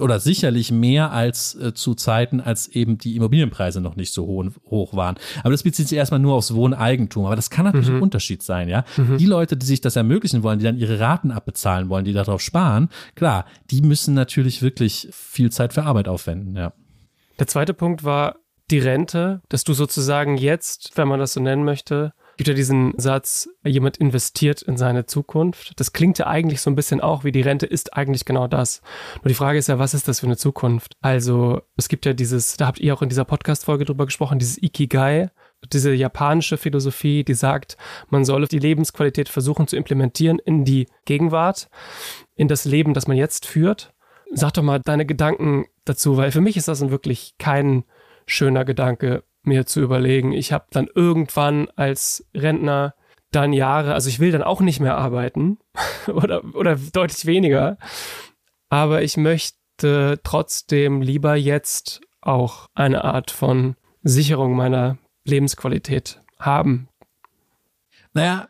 oder 0.00 0.18
sicherlich 0.18 0.72
mehr 0.72 1.12
als 1.12 1.54
äh, 1.54 1.74
zu 1.74 1.94
Zeiten, 1.94 2.40
als 2.40 2.68
eben 2.68 2.98
die 2.98 3.16
Immobilienpreise 3.16 3.80
noch 3.80 3.96
nicht 3.96 4.12
so 4.12 4.26
hoch, 4.26 4.46
hoch 4.68 4.94
waren. 4.94 5.16
Aber 5.40 5.50
das 5.50 5.62
bezieht 5.62 5.88
sich 5.88 5.98
erstmal 5.98 6.20
nur 6.20 6.34
aufs 6.34 6.54
Wohneigentum. 6.54 7.26
Aber 7.26 7.36
das 7.36 7.50
kann 7.50 7.64
natürlich 7.64 7.90
mhm. 7.90 7.96
ein 7.96 8.02
Unterschied 8.02 8.42
sein, 8.42 8.68
ja. 8.68 8.84
Mhm. 8.96 9.18
Die 9.18 9.26
Leute, 9.26 9.56
die 9.56 9.66
sich 9.66 9.80
das 9.80 9.96
ermöglichen 9.96 10.42
wollen, 10.42 10.58
die 10.58 10.64
dann 10.64 10.78
ihre 10.78 10.98
Raten 10.98 11.30
abbezahlen 11.30 11.88
wollen, 11.88 12.04
die 12.04 12.12
darauf 12.14 12.40
sparen, 12.40 12.88
klar, 13.14 13.46
die 13.70 13.82
müssen 13.82 14.14
natürlich 14.14 14.62
wirklich 14.62 15.08
viel 15.12 15.50
Zeit 15.50 15.72
für 15.72 15.84
Arbeit 15.84 16.08
aufwenden, 16.08 16.56
ja. 16.56 16.72
Der 17.38 17.46
zweite 17.46 17.74
Punkt 17.74 18.04
war 18.04 18.36
die 18.70 18.78
Rente, 18.78 19.42
dass 19.48 19.64
du 19.64 19.74
sozusagen 19.74 20.36
jetzt, 20.36 20.92
wenn 20.96 21.08
man 21.08 21.20
das 21.20 21.32
so 21.34 21.40
nennen 21.40 21.64
möchte, 21.64 22.12
gibt 22.36 22.48
ja 22.48 22.54
diesen 22.54 22.94
Satz, 22.96 23.48
jemand 23.64 23.96
investiert 23.98 24.62
in 24.62 24.76
seine 24.76 25.06
Zukunft. 25.06 25.78
Das 25.78 25.92
klingt 25.92 26.18
ja 26.18 26.26
eigentlich 26.26 26.60
so 26.60 26.70
ein 26.70 26.74
bisschen 26.74 27.00
auch 27.00 27.24
wie 27.24 27.32
die 27.32 27.42
Rente 27.42 27.66
ist 27.66 27.94
eigentlich 27.94 28.24
genau 28.24 28.48
das. 28.48 28.80
Nur 29.22 29.28
die 29.28 29.34
Frage 29.34 29.58
ist 29.58 29.68
ja, 29.68 29.78
was 29.78 29.94
ist 29.94 30.08
das 30.08 30.20
für 30.20 30.26
eine 30.26 30.36
Zukunft? 30.36 30.94
Also 31.00 31.62
es 31.76 31.88
gibt 31.88 32.06
ja 32.06 32.12
dieses, 32.12 32.56
da 32.56 32.66
habt 32.66 32.80
ihr 32.80 32.94
auch 32.94 33.02
in 33.02 33.08
dieser 33.08 33.24
Podcast-Folge 33.24 33.84
drüber 33.84 34.06
gesprochen, 34.06 34.38
dieses 34.38 34.60
Ikigai, 34.60 35.30
diese 35.72 35.92
japanische 35.92 36.56
Philosophie, 36.56 37.24
die 37.24 37.34
sagt, 37.34 37.76
man 38.08 38.24
solle 38.24 38.46
die 38.46 38.58
Lebensqualität 38.58 39.28
versuchen 39.28 39.66
zu 39.66 39.76
implementieren 39.76 40.38
in 40.38 40.64
die 40.64 40.86
Gegenwart, 41.04 41.68
in 42.36 42.48
das 42.48 42.64
Leben, 42.64 42.94
das 42.94 43.06
man 43.06 43.16
jetzt 43.16 43.46
führt. 43.46 43.92
Sag 44.32 44.54
doch 44.54 44.62
mal 44.62 44.80
deine 44.84 45.06
Gedanken 45.06 45.66
dazu, 45.84 46.16
weil 46.16 46.32
für 46.32 46.40
mich 46.40 46.56
ist 46.56 46.68
das 46.68 46.88
wirklich 46.90 47.34
kein 47.38 47.84
schöner 48.26 48.64
Gedanke, 48.64 49.22
mir 49.42 49.66
zu 49.66 49.80
überlegen. 49.80 50.32
Ich 50.32 50.52
habe 50.52 50.66
dann 50.70 50.88
irgendwann 50.94 51.68
als 51.76 52.26
Rentner 52.34 52.94
dann 53.30 53.52
Jahre, 53.52 53.94
also 53.94 54.08
ich 54.08 54.20
will 54.20 54.32
dann 54.32 54.42
auch 54.42 54.60
nicht 54.60 54.80
mehr 54.80 54.96
arbeiten 54.96 55.58
oder, 56.06 56.42
oder 56.54 56.76
deutlich 56.76 57.26
weniger, 57.26 57.78
aber 58.68 59.02
ich 59.02 59.16
möchte 59.16 60.20
trotzdem 60.22 61.02
lieber 61.02 61.34
jetzt 61.34 62.00
auch 62.20 62.66
eine 62.74 63.04
Art 63.04 63.30
von 63.30 63.76
Sicherung 64.02 64.54
meiner 64.54 64.98
Lebensqualität 65.24 66.20
haben. 66.38 66.88
Naja, 68.12 68.48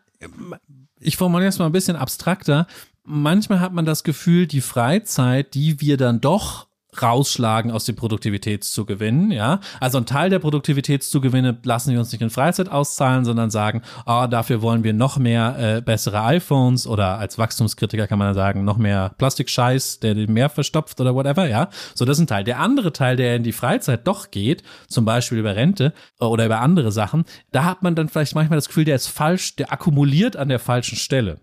ich 1.00 1.16
formuliere 1.16 1.48
es 1.48 1.58
mal 1.58 1.66
ein 1.66 1.72
bisschen 1.72 1.96
abstrakter. 1.96 2.66
Manchmal 3.04 3.60
hat 3.60 3.72
man 3.72 3.84
das 3.84 4.04
Gefühl, 4.04 4.46
die 4.46 4.60
Freizeit, 4.60 5.54
die 5.54 5.80
wir 5.80 5.96
dann 5.96 6.20
doch 6.20 6.68
rausschlagen 7.02 7.70
aus 7.70 7.84
den 7.84 7.96
Produktivitätszugewinnen, 7.96 9.30
ja. 9.30 9.60
Also 9.80 9.98
ein 9.98 10.06
Teil 10.06 10.30
der 10.30 10.38
Produktivitätszugewinne 10.38 11.58
lassen 11.62 11.92
wir 11.92 11.98
uns 11.98 12.12
nicht 12.12 12.22
in 12.22 12.30
Freizeit 12.30 12.68
auszahlen, 12.68 13.24
sondern 13.24 13.50
sagen, 13.50 13.82
oh, 14.06 14.26
dafür 14.28 14.62
wollen 14.62 14.84
wir 14.84 14.92
noch 14.92 15.18
mehr 15.18 15.56
äh, 15.58 15.80
bessere 15.80 16.22
iPhones 16.22 16.86
oder 16.86 17.18
als 17.18 17.38
Wachstumskritiker 17.38 18.06
kann 18.06 18.18
man 18.18 18.34
sagen, 18.34 18.64
noch 18.64 18.78
mehr 18.78 19.14
Plastikscheiß, 19.18 20.00
der 20.00 20.14
den 20.14 20.32
Meer 20.32 20.48
verstopft 20.48 21.00
oder 21.00 21.14
whatever, 21.14 21.48
ja. 21.48 21.68
So, 21.94 22.04
das 22.04 22.18
ist 22.18 22.24
ein 22.24 22.26
Teil. 22.26 22.44
Der 22.44 22.60
andere 22.60 22.92
Teil, 22.92 23.16
der 23.16 23.36
in 23.36 23.42
die 23.42 23.52
Freizeit 23.52 24.06
doch 24.06 24.30
geht, 24.30 24.62
zum 24.88 25.04
Beispiel 25.04 25.38
über 25.38 25.56
Rente 25.56 25.92
äh, 26.20 26.24
oder 26.24 26.46
über 26.46 26.60
andere 26.60 26.92
Sachen, 26.92 27.24
da 27.52 27.64
hat 27.64 27.82
man 27.82 27.94
dann 27.94 28.08
vielleicht 28.08 28.34
manchmal 28.34 28.56
das 28.56 28.68
Gefühl, 28.68 28.84
der 28.84 28.96
ist 28.96 29.08
falsch, 29.08 29.56
der 29.56 29.72
akkumuliert 29.72 30.36
an 30.36 30.48
der 30.48 30.58
falschen 30.58 30.96
Stelle. 30.96 31.40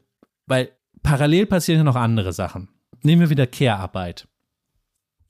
Weil 0.48 0.70
parallel 1.04 1.46
passieren 1.46 1.80
ja 1.80 1.84
noch 1.84 1.96
andere 1.96 2.34
Sachen. 2.34 2.70
Nehmen 3.04 3.22
wir 3.22 3.30
wieder 3.30 3.48
Care-Arbeit. 3.48 4.28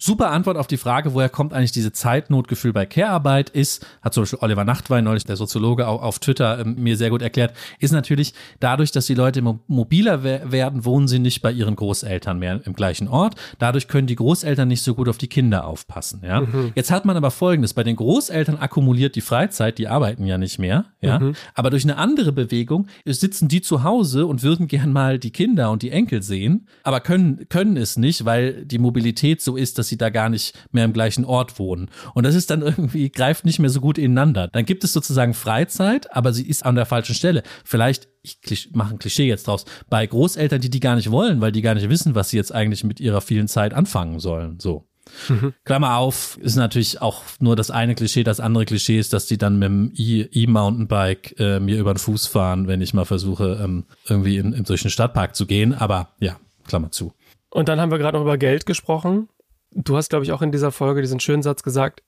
Super 0.04 0.32
Antwort 0.32 0.58
auf 0.58 0.66
die 0.66 0.78
Frage, 0.78 1.14
woher 1.14 1.30
kommt 1.30 1.54
eigentlich 1.54 1.74
diese 1.74 1.92
Zeitnotgefühl 1.92 2.74
bei 2.74 2.88
Care-Arbeit, 2.88 3.52
ist, 3.52 3.86
hat 4.02 4.16
zum 4.16 4.24
Beispiel 4.24 4.40
Oliver 4.42 4.66
Nachtwein, 4.66 5.04
neulich 5.04 5.26
der 5.26 5.36
Soziologe, 5.36 5.88
auch 5.88 6.02
auf 6.02 6.18
Twitter 6.18 6.58
ähm, 6.58 6.74
mir 6.80 6.98
sehr 6.98 7.12
gut 7.12 7.22
erklärt, 7.22 7.54
ist 7.78 7.92
natürlich 7.92 8.34
dadurch, 8.60 8.92
dass 8.92 9.06
die 9.06 9.14
Leute 9.14 9.44
mobiler 9.68 10.24
werden, 10.24 10.86
wohnen 10.86 11.08
sie 11.08 11.20
nicht 11.20 11.44
bei 11.44 11.52
ihren 11.52 11.76
Großeltern 11.76 12.40
mehr 12.40 12.62
im 12.66 12.74
gleichen 12.74 13.08
Ort. 13.08 13.36
Dadurch 13.60 13.88
können 13.88 14.08
die 14.08 14.16
Großeltern 14.16 14.68
nicht 14.68 14.82
so 14.82 14.96
gut 14.96 15.08
auf 15.08 15.20
die 15.20 15.28
Kinder 15.28 15.68
aufpassen. 15.68 16.22
Ja? 16.26 16.42
Mhm. 16.42 16.72
Jetzt 16.74 16.90
hat 16.90 17.06
man 17.06 17.16
aber 17.16 17.30
Folgendes, 17.30 17.76
bei 17.76 17.84
den 17.84 17.96
Großeltern 17.96 18.58
akkumuliert 18.58 19.16
die 19.16 19.22
Freizeit, 19.22 19.78
die 19.78 19.88
arbeiten 19.88 20.26
ja 20.26 20.40
nicht 20.40 20.58
mehr. 20.58 20.86
Ja? 21.02 21.20
Mhm. 21.20 21.34
Aber 21.54 21.70
durch 21.70 21.84
eine 21.84 21.98
andere 21.98 22.32
Bewegung 22.32 22.88
sitzen 23.06 23.50
die 23.50 23.62
zu 23.62 23.84
Hause 23.84 24.26
und 24.26 24.42
würden 24.42 24.68
gern 24.68 24.94
mal 24.94 25.20
die 25.20 25.32
Kinder 25.32 25.70
und 25.70 25.84
die 25.84 25.92
Enkel 25.92 26.24
sehen, 26.24 26.66
aber 26.82 27.02
können, 27.02 27.48
können 27.50 27.78
es 27.78 27.98
nicht, 27.98 28.26
weil 28.26 28.66
die 28.66 28.80
Mobilität 28.80 29.44
so 29.44 29.58
ist, 29.58 29.78
dass 29.78 29.91
sie 29.92 29.98
da 29.98 30.10
gar 30.10 30.30
nicht 30.30 30.58
mehr 30.72 30.86
im 30.86 30.94
gleichen 30.94 31.26
Ort 31.26 31.60
wohnen. 31.60 31.90
Und 32.16 32.26
das 32.26 32.34
ist 32.34 32.50
dann 32.50 32.62
irgendwie, 32.62 33.10
greift 33.10 33.46
nicht 33.46 33.60
mehr 33.60 33.70
so 33.70 33.82
gut 33.82 33.98
ineinander. 33.98 34.48
Dann 34.48 34.66
gibt 34.66 34.84
es 34.84 34.94
sozusagen 34.94 35.34
Freizeit, 35.34 36.16
aber 36.16 36.34
sie 36.34 36.48
ist 36.48 36.66
an 36.66 36.76
der 36.76 36.86
falschen 36.86 37.14
Stelle. 37.14 37.44
Vielleicht, 37.64 38.08
ich 38.24 38.70
mache 38.74 38.96
ein 38.96 39.00
Klischee 39.00 39.28
jetzt 39.28 39.48
draus, 39.48 39.66
bei 39.90 40.06
Großeltern, 40.06 40.62
die 40.62 40.70
die 40.70 40.80
gar 40.80 40.96
nicht 40.96 41.12
wollen, 41.12 41.42
weil 41.42 41.52
die 41.52 41.62
gar 41.62 41.76
nicht 41.76 41.90
wissen, 41.90 42.16
was 42.16 42.30
sie 42.30 42.38
jetzt 42.38 42.54
eigentlich 42.54 42.84
mit 42.84 43.00
ihrer 43.00 43.22
vielen 43.22 43.48
Zeit 43.48 43.74
anfangen 43.74 44.20
sollen. 44.20 44.60
So. 44.60 44.88
Mhm. 45.28 45.54
Klammer 45.66 45.98
auf, 45.98 46.38
ist 46.42 46.56
natürlich 46.56 47.02
auch 47.02 47.24
nur 47.40 47.56
das 47.56 47.72
eine 47.72 47.96
Klischee. 47.96 48.24
Das 48.24 48.40
andere 48.40 48.66
Klischee 48.66 49.00
ist, 49.00 49.14
dass 49.14 49.26
die 49.26 49.38
dann 49.38 49.60
mit 49.60 49.68
dem 49.68 49.92
E-Mountainbike 49.96 51.40
äh, 51.40 51.60
mir 51.60 51.80
über 51.80 51.94
den 51.94 52.00
Fuß 52.00 52.28
fahren, 52.28 52.68
wenn 52.68 52.82
ich 52.82 52.94
mal 52.94 53.06
versuche, 53.06 53.60
ähm, 53.64 53.86
irgendwie 54.08 54.38
in, 54.38 54.54
in 54.54 54.64
durch 54.64 54.82
den 54.82 54.92
Stadtpark 54.92 55.36
zu 55.36 55.46
gehen. 55.46 55.74
Aber 55.74 56.10
ja, 56.20 56.38
Klammer 56.68 56.92
zu. 56.92 57.14
Und 57.50 57.68
dann 57.68 57.82
haben 57.82 57.92
wir 57.92 57.98
gerade 57.98 58.18
noch 58.18 58.24
über 58.24 58.38
Geld 58.38 58.66
gesprochen. 58.66 59.28
Du 59.72 59.98
hast, 59.98 60.10
glaube 60.10 60.26
ich, 60.26 60.32
auch 60.32 60.42
in 60.42 60.52
dieser 60.52 60.72
Folge 60.72 61.02
diesen 61.02 61.20
schönen 61.20 61.44
Satz 61.44 61.64
gesagt, 61.64 62.04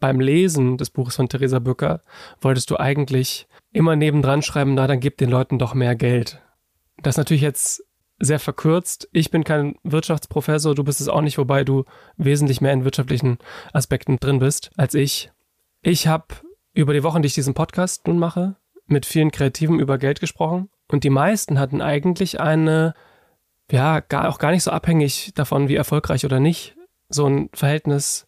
beim 0.00 0.20
Lesen 0.20 0.76
des 0.76 0.90
Buches 0.90 1.16
von 1.16 1.28
Theresa 1.28 1.58
Bücker 1.58 2.02
wolltest 2.40 2.70
du 2.70 2.76
eigentlich 2.78 3.48
immer 3.72 3.96
nebendran 3.96 4.42
schreiben, 4.42 4.74
na, 4.74 4.86
dann 4.86 5.00
gib 5.00 5.18
den 5.18 5.30
Leuten 5.30 5.58
doch 5.58 5.74
mehr 5.74 5.96
Geld. 5.96 6.40
Das 7.02 7.14
ist 7.14 7.18
natürlich 7.18 7.42
jetzt 7.42 7.84
sehr 8.20 8.38
verkürzt. 8.38 9.08
Ich 9.12 9.30
bin 9.30 9.44
kein 9.44 9.76
Wirtschaftsprofessor, 9.82 10.74
du 10.74 10.84
bist 10.84 11.00
es 11.00 11.08
auch 11.08 11.20
nicht, 11.20 11.38
wobei 11.38 11.64
du 11.64 11.84
wesentlich 12.16 12.60
mehr 12.60 12.72
in 12.72 12.84
wirtschaftlichen 12.84 13.38
Aspekten 13.72 14.18
drin 14.18 14.38
bist 14.38 14.70
als 14.76 14.94
ich. 14.94 15.30
Ich 15.82 16.06
habe 16.06 16.26
über 16.74 16.92
die 16.92 17.02
Wochen, 17.02 17.22
die 17.22 17.26
ich 17.26 17.34
diesen 17.34 17.54
Podcast 17.54 18.06
nun 18.06 18.18
mache, 18.18 18.56
mit 18.86 19.06
vielen 19.06 19.30
Kreativen 19.30 19.78
über 19.78 19.98
Geld 19.98 20.20
gesprochen 20.20 20.68
und 20.88 21.04
die 21.04 21.10
meisten 21.10 21.58
hatten 21.58 21.80
eigentlich 21.80 22.40
eine, 22.40 22.94
ja, 23.70 24.00
gar, 24.00 24.28
auch 24.28 24.38
gar 24.38 24.50
nicht 24.50 24.64
so 24.64 24.70
abhängig 24.70 25.32
davon, 25.34 25.68
wie 25.68 25.76
erfolgreich 25.76 26.24
oder 26.24 26.40
nicht, 26.40 26.76
so 27.08 27.26
ein 27.26 27.50
Verhältnis, 27.54 28.26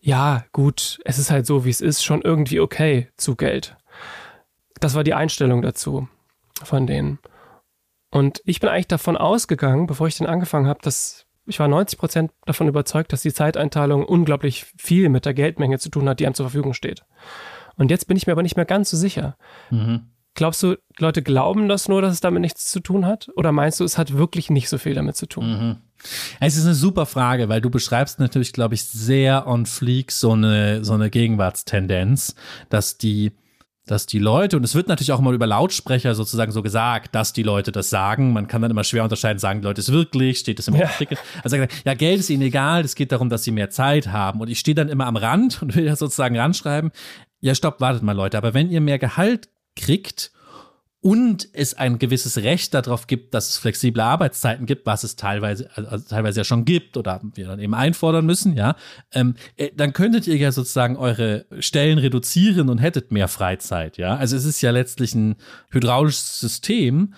ja, 0.00 0.44
gut, 0.52 0.98
es 1.04 1.18
ist 1.18 1.30
halt 1.30 1.46
so, 1.46 1.64
wie 1.64 1.70
es 1.70 1.80
ist, 1.80 2.02
schon 2.02 2.22
irgendwie 2.22 2.60
okay 2.60 3.08
zu 3.16 3.36
Geld. 3.36 3.76
Das 4.80 4.94
war 4.94 5.04
die 5.04 5.14
Einstellung 5.14 5.62
dazu 5.62 6.08
von 6.62 6.86
denen. 6.86 7.18
Und 8.10 8.42
ich 8.44 8.60
bin 8.60 8.68
eigentlich 8.68 8.88
davon 8.88 9.16
ausgegangen, 9.16 9.86
bevor 9.86 10.08
ich 10.08 10.16
den 10.16 10.26
angefangen 10.26 10.66
habe, 10.66 10.80
dass 10.82 11.26
ich 11.46 11.58
war 11.58 11.68
90 11.68 11.98
Prozent 11.98 12.32
davon 12.44 12.68
überzeugt, 12.68 13.12
dass 13.12 13.22
die 13.22 13.32
Zeiteinteilung 13.32 14.04
unglaublich 14.04 14.66
viel 14.78 15.08
mit 15.08 15.24
der 15.26 15.34
Geldmenge 15.34 15.78
zu 15.78 15.88
tun 15.88 16.08
hat, 16.08 16.20
die 16.20 16.26
einem 16.26 16.34
zur 16.34 16.46
Verfügung 16.46 16.74
steht. 16.74 17.04
Und 17.76 17.90
jetzt 17.90 18.06
bin 18.06 18.16
ich 18.16 18.26
mir 18.26 18.32
aber 18.32 18.42
nicht 18.42 18.56
mehr 18.56 18.66
ganz 18.66 18.90
so 18.90 18.96
sicher. 18.96 19.36
Mhm. 19.70 20.10
Glaubst 20.34 20.62
du, 20.62 20.76
Leute 20.98 21.22
glauben 21.22 21.68
das 21.68 21.88
nur, 21.88 22.02
dass 22.02 22.12
es 22.12 22.20
damit 22.20 22.40
nichts 22.40 22.70
zu 22.70 22.80
tun 22.80 23.04
hat? 23.04 23.28
Oder 23.36 23.52
meinst 23.52 23.80
du, 23.80 23.84
es 23.84 23.98
hat 23.98 24.16
wirklich 24.16 24.48
nicht 24.48 24.68
so 24.68 24.78
viel 24.78 24.94
damit 24.94 25.16
zu 25.16 25.26
tun? 25.26 25.50
Mhm. 25.50 25.76
Es 26.38 26.56
ist 26.56 26.64
eine 26.64 26.74
super 26.74 27.04
Frage, 27.04 27.48
weil 27.48 27.60
du 27.60 27.68
beschreibst 27.68 28.20
natürlich, 28.20 28.52
glaube 28.52 28.74
ich, 28.74 28.84
sehr 28.84 29.46
on 29.46 29.66
fleek 29.66 30.12
so 30.12 30.32
eine, 30.32 30.84
so 30.84 30.94
eine 30.94 31.10
Gegenwartstendenz, 31.10 32.36
dass 32.70 32.96
die, 32.96 33.32
dass 33.86 34.06
die 34.06 34.18
Leute, 34.18 34.56
und 34.56 34.64
es 34.64 34.74
wird 34.74 34.88
natürlich 34.88 35.12
auch 35.12 35.20
mal 35.20 35.34
über 35.34 35.46
Lautsprecher 35.46 36.14
sozusagen 36.14 36.52
so 36.52 36.62
gesagt, 36.62 37.14
dass 37.14 37.32
die 37.32 37.42
Leute 37.42 37.72
das 37.72 37.90
sagen. 37.90 38.32
Man 38.32 38.46
kann 38.46 38.62
dann 38.62 38.70
immer 38.70 38.84
schwer 38.84 39.02
unterscheiden, 39.02 39.38
sagen 39.38 39.60
die 39.60 39.66
Leute 39.66 39.80
es 39.80 39.92
wirklich, 39.92 40.38
steht 40.38 40.58
es 40.58 40.68
im 40.68 40.76
ja. 40.76 40.86
Artikel. 40.86 41.18
Also 41.42 41.56
ja, 41.56 41.94
Geld 41.94 42.20
ist 42.20 42.30
ihnen 42.30 42.42
egal, 42.42 42.84
es 42.84 42.94
geht 42.94 43.12
darum, 43.12 43.28
dass 43.28 43.44
sie 43.44 43.50
mehr 43.50 43.70
Zeit 43.70 44.08
haben. 44.08 44.40
Und 44.40 44.48
ich 44.48 44.60
stehe 44.60 44.74
dann 44.74 44.88
immer 44.88 45.06
am 45.06 45.16
Rand 45.16 45.60
und 45.60 45.74
will 45.74 45.84
ja 45.84 45.96
sozusagen 45.96 46.38
ranschreiben, 46.38 46.92
ja, 47.40 47.54
stopp, 47.54 47.80
wartet 47.80 48.02
mal 48.02 48.12
Leute, 48.12 48.38
aber 48.38 48.54
wenn 48.54 48.70
ihr 48.70 48.80
mehr 48.80 48.98
Gehalt 48.98 49.48
kriegt 49.76 50.32
und 51.02 51.48
es 51.54 51.72
ein 51.74 51.98
gewisses 51.98 52.38
Recht 52.38 52.74
darauf 52.74 53.06
gibt, 53.06 53.32
dass 53.32 53.48
es 53.48 53.56
flexible 53.56 54.02
Arbeitszeiten 54.02 54.66
gibt, 54.66 54.84
was 54.84 55.02
es 55.02 55.16
teilweise, 55.16 55.70
also 55.74 56.06
teilweise 56.06 56.40
ja 56.40 56.44
schon 56.44 56.66
gibt 56.66 56.98
oder 56.98 57.22
wir 57.34 57.46
dann 57.46 57.58
eben 57.58 57.74
einfordern 57.74 58.26
müssen, 58.26 58.54
ja, 58.54 58.76
ähm, 59.12 59.34
äh, 59.56 59.70
dann 59.74 59.94
könntet 59.94 60.26
ihr 60.26 60.36
ja 60.36 60.52
sozusagen 60.52 60.96
eure 60.96 61.46
Stellen 61.58 61.98
reduzieren 61.98 62.68
und 62.68 62.78
hättet 62.78 63.12
mehr 63.12 63.28
Freizeit, 63.28 63.96
ja. 63.96 64.16
Also 64.16 64.36
es 64.36 64.44
ist 64.44 64.60
ja 64.60 64.72
letztlich 64.72 65.14
ein 65.14 65.36
hydraulisches 65.70 66.38
System, 66.38 67.14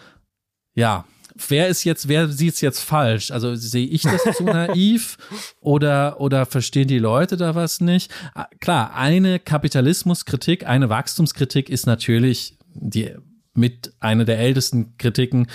ja. 0.75 1.05
Wer 1.49 1.69
ist 1.69 1.85
jetzt, 1.85 2.09
wer 2.09 2.29
sieht 2.29 2.55
es 2.55 2.61
jetzt 2.61 2.81
falsch? 2.81 3.31
Also 3.31 3.55
sehe 3.55 3.87
ich 3.87 4.03
das 4.03 4.23
zu 4.37 4.45
naiv 4.45 5.19
oder, 5.61 6.21
oder 6.21 6.47
verstehen 6.47 6.89
die 6.89 6.99
Leute 6.99 7.37
da 7.37 7.55
was 7.55 7.81
nicht? 7.81 8.11
Ah, 8.35 8.47
klar, 8.61 8.95
eine 8.95 9.39
Kapitalismuskritik, 9.39 10.67
eine 10.67 10.89
Wachstumskritik 10.89 11.69
ist 11.69 11.87
natürlich 11.87 12.57
die 12.75 13.15
mit 13.55 13.93
einer 14.01 14.25
der 14.25 14.39
ältesten 14.39 14.97
Kritiken. 14.97 15.47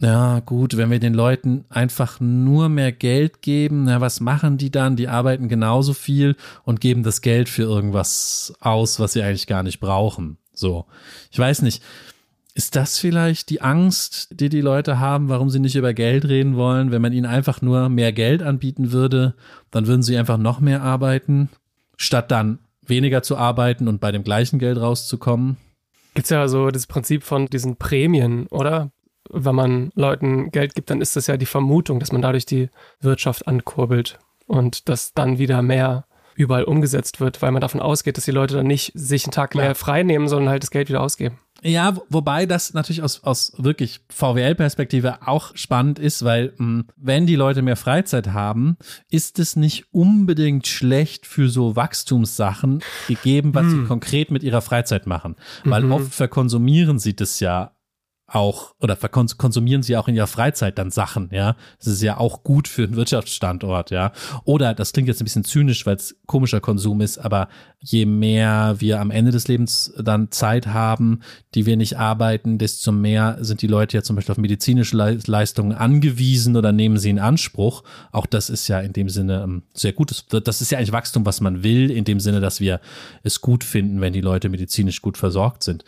Ja, 0.00 0.40
gut, 0.40 0.76
wenn 0.76 0.90
wir 0.90 0.98
den 0.98 1.14
Leuten 1.14 1.64
einfach 1.70 2.20
nur 2.20 2.68
mehr 2.68 2.92
Geld 2.92 3.42
geben, 3.42 3.84
na, 3.84 4.00
was 4.00 4.20
machen 4.20 4.58
die 4.58 4.70
dann? 4.70 4.96
Die 4.96 5.08
arbeiten 5.08 5.48
genauso 5.48 5.94
viel 5.94 6.36
und 6.64 6.80
geben 6.80 7.02
das 7.02 7.22
Geld 7.22 7.48
für 7.48 7.62
irgendwas 7.62 8.52
aus, 8.60 9.00
was 9.00 9.12
sie 9.12 9.22
eigentlich 9.22 9.46
gar 9.46 9.62
nicht 9.62 9.80
brauchen. 9.80 10.36
So. 10.52 10.86
Ich 11.30 11.38
weiß 11.38 11.62
nicht. 11.62 11.82
Ist 12.56 12.76
das 12.76 12.98
vielleicht 12.98 13.50
die 13.50 13.62
Angst, 13.62 14.28
die 14.30 14.48
die 14.48 14.60
Leute 14.60 15.00
haben, 15.00 15.28
warum 15.28 15.50
sie 15.50 15.58
nicht 15.58 15.74
über 15.74 15.92
Geld 15.92 16.24
reden 16.24 16.54
wollen? 16.56 16.92
Wenn 16.92 17.02
man 17.02 17.12
ihnen 17.12 17.26
einfach 17.26 17.62
nur 17.62 17.88
mehr 17.88 18.12
Geld 18.12 18.44
anbieten 18.44 18.92
würde, 18.92 19.34
dann 19.72 19.88
würden 19.88 20.04
sie 20.04 20.16
einfach 20.16 20.38
noch 20.38 20.60
mehr 20.60 20.80
arbeiten, 20.80 21.48
statt 21.96 22.30
dann 22.30 22.60
weniger 22.86 23.24
zu 23.24 23.36
arbeiten 23.36 23.88
und 23.88 24.00
bei 24.00 24.12
dem 24.12 24.22
gleichen 24.22 24.60
Geld 24.60 24.78
rauszukommen? 24.78 25.56
Gibt 26.14 26.26
es 26.26 26.30
ja 26.30 26.46
so 26.46 26.70
das 26.70 26.86
Prinzip 26.86 27.24
von 27.24 27.46
diesen 27.46 27.74
Prämien, 27.76 28.46
oder? 28.46 28.92
Wenn 29.30 29.54
man 29.54 29.90
Leuten 29.96 30.52
Geld 30.52 30.74
gibt, 30.74 30.90
dann 30.90 31.00
ist 31.00 31.16
das 31.16 31.26
ja 31.26 31.36
die 31.36 31.46
Vermutung, 31.46 31.98
dass 31.98 32.12
man 32.12 32.22
dadurch 32.22 32.46
die 32.46 32.68
Wirtschaft 33.00 33.48
ankurbelt 33.48 34.18
und 34.46 34.88
dass 34.88 35.12
dann 35.12 35.38
wieder 35.38 35.60
mehr 35.62 36.04
überall 36.36 36.64
umgesetzt 36.64 37.20
wird, 37.20 37.42
weil 37.42 37.50
man 37.50 37.62
davon 37.62 37.80
ausgeht, 37.80 38.16
dass 38.16 38.26
die 38.26 38.32
Leute 38.32 38.54
dann 38.54 38.66
nicht 38.66 38.92
sich 38.94 39.24
einen 39.24 39.32
Tag 39.32 39.56
mehr 39.56 39.74
frei 39.74 40.04
nehmen, 40.04 40.28
sondern 40.28 40.50
halt 40.50 40.62
das 40.62 40.70
Geld 40.70 40.88
wieder 40.88 41.00
ausgeben. 41.00 41.38
Ja, 41.66 41.96
wobei 42.10 42.44
das 42.44 42.74
natürlich 42.74 43.02
aus, 43.02 43.24
aus 43.24 43.52
wirklich 43.56 44.00
VWL-Perspektive 44.10 45.26
auch 45.26 45.56
spannend 45.56 45.98
ist, 45.98 46.22
weil 46.22 46.52
mh, 46.58 46.58
hm, 46.58 46.84
wenn 46.96 47.26
die 47.26 47.36
Leute 47.36 47.62
mehr 47.62 47.76
Freizeit 47.76 48.28
haben, 48.28 48.76
ist 49.10 49.38
es 49.38 49.56
nicht 49.56 49.86
unbedingt 49.90 50.66
schlecht 50.66 51.26
für 51.26 51.48
so 51.48 51.74
Wachstumssachen 51.74 52.80
gegeben, 53.08 53.54
was 53.54 53.64
hm. 53.64 53.70
sie 53.70 53.86
konkret 53.86 54.30
mit 54.30 54.42
ihrer 54.42 54.60
Freizeit 54.60 55.06
machen. 55.06 55.36
Weil 55.64 55.84
mhm. 55.84 55.92
oft 55.92 56.14
verkonsumieren 56.14 56.98
sie 56.98 57.16
das 57.16 57.40
ja 57.40 57.72
auch 58.26 58.74
oder 58.80 58.96
konsumieren 58.96 59.82
sie 59.82 59.96
auch 59.96 60.08
in 60.08 60.14
ihrer 60.14 60.26
Freizeit 60.26 60.78
dann 60.78 60.90
Sachen, 60.90 61.28
ja. 61.30 61.56
Das 61.78 61.88
ist 61.88 62.02
ja 62.02 62.16
auch 62.16 62.42
gut 62.42 62.68
für 62.68 62.84
einen 62.84 62.96
Wirtschaftsstandort, 62.96 63.90
ja. 63.90 64.12
Oder 64.44 64.74
das 64.74 64.92
klingt 64.92 65.08
jetzt 65.08 65.20
ein 65.20 65.24
bisschen 65.24 65.44
zynisch, 65.44 65.84
weil 65.84 65.96
es 65.96 66.16
komischer 66.26 66.60
Konsum 66.60 67.02
ist, 67.02 67.18
aber 67.18 67.48
je 67.80 68.06
mehr 68.06 68.76
wir 68.78 69.00
am 69.00 69.10
Ende 69.10 69.30
des 69.30 69.46
Lebens 69.46 69.92
dann 69.98 70.30
Zeit 70.30 70.68
haben, 70.68 71.20
die 71.54 71.66
wir 71.66 71.76
nicht 71.76 71.98
arbeiten, 71.98 72.56
desto 72.56 72.92
mehr 72.92 73.36
sind 73.40 73.60
die 73.60 73.66
Leute 73.66 73.98
ja 73.98 74.02
zum 74.02 74.16
Beispiel 74.16 74.32
auf 74.32 74.38
medizinische 74.38 74.96
Leistungen 74.96 75.72
angewiesen 75.72 76.56
oder 76.56 76.72
nehmen 76.72 76.96
sie 76.96 77.10
in 77.10 77.18
Anspruch. 77.18 77.84
Auch 78.10 78.24
das 78.24 78.48
ist 78.48 78.68
ja 78.68 78.80
in 78.80 78.94
dem 78.94 79.10
Sinne 79.10 79.42
ähm, 79.42 79.62
sehr 79.74 79.92
gutes. 79.92 80.26
Das 80.28 80.62
ist 80.62 80.70
ja 80.70 80.78
eigentlich 80.78 80.92
Wachstum, 80.92 81.26
was 81.26 81.42
man 81.42 81.62
will, 81.62 81.90
in 81.90 82.04
dem 82.04 82.20
Sinne, 82.20 82.40
dass 82.40 82.58
wir 82.58 82.80
es 83.22 83.42
gut 83.42 83.64
finden, 83.64 84.00
wenn 84.00 84.14
die 84.14 84.22
Leute 84.22 84.48
medizinisch 84.48 85.02
gut 85.02 85.18
versorgt 85.18 85.62
sind. 85.62 85.84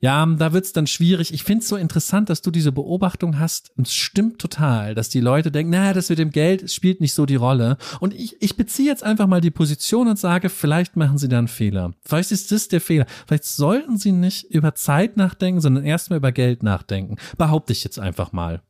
Ja, 0.00 0.24
da 0.24 0.52
wird's 0.52 0.72
dann 0.72 0.86
schwierig. 0.86 1.34
Ich 1.34 1.42
find's 1.42 1.68
so 1.68 1.76
interessant, 1.76 2.30
dass 2.30 2.40
du 2.40 2.52
diese 2.52 2.70
Beobachtung 2.70 3.38
hast. 3.38 3.72
Und 3.76 3.88
es 3.88 3.94
stimmt 3.94 4.38
total, 4.38 4.94
dass 4.94 5.08
die 5.08 5.20
Leute 5.20 5.50
denken, 5.50 5.72
naja, 5.72 5.92
das 5.92 6.08
mit 6.08 6.20
dem 6.20 6.30
Geld 6.30 6.70
spielt 6.70 7.00
nicht 7.00 7.14
so 7.14 7.26
die 7.26 7.34
Rolle. 7.34 7.78
Und 7.98 8.14
ich, 8.14 8.40
ich 8.40 8.56
beziehe 8.56 8.88
jetzt 8.88 9.02
einfach 9.02 9.26
mal 9.26 9.40
die 9.40 9.50
Position 9.50 10.06
und 10.06 10.18
sage, 10.18 10.50
vielleicht 10.50 10.96
machen 10.96 11.18
sie 11.18 11.28
da 11.28 11.38
einen 11.38 11.48
Fehler. 11.48 11.94
Vielleicht 12.04 12.30
ist 12.30 12.52
das 12.52 12.68
der 12.68 12.80
Fehler. 12.80 13.06
Vielleicht 13.26 13.44
sollten 13.44 13.98
sie 13.98 14.12
nicht 14.12 14.44
über 14.50 14.76
Zeit 14.76 15.16
nachdenken, 15.16 15.60
sondern 15.60 15.84
erstmal 15.84 16.18
über 16.18 16.30
Geld 16.30 16.62
nachdenken. 16.62 17.16
Behaupte 17.36 17.72
ich 17.72 17.82
jetzt 17.82 17.98
einfach 17.98 18.32
mal. 18.32 18.62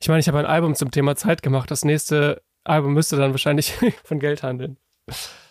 Ich 0.00 0.08
meine, 0.08 0.20
ich 0.20 0.28
habe 0.28 0.38
ein 0.38 0.46
Album 0.46 0.74
zum 0.74 0.90
Thema 0.90 1.16
Zeit 1.16 1.42
gemacht. 1.42 1.70
Das 1.70 1.84
nächste 1.84 2.40
Album 2.64 2.94
müsste 2.94 3.16
dann 3.16 3.32
wahrscheinlich 3.32 3.74
von 4.04 4.18
Geld 4.18 4.42
handeln. 4.42 4.78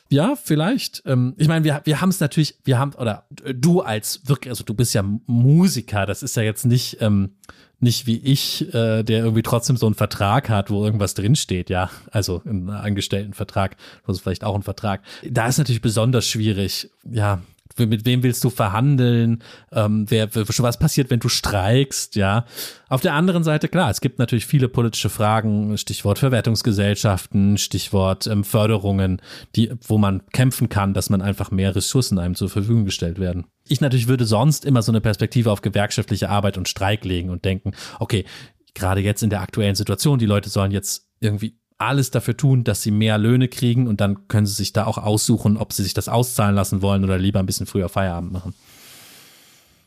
Ja, 0.09 0.35
vielleicht. 0.35 1.03
Ähm, 1.05 1.35
ich 1.37 1.47
meine, 1.47 1.63
wir, 1.63 1.81
wir 1.83 2.01
haben 2.01 2.09
es 2.09 2.19
natürlich, 2.19 2.55
wir 2.63 2.79
haben, 2.79 2.93
oder 2.95 3.25
du 3.53 3.81
als 3.81 4.21
wirklich, 4.27 4.49
also 4.49 4.63
du 4.63 4.73
bist 4.73 4.93
ja 4.95 5.03
Musiker, 5.27 6.07
das 6.07 6.23
ist 6.23 6.35
ja 6.35 6.41
jetzt 6.41 6.65
nicht, 6.65 6.97
ähm, 6.99 7.35
nicht 7.79 8.07
wie 8.07 8.17
ich, 8.17 8.73
äh, 8.73 9.03
der 9.03 9.19
irgendwie 9.19 9.43
trotzdem 9.43 9.77
so 9.77 9.85
einen 9.85 9.95
Vertrag 9.95 10.49
hat, 10.49 10.71
wo 10.71 10.83
irgendwas 10.83 11.13
drinsteht, 11.13 11.69
ja. 11.69 11.91
Also 12.11 12.41
einen 12.43 12.69
Angestelltenvertrag, 12.69 13.77
ist 14.07 14.21
vielleicht 14.21 14.43
auch 14.43 14.55
ein 14.55 14.63
Vertrag. 14.63 15.01
Da 15.23 15.47
ist 15.47 15.59
natürlich 15.59 15.81
besonders 15.81 16.27
schwierig, 16.27 16.89
ja, 17.09 17.41
mit 17.77 18.05
wem 18.05 18.23
willst 18.23 18.43
du 18.43 18.49
verhandeln, 18.49 19.43
ähm, 19.71 20.05
wer, 20.09 20.29
was 20.33 20.79
passiert, 20.79 21.09
wenn 21.09 21.19
du 21.19 21.29
streikst, 21.29 22.15
ja. 22.15 22.45
Auf 22.89 23.01
der 23.01 23.13
anderen 23.13 23.43
Seite, 23.43 23.67
klar, 23.67 23.89
es 23.89 24.01
gibt 24.01 24.19
natürlich 24.19 24.45
viele 24.45 24.67
politische 24.67 25.09
Fragen, 25.09 25.77
Stichwort 25.77 26.19
Verwertungsgesellschaften, 26.19 27.57
Stichwort 27.57 28.27
ähm, 28.27 28.43
Förderungen, 28.43 29.21
die, 29.55 29.71
wo 29.87 29.97
man 29.97 30.23
kämpfen 30.31 30.69
kann, 30.69 30.93
dass 30.93 31.09
man 31.09 31.21
einfach 31.21 31.51
mehr 31.51 31.75
Ressourcen 31.75 32.19
einem 32.19 32.35
zur 32.35 32.49
Verfügung 32.49 32.85
gestellt 32.85 33.19
werden. 33.19 33.45
Ich 33.67 33.81
natürlich 33.81 34.07
würde 34.07 34.25
sonst 34.25 34.65
immer 34.65 34.81
so 34.81 34.91
eine 34.91 35.01
Perspektive 35.01 35.51
auf 35.51 35.61
gewerkschaftliche 35.61 36.29
Arbeit 36.29 36.57
und 36.57 36.67
Streik 36.67 37.05
legen 37.05 37.29
und 37.29 37.45
denken, 37.45 37.73
okay, 37.99 38.25
gerade 38.73 39.01
jetzt 39.01 39.23
in 39.23 39.29
der 39.29 39.41
aktuellen 39.41 39.75
Situation, 39.75 40.19
die 40.19 40.25
Leute 40.25 40.49
sollen 40.49 40.71
jetzt 40.71 41.07
irgendwie 41.19 41.58
alles 41.79 42.11
dafür 42.11 42.37
tun, 42.37 42.63
dass 42.63 42.81
sie 42.83 42.91
mehr 42.91 43.17
Löhne 43.17 43.47
kriegen 43.47 43.87
und 43.87 44.01
dann 44.01 44.27
können 44.27 44.45
sie 44.45 44.53
sich 44.53 44.73
da 44.73 44.85
auch 44.85 44.97
aussuchen, 44.97 45.57
ob 45.57 45.73
sie 45.73 45.83
sich 45.83 45.93
das 45.93 46.09
auszahlen 46.09 46.53
lassen 46.53 46.81
wollen 46.81 47.03
oder 47.03 47.17
lieber 47.17 47.39
ein 47.39 47.45
bisschen 47.45 47.65
früher 47.65 47.89
Feierabend 47.89 48.31
machen. 48.31 48.53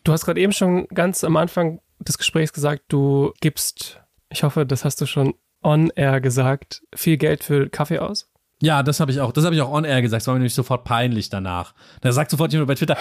Du 0.03 0.13
hast 0.13 0.25
gerade 0.25 0.41
eben 0.41 0.53
schon 0.53 0.89
ganz 0.89 1.23
am 1.23 1.37
Anfang 1.37 1.81
des 2.01 2.19
Gesprächs 2.19 2.53
gesagt, 2.53 2.85
du 2.89 3.33
gibst, 3.41 4.01
ich 4.31 4.43
hoffe, 4.43 4.67
das 4.67 4.85
hast 4.85 5.01
du 5.01 5.07
schon 5.07 5.35
on 5.63 5.91
air 5.95 6.21
gesagt, 6.21 6.83
viel 6.95 7.19
Geld 7.19 7.45
für 7.45 7.69
Kaffee 7.69 8.01
aus? 8.01 8.29
Ja, 8.61 8.83
das 8.83 9.01
habe 9.01 9.11
ich 9.11 9.21
auch, 9.21 9.33
das 9.33 9.45
habe 9.45 9.55
ich 9.55 9.61
auch 9.61 9.73
on 9.73 9.85
air 9.85 10.01
gesagt, 10.03 10.23
das 10.23 10.27
war 10.29 10.35
mir 10.35 10.41
nämlich 10.41 10.55
sofort 10.55 10.85
peinlich 10.85 11.29
danach. 11.29 11.75
Da 12.01 12.13
sagt 12.13 12.31
sofort 12.31 12.53
jemand 12.53 12.69
bei 12.69 12.75
Twitter, 12.75 12.97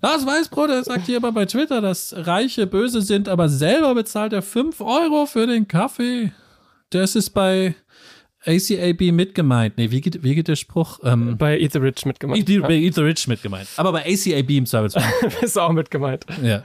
Lars 0.00 0.24
Weißbrot, 0.24 0.70
der 0.70 0.84
sagt 0.84 1.06
hier 1.06 1.16
immer 1.16 1.32
bei 1.32 1.46
Twitter, 1.46 1.80
dass 1.80 2.14
Reiche 2.16 2.66
böse 2.66 3.02
sind, 3.02 3.28
aber 3.28 3.48
selber 3.48 3.94
bezahlt 3.94 4.32
er 4.32 4.42
5 4.42 4.80
Euro 4.80 5.26
für 5.26 5.46
den 5.46 5.66
Kaffee. 5.66 6.32
Das 6.90 7.16
ist 7.16 7.30
bei 7.30 7.74
ACAB 8.48 9.12
mitgemeint. 9.12 9.76
Nee, 9.76 9.90
wie 9.90 10.00
geht, 10.00 10.22
wie 10.22 10.34
geht 10.34 10.48
der 10.48 10.56
Spruch? 10.56 11.00
Ähm, 11.04 11.36
bei 11.36 11.58
Eat 11.60 11.72
the 11.72 11.78
Rich 11.78 12.06
mitgemeint. 12.06 12.48
Eat, 12.48 12.62
bei 12.62 12.74
Eat 12.74 12.94
the 12.94 13.02
Rich 13.02 13.28
mitgemeint. 13.28 13.68
Aber 13.76 13.92
bei 13.92 14.00
ACAB 14.06 14.50
im 14.50 14.66
Zweifelsfall. 14.66 15.04
ist 15.42 15.58
auch 15.58 15.72
mitgemeint. 15.72 16.24
Ja. 16.42 16.64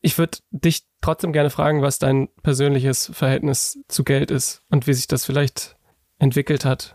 Ich 0.00 0.16
würde 0.16 0.38
dich 0.50 0.84
trotzdem 1.00 1.32
gerne 1.32 1.50
fragen, 1.50 1.82
was 1.82 1.98
dein 1.98 2.28
persönliches 2.42 3.10
Verhältnis 3.12 3.80
zu 3.88 4.04
Geld 4.04 4.30
ist 4.30 4.62
und 4.70 4.86
wie 4.86 4.94
sich 4.94 5.08
das 5.08 5.24
vielleicht 5.24 5.76
entwickelt 6.18 6.64
hat. 6.64 6.94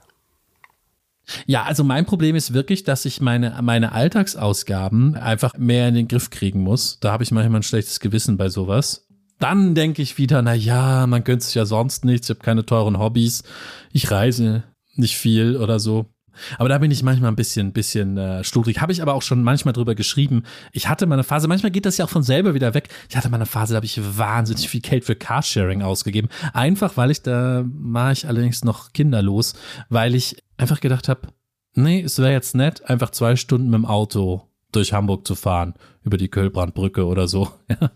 Ja, 1.45 1.63
also 1.63 1.83
mein 1.83 2.05
Problem 2.05 2.35
ist 2.35 2.53
wirklich, 2.53 2.83
dass 2.83 3.05
ich 3.05 3.21
meine, 3.21 3.57
meine 3.61 3.93
Alltagsausgaben 3.93 5.15
einfach 5.15 5.57
mehr 5.57 5.87
in 5.87 5.95
den 5.95 6.07
Griff 6.07 6.29
kriegen 6.29 6.61
muss. 6.61 6.99
Da 6.99 7.11
habe 7.11 7.23
ich 7.23 7.31
manchmal 7.31 7.61
ein 7.61 7.63
schlechtes 7.63 7.99
Gewissen 7.99 8.37
bei 8.37 8.49
sowas 8.49 9.02
dann 9.39 9.75
denke 9.75 10.01
ich 10.01 10.17
wieder, 10.17 10.41
na 10.41 10.53
ja, 10.53 11.07
man 11.07 11.23
gönnt 11.23 11.43
sich 11.43 11.55
ja 11.55 11.65
sonst 11.65 12.05
nichts, 12.05 12.29
ich 12.29 12.35
habe 12.35 12.45
keine 12.45 12.65
teuren 12.65 12.99
Hobbys, 12.99 13.43
ich 13.91 14.11
reise 14.11 14.63
nicht 14.95 15.17
viel 15.17 15.57
oder 15.57 15.79
so. 15.79 16.05
Aber 16.57 16.69
da 16.69 16.77
bin 16.77 16.91
ich 16.91 17.03
manchmal 17.03 17.31
ein 17.31 17.35
bisschen, 17.35 17.73
bisschen 17.73 18.17
äh, 18.17 18.43
schludrig. 18.43 18.81
Habe 18.81 18.91
ich 18.91 19.01
aber 19.01 19.13
auch 19.13 19.21
schon 19.21 19.43
manchmal 19.43 19.73
drüber 19.73 19.95
geschrieben. 19.95 20.43
Ich 20.71 20.87
hatte 20.87 21.05
mal 21.05 21.15
eine 21.15 21.23
Phase, 21.23 21.47
manchmal 21.47 21.71
geht 21.71 21.85
das 21.85 21.97
ja 21.97 22.05
auch 22.05 22.09
von 22.09 22.23
selber 22.23 22.53
wieder 22.53 22.73
weg. 22.73 22.89
Ich 23.09 23.15
hatte 23.15 23.29
mal 23.29 23.37
eine 23.37 23.45
Phase, 23.45 23.73
da 23.73 23.77
habe 23.77 23.85
ich 23.85 23.99
wahnsinnig 24.17 24.67
viel 24.67 24.81
Geld 24.81 25.05
für 25.05 25.15
Carsharing 25.15 25.83
ausgegeben. 25.83 26.29
Einfach, 26.53 26.97
weil 26.97 27.11
ich, 27.11 27.21
da 27.21 27.63
war 27.65 28.11
ich 28.11 28.27
allerdings 28.27 28.63
noch 28.63 28.93
kinderlos, 28.93 29.53
weil 29.89 30.15
ich 30.15 30.37
einfach 30.57 30.79
gedacht 30.79 31.07
habe, 31.07 31.27
nee, 31.75 32.01
es 32.01 32.17
wäre 32.19 32.31
jetzt 32.31 32.55
nett, 32.55 32.89
einfach 32.89 33.11
zwei 33.11 33.35
Stunden 33.35 33.69
mit 33.69 33.75
dem 33.75 33.85
Auto 33.85 34.49
durch 34.71 34.93
Hamburg 34.93 35.27
zu 35.27 35.35
fahren, 35.35 35.75
über 36.03 36.17
die 36.17 36.29
Kölbrandbrücke 36.29 37.05
oder 37.05 37.27
so. 37.27 37.51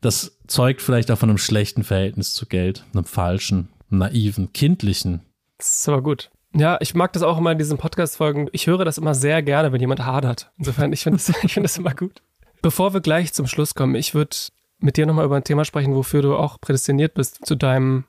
Das 0.00 0.37
zeugt 0.48 0.82
vielleicht 0.82 1.10
auch 1.10 1.18
von 1.18 1.30
einem 1.30 1.38
schlechten 1.38 1.84
Verhältnis 1.84 2.34
zu 2.34 2.46
Geld, 2.46 2.84
einem 2.92 3.04
falschen, 3.04 3.68
naiven, 3.88 4.52
kindlichen. 4.52 5.20
Das 5.58 5.80
ist 5.80 5.88
aber 5.88 6.02
gut. 6.02 6.30
Ja, 6.54 6.78
ich 6.80 6.94
mag 6.94 7.12
das 7.12 7.22
auch 7.22 7.38
immer 7.38 7.52
in 7.52 7.58
diesen 7.58 7.78
Podcast-Folgen. 7.78 8.48
Ich 8.52 8.66
höre 8.66 8.84
das 8.84 8.98
immer 8.98 9.14
sehr 9.14 9.42
gerne, 9.42 9.70
wenn 9.72 9.80
jemand 9.80 10.04
hadert. 10.04 10.50
Insofern, 10.58 10.92
ich 10.92 11.02
finde 11.02 11.18
das, 11.18 11.36
find 11.52 11.64
das 11.64 11.78
immer 11.78 11.94
gut. 11.94 12.22
Bevor 12.62 12.94
wir 12.94 13.00
gleich 13.00 13.32
zum 13.32 13.46
Schluss 13.46 13.74
kommen, 13.74 13.94
ich 13.94 14.14
würde 14.14 14.36
mit 14.78 14.96
dir 14.96 15.06
nochmal 15.06 15.26
über 15.26 15.36
ein 15.36 15.44
Thema 15.44 15.64
sprechen, 15.64 15.94
wofür 15.94 16.22
du 16.22 16.36
auch 16.36 16.60
prädestiniert 16.60 17.14
bist, 17.14 17.44
zu 17.44 17.54
deinem 17.54 18.04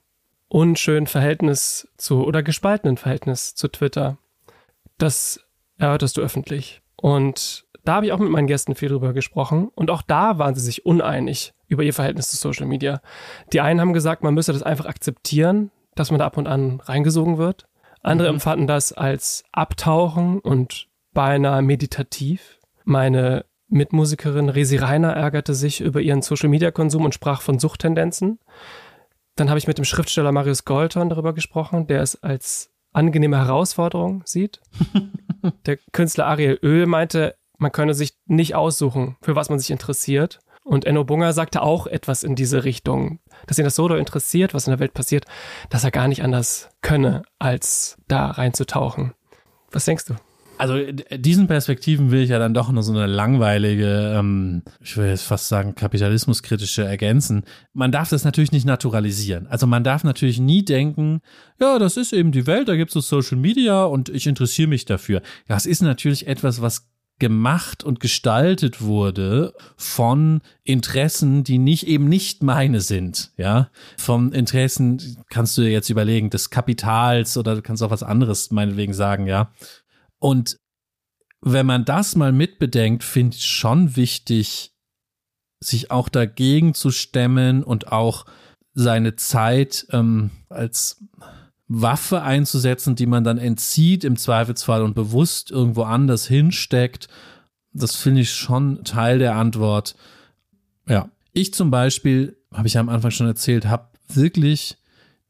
unschönen 0.47 1.07
Verhältnis 1.07 1.87
zu 1.97 2.23
oder 2.23 2.41
gespaltenen 2.41 2.97
Verhältnis 2.97 3.55
zu 3.55 3.67
Twitter. 3.67 4.17
Das 4.97 5.41
erörterst 5.77 6.17
du 6.17 6.21
öffentlich. 6.21 6.81
Und 6.95 7.65
da 7.85 7.95
habe 7.95 8.05
ich 8.05 8.11
auch 8.11 8.19
mit 8.19 8.29
meinen 8.29 8.47
Gästen 8.47 8.75
viel 8.75 8.89
drüber 8.89 9.13
gesprochen 9.13 9.69
und 9.75 9.89
auch 9.89 10.01
da 10.01 10.37
waren 10.37 10.55
sie 10.55 10.61
sich 10.61 10.85
uneinig 10.85 11.53
über 11.67 11.83
ihr 11.83 11.93
Verhältnis 11.93 12.29
zu 12.29 12.37
Social 12.37 12.65
Media. 12.65 13.01
Die 13.53 13.61
einen 13.61 13.79
haben 13.79 13.93
gesagt, 13.93 14.23
man 14.23 14.33
müsse 14.33 14.53
das 14.53 14.63
einfach 14.63 14.85
akzeptieren, 14.85 15.71
dass 15.95 16.11
man 16.11 16.19
da 16.19 16.25
ab 16.25 16.37
und 16.37 16.47
an 16.47 16.81
reingesogen 16.81 17.37
wird. 17.37 17.67
Andere 18.01 18.29
mhm. 18.29 18.35
empfanden 18.35 18.67
das 18.67 18.93
als 18.93 19.43
Abtauchen 19.51 20.39
und 20.39 20.87
beinahe 21.13 21.61
meditativ. 21.61 22.59
Meine 22.83 23.45
Mitmusikerin 23.67 24.49
Resi 24.49 24.77
Reiner 24.77 25.13
ärgerte 25.13 25.53
sich 25.53 25.81
über 25.81 26.01
ihren 26.01 26.21
Social 26.21 26.49
Media 26.49 26.71
Konsum 26.71 27.05
und 27.05 27.13
sprach 27.13 27.41
von 27.41 27.59
Suchttendenzen. 27.59 28.39
Dann 29.35 29.49
habe 29.49 29.59
ich 29.59 29.67
mit 29.67 29.77
dem 29.77 29.85
Schriftsteller 29.85 30.31
Marius 30.31 30.65
Golton 30.65 31.09
darüber 31.09 31.33
gesprochen, 31.33 31.87
der 31.87 32.01
es 32.01 32.21
als 32.21 32.71
angenehme 32.91 33.37
Herausforderung 33.37 34.23
sieht. 34.25 34.59
der 35.65 35.77
Künstler 35.91 36.25
Ariel 36.25 36.59
Öl 36.63 36.87
meinte, 36.87 37.35
man 37.59 37.71
könne 37.71 37.93
sich 37.93 38.13
nicht 38.25 38.55
aussuchen, 38.55 39.17
für 39.21 39.35
was 39.35 39.49
man 39.49 39.59
sich 39.59 39.69
interessiert. 39.69 40.39
Und 40.63 40.85
Enno 40.85 41.03
Bunger 41.03 41.33
sagte 41.33 41.61
auch 41.61 41.87
etwas 41.87 42.23
in 42.23 42.35
diese 42.35 42.63
Richtung, 42.63 43.19
dass 43.47 43.57
ihn 43.57 43.65
das 43.65 43.75
so 43.75 43.87
interessiert, 43.93 44.53
was 44.53 44.67
in 44.67 44.71
der 44.71 44.79
Welt 44.79 44.93
passiert, 44.93 45.25
dass 45.69 45.83
er 45.83 45.91
gar 45.91 46.07
nicht 46.07 46.23
anders 46.23 46.69
könne, 46.81 47.23
als 47.39 47.97
da 48.07 48.27
reinzutauchen. 48.27 49.13
Was 49.71 49.85
denkst 49.85 50.05
du? 50.05 50.15
Also 50.59 50.75
diesen 51.15 51.47
Perspektiven 51.47 52.11
will 52.11 52.21
ich 52.21 52.31
ja 52.31 52.37
dann 52.37 52.53
doch 52.53 52.69
nur 52.69 52.83
so 52.83 52.91
eine 52.91 53.07
langweilige, 53.07 54.13
ähm, 54.17 54.63
ich 54.81 54.97
will 54.97 55.07
jetzt 55.07 55.23
fast 55.23 55.47
sagen, 55.47 55.73
kapitalismuskritische 55.73 56.83
ergänzen. 56.83 57.45
Man 57.71 57.93
darf 57.93 58.09
das 58.09 58.25
natürlich 58.25 58.51
nicht 58.51 58.65
naturalisieren. 58.65 59.47
Also 59.47 59.67
man 59.67 59.85
darf 59.85 60.03
natürlich 60.03 60.37
nie 60.37 60.65
denken, 60.65 61.21
ja, 61.61 61.79
das 61.79 61.95
ist 61.95 62.11
eben 62.11 62.33
die 62.33 62.45
Welt, 62.45 62.67
da 62.67 62.75
gibt 62.75 62.89
es 62.89 62.93
so 62.93 63.21
Social 63.21 63.37
Media 63.37 63.85
und 63.85 64.09
ich 64.09 64.27
interessiere 64.27 64.67
mich 64.67 64.83
dafür. 64.83 65.21
Das 65.47 65.65
ist 65.65 65.81
natürlich 65.81 66.27
etwas, 66.27 66.61
was 66.61 66.89
gemacht 67.19 67.83
und 67.83 67.99
gestaltet 67.99 68.81
wurde 68.81 69.53
von 69.77 70.41
Interessen, 70.63 71.43
die 71.43 71.57
nicht 71.57 71.87
eben 71.87 72.07
nicht 72.07 72.43
meine 72.43 72.81
sind, 72.81 73.31
ja. 73.37 73.69
Von 73.97 74.31
Interessen 74.31 75.17
kannst 75.29 75.57
du 75.57 75.61
dir 75.61 75.71
jetzt 75.71 75.89
überlegen, 75.89 76.29
des 76.29 76.49
Kapitals 76.49 77.37
oder 77.37 77.55
du 77.55 77.61
kannst 77.61 77.83
auch 77.83 77.91
was 77.91 78.03
anderes 78.03 78.51
meinetwegen 78.51 78.93
sagen, 78.93 79.27
ja. 79.27 79.51
Und 80.19 80.57
wenn 81.41 81.65
man 81.65 81.85
das 81.85 82.15
mal 82.15 82.31
mitbedenkt, 82.31 83.03
finde 83.03 83.37
ich 83.37 83.45
schon 83.45 83.95
wichtig, 83.95 84.73
sich 85.61 85.91
auch 85.91 86.09
dagegen 86.09 86.73
zu 86.73 86.91
stemmen 86.91 87.63
und 87.63 87.91
auch 87.91 88.25
seine 88.73 89.15
Zeit 89.15 89.87
ähm, 89.91 90.31
als 90.49 91.03
Waffe 91.69 92.23
einzusetzen, 92.23 92.95
die 92.95 93.05
man 93.05 93.23
dann 93.23 93.37
entzieht 93.37 94.03
im 94.03 94.17
Zweifelsfall 94.17 94.81
und 94.81 94.95
bewusst 94.95 95.51
irgendwo 95.51 95.83
anders 95.83 96.27
hinsteckt. 96.27 97.07
Das 97.71 97.95
finde 97.95 98.21
ich 98.21 98.31
schon 98.31 98.83
Teil 98.83 99.19
der 99.19 99.35
Antwort. 99.35 99.95
Ja. 100.87 101.09
Ich 101.31 101.53
zum 101.53 101.69
Beispiel, 101.69 102.37
habe 102.51 102.67
ich 102.67 102.77
am 102.77 102.89
Anfang 102.89 103.11
schon 103.11 103.27
erzählt, 103.27 103.67
habe 103.67 103.87
wirklich 104.11 104.77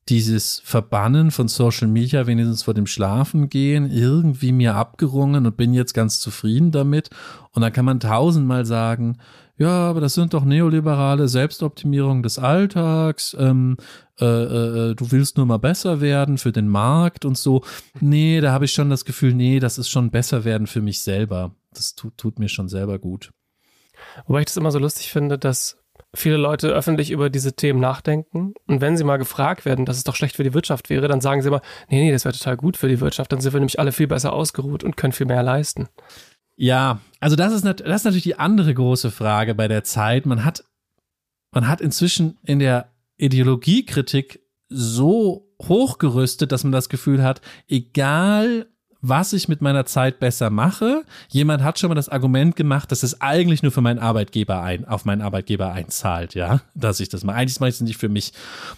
dieses 0.07 0.61
Verbannen 0.63 1.29
von 1.29 1.49
Social 1.49 1.89
Media 1.89 2.25
wenigstens 2.25 2.63
vor 2.63 2.73
dem 2.73 2.87
Schlafen 2.87 3.49
gehen 3.49 3.91
irgendwie 3.91 4.53
mir 4.53 4.75
abgerungen 4.75 5.45
und 5.45 5.57
bin 5.57 5.73
jetzt 5.73 5.93
ganz 5.93 6.21
zufrieden 6.21 6.71
damit. 6.71 7.09
Und 7.51 7.61
dann 7.61 7.73
kann 7.73 7.85
man 7.85 7.99
tausendmal 7.99 8.65
sagen, 8.65 9.17
ja, 9.59 9.89
aber 9.89 9.99
das 10.01 10.13
sind 10.13 10.33
doch 10.33 10.45
neoliberale 10.45 11.27
Selbstoptimierung 11.27 12.23
des 12.23 12.39
Alltags, 12.39 13.35
ähm, 13.37 13.75
äh, 14.19 14.25
äh, 14.25 14.95
du 14.95 15.11
willst 15.11 15.37
nur 15.37 15.45
mal 15.45 15.59
besser 15.59 16.01
werden 16.01 16.37
für 16.37 16.51
den 16.51 16.67
Markt 16.67 17.25
und 17.25 17.37
so. 17.37 17.61
Nee, 17.99 18.41
da 18.41 18.53
habe 18.53 18.65
ich 18.65 18.71
schon 18.71 18.89
das 18.89 19.05
Gefühl, 19.05 19.33
nee, 19.33 19.59
das 19.59 19.77
ist 19.77 19.89
schon 19.89 20.11
besser 20.11 20.45
werden 20.45 20.65
für 20.65 20.81
mich 20.81 21.01
selber. 21.01 21.51
Das 21.73 21.93
tut, 21.93 22.17
tut 22.17 22.39
mir 22.39 22.49
schon 22.49 22.69
selber 22.69 22.99
gut. 22.99 23.31
Wobei 24.25 24.39
ich 24.39 24.45
das 24.45 24.57
immer 24.57 24.71
so 24.71 24.79
lustig 24.79 25.11
finde, 25.11 25.37
dass 25.37 25.77
viele 26.13 26.37
Leute 26.37 26.69
öffentlich 26.69 27.11
über 27.11 27.29
diese 27.29 27.53
Themen 27.53 27.79
nachdenken. 27.79 28.53
Und 28.67 28.81
wenn 28.81 28.97
sie 28.97 29.03
mal 29.03 29.17
gefragt 29.17 29.65
werden, 29.65 29.85
dass 29.85 29.97
es 29.97 30.03
doch 30.03 30.15
schlecht 30.15 30.35
für 30.37 30.43
die 30.43 30.53
Wirtschaft 30.53 30.89
wäre, 30.89 31.07
dann 31.07 31.21
sagen 31.21 31.41
sie 31.41 31.49
immer, 31.49 31.61
nee, 31.89 32.03
nee, 32.03 32.11
das 32.11 32.25
wäre 32.25 32.35
total 32.35 32.57
gut 32.57 32.77
für 32.77 32.87
die 32.87 32.99
Wirtschaft. 32.99 33.31
Dann 33.31 33.41
sind 33.41 33.53
wir 33.53 33.59
nämlich 33.59 33.79
alle 33.79 33.91
viel 33.91 34.07
besser 34.07 34.33
ausgeruht 34.33 34.83
und 34.83 34.97
können 34.97 35.13
viel 35.13 35.27
mehr 35.27 35.43
leisten. 35.43 35.89
Ja, 36.61 36.99
also 37.21 37.37
das 37.37 37.53
ist, 37.53 37.63
das 37.63 37.79
ist 37.79 38.03
natürlich 38.03 38.23
die 38.23 38.37
andere 38.37 38.73
große 38.73 39.11
Frage 39.11 39.55
bei 39.55 39.69
der 39.69 39.85
Zeit. 39.85 40.25
Man 40.25 40.43
hat, 40.43 40.65
man 41.51 41.69
hat 41.69 41.79
inzwischen 41.79 42.37
in 42.43 42.59
der 42.59 42.91
Ideologiekritik 43.15 44.41
so 44.67 45.55
hochgerüstet, 45.61 46.51
dass 46.51 46.65
man 46.65 46.73
das 46.73 46.89
Gefühl 46.89 47.23
hat, 47.23 47.39
egal 47.69 48.67
was 49.01 49.33
ich 49.33 49.47
mit 49.47 49.61
meiner 49.61 49.85
Zeit 49.85 50.19
besser 50.19 50.49
mache. 50.49 51.03
Jemand 51.29 51.63
hat 51.63 51.79
schon 51.79 51.89
mal 51.89 51.95
das 51.95 52.09
Argument 52.09 52.55
gemacht, 52.55 52.91
dass 52.91 53.03
es 53.03 53.21
eigentlich 53.21 53.63
nur 53.63 53.71
für 53.71 53.81
meinen 53.81 53.99
Arbeitgeber 53.99 54.61
ein, 54.61 54.85
auf 54.85 55.05
meinen 55.05 55.21
Arbeitgeber 55.21 55.71
einzahlt, 55.71 56.35
ja, 56.35 56.61
dass 56.75 56.99
ich 56.99 57.09
das 57.09 57.23
mache. 57.23 57.37
Eigentlich 57.37 57.59
mache 57.59 57.69
ich 57.69 57.75
es 57.75 57.81
nicht 57.81 57.97
für 57.97 58.09
mich. 58.09 58.33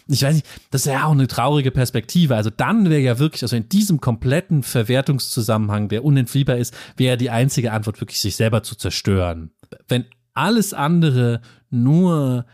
Ich 0.07 0.21
weiß 0.21 0.35
nicht, 0.35 0.47
das 0.69 0.85
ist 0.85 0.91
ja 0.91 1.05
auch 1.05 1.11
eine 1.11 1.27
traurige 1.27 1.71
Perspektive. 1.71 2.35
Also 2.35 2.49
dann 2.49 2.89
wäre 2.89 3.01
ja 3.01 3.17
wirklich, 3.17 3.41
also 3.41 3.55
in 3.55 3.69
diesem 3.69 3.99
kompletten 3.99 4.63
Verwertungszusammenhang, 4.63 5.89
der 5.89 6.05
unentfliehbar 6.05 6.57
ist, 6.57 6.75
wäre 6.97 7.17
die 7.17 7.31
einzige 7.31 7.71
Antwort 7.71 7.99
wirklich, 7.99 8.19
sich 8.19 8.35
selber 8.35 8.61
zu 8.61 8.75
zerstören. 8.75 9.51
Wenn 9.87 10.05
alles 10.33 10.73
andere 10.73 11.41
nur 11.69 12.45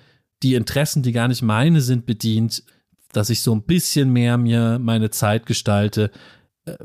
die 0.43 0.55
Interessen, 0.55 1.03
die 1.03 1.11
gar 1.11 1.28
nicht 1.28 1.41
meine 1.41 1.82
sind, 1.82 2.05
bedient, 2.05 2.63
dass 3.11 3.30
ich 3.30 3.41
so 3.41 3.53
ein 3.53 3.63
bisschen 3.63 4.11
mehr 4.11 4.38
mir 4.38 4.80
meine 4.80 5.09
Zeit 5.09 5.45
gestalte, 5.45 6.11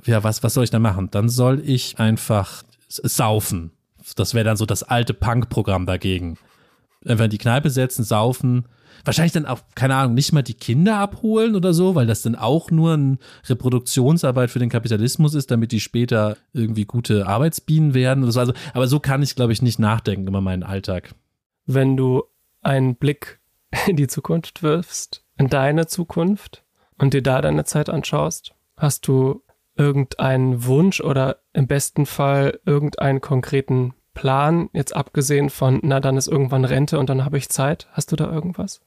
ja, 0.05 0.23
was, 0.25 0.43
was 0.43 0.55
soll 0.55 0.65
ich 0.65 0.71
da 0.71 0.79
machen? 0.79 1.11
Dann 1.11 1.29
soll 1.29 1.63
ich 1.65 1.99
einfach 1.99 2.63
saufen. 2.89 3.73
Das 4.17 4.35
wäre 4.35 4.45
dann 4.45 4.57
so 4.57 4.67
das 4.67 4.83
alte 4.83 5.15
Punk-Programm 5.15 5.87
dagegen. 5.87 6.39
Einfach 7.07 7.25
in 7.25 7.31
die 7.31 7.39
Kneipe 7.39 7.71
setzen, 7.71 8.05
saufen. 8.05 8.67
Wahrscheinlich 9.05 9.33
dann 9.33 9.47
auch, 9.47 9.61
keine 9.75 9.97
Ahnung, 9.97 10.15
nicht 10.15 10.33
mal 10.33 10.43
die 10.43 10.55
Kinder 10.55 10.99
abholen 10.99 11.57
oder 11.57 11.73
so, 11.73 11.95
weil 11.95 12.07
das 12.07 12.23
dann 12.23 12.37
auch 12.37 12.71
nur 12.71 12.95
eine 12.95 13.19
Reproduktionsarbeit 13.47 14.51
für 14.51 14.59
den 14.59 14.69
Kapitalismus 14.69 15.35
ist, 15.35 15.51
damit 15.51 15.73
die 15.73 15.81
später 15.81 16.37
irgendwie 16.53 16.85
gute 16.85 17.27
Arbeitsbienen 17.27 17.95
werden 17.95 18.23
oder 18.23 18.33
so. 18.33 18.41
Also, 18.41 18.53
aber 18.75 18.87
so 18.87 19.01
kann 19.01 19.23
ich, 19.23 19.35
glaube 19.35 19.53
ich, 19.53 19.63
nicht 19.63 19.79
nachdenken 19.79 20.29
über 20.29 20.41
meinen 20.41 20.63
Alltag. 20.63 21.15
Wenn 21.67 21.97
du 21.97 22.25
einen 22.61 22.95
Blick 22.97 23.41
in 23.87 23.97
die 23.97 24.07
Zukunft 24.07 24.63
wirfst, 24.63 25.25
in 25.37 25.49
deine 25.49 25.87
Zukunft 25.87 26.65
und 26.99 27.15
dir 27.15 27.23
da 27.23 27.41
deine 27.41 27.65
Zeit 27.65 27.89
anschaust, 27.89 28.53
hast 28.77 29.09
du 29.09 29.43
irgendeinen 29.83 30.65
Wunsch 30.65 31.01
oder 31.01 31.39
im 31.53 31.67
besten 31.67 32.07
Fall 32.07 32.61
irgendeinen 32.65 33.21
konkreten 33.21 33.95
Plan, 34.15 34.69
jetzt 34.73 34.95
abgesehen 34.95 35.51
von, 35.51 35.81
na, 35.83 35.99
dann 35.99 36.17
ist 36.17 36.29
irgendwann 36.29 36.65
Rente 36.65 36.99
und 36.99 37.11
dann 37.11 37.25
habe 37.25 37.39
ich 37.39 37.49
Zeit. 37.49 37.89
Hast 37.93 38.13
du 38.13 38.17
da 38.17 38.31
irgendwas? 38.31 38.81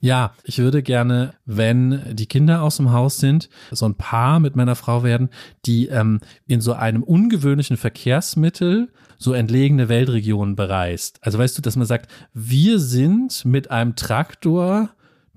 Ja, 0.00 0.34
ich 0.42 0.58
würde 0.58 0.82
gerne, 0.82 1.34
wenn 1.44 2.02
die 2.16 2.26
Kinder 2.26 2.62
aus 2.62 2.78
dem 2.78 2.90
Haus 2.90 3.18
sind, 3.18 3.48
so 3.70 3.86
ein 3.86 3.94
Paar 3.94 4.40
mit 4.40 4.56
meiner 4.56 4.74
Frau 4.74 5.04
werden, 5.04 5.30
die 5.64 5.86
ähm, 5.86 6.18
in 6.48 6.60
so 6.60 6.72
einem 6.72 7.04
ungewöhnlichen 7.04 7.76
Verkehrsmittel 7.76 8.90
so 9.16 9.32
entlegene 9.32 9.88
Weltregionen 9.88 10.56
bereist. 10.56 11.20
Also 11.20 11.38
weißt 11.38 11.56
du, 11.56 11.62
dass 11.62 11.76
man 11.76 11.86
sagt, 11.86 12.10
wir 12.34 12.80
sind 12.80 13.44
mit 13.44 13.70
einem 13.70 13.94
Traktor 13.94 14.90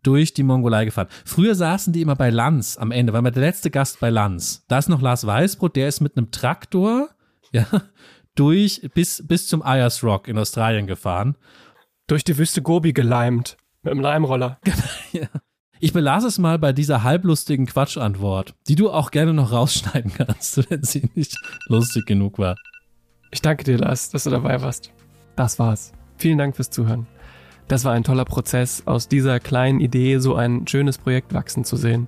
durch 0.06 0.34
die 0.34 0.44
Mongolei 0.44 0.86
gefahren. 0.86 1.08
Früher 1.26 1.56
saßen 1.56 1.94
die 1.94 2.02
immer 2.02 2.16
bei 2.16 2.30
Lanz 2.30 2.78
am 2.78 2.92
Ende, 2.92 3.14
weil 3.14 3.22
man 3.22 3.34
der 3.34 3.44
letzte 3.44 3.72
Gast 3.72 4.00
bei 4.00 4.10
Lanz. 4.10 4.66
Da 4.68 4.78
ist 4.78 4.90
noch 4.90 5.02
Lars 5.02 5.26
Weißbrot, 5.26 5.76
der 5.76 5.88
ist 5.88 6.02
mit 6.02 6.18
einem 6.18 6.32
Traktor, 6.32 7.10
ja, 7.52 7.66
durch, 8.36 8.90
bis, 8.94 9.26
bis 9.26 9.48
zum 9.48 9.62
Ayers 9.62 10.04
Rock 10.04 10.28
in 10.28 10.38
Australien 10.38 10.88
gefahren. 10.88 11.36
Durch 12.08 12.24
die 12.24 12.38
Wüste 12.38 12.62
Gobi 12.62 12.94
geleimt. 12.94 13.58
Mit 13.82 13.94
dem 13.94 14.00
Leimroller. 14.02 14.60
ja. 15.12 15.28
Ich 15.80 15.94
belasse 15.94 16.28
es 16.28 16.38
mal 16.38 16.58
bei 16.60 16.72
dieser 16.72 17.04
halblustigen 17.04 17.66
Quatschantwort, 17.66 18.54
die 18.68 18.76
du 18.76 18.90
auch 18.92 19.12
gerne 19.12 19.34
noch 19.34 19.52
rausschneiden 19.52 20.14
kannst, 20.14 20.58
wenn 20.70 20.84
sie 20.84 21.10
nicht 21.16 21.36
lustig 21.68 22.06
genug 22.06 22.40
war. 22.40 22.56
Ich 23.32 23.42
danke 23.42 23.64
dir, 23.64 23.78
Lars, 23.78 24.10
dass 24.10 24.24
du 24.24 24.30
dabei 24.30 24.62
warst. 24.62 24.92
Das 25.36 25.60
war's. 25.60 25.92
Vielen 26.18 26.38
Dank 26.38 26.56
fürs 26.56 26.70
Zuhören. 26.70 27.08
Das 27.68 27.84
war 27.84 27.94
ein 27.94 28.04
toller 28.04 28.26
Prozess, 28.26 28.84
aus 28.86 29.08
dieser 29.08 29.40
kleinen 29.40 29.80
Idee 29.80 30.20
so 30.20 30.36
ein 30.36 30.68
schönes 30.68 30.98
Projekt 30.98 31.34
wachsen 31.34 31.64
zu 31.66 31.78
sehen. 31.78 32.08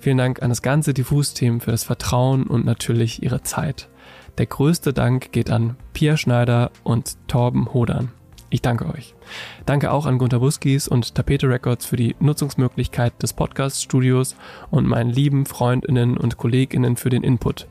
Vielen 0.00 0.18
Dank 0.18 0.42
an 0.42 0.48
das 0.48 0.62
ganze 0.62 0.94
Diffus-Team 0.94 1.60
für 1.60 1.72
das 1.72 1.84
Vertrauen 1.84 2.44
und 2.44 2.64
natürlich 2.64 3.22
ihre 3.22 3.42
Zeit. 3.42 3.88
Der 4.38 4.46
größte 4.46 4.92
Dank 4.92 5.32
geht 5.32 5.50
an 5.50 5.76
Pia 5.92 6.16
Schneider 6.16 6.70
und 6.84 7.16
Torben 7.26 7.74
Hodern. 7.74 8.12
Ich 8.50 8.62
danke 8.62 8.86
euch. 8.86 9.14
Danke 9.66 9.90
auch 9.90 10.06
an 10.06 10.16
Gunter 10.16 10.38
Buskis 10.38 10.88
und 10.88 11.14
Tapete 11.14 11.50
Records 11.50 11.84
für 11.84 11.96
die 11.96 12.16
Nutzungsmöglichkeit 12.18 13.20
des 13.22 13.34
Podcast-Studios 13.34 14.36
und 14.70 14.86
meinen 14.86 15.10
lieben 15.10 15.44
Freundinnen 15.44 16.16
und 16.16 16.38
Kolleginnen 16.38 16.96
für 16.96 17.10
den 17.10 17.24
Input. 17.24 17.66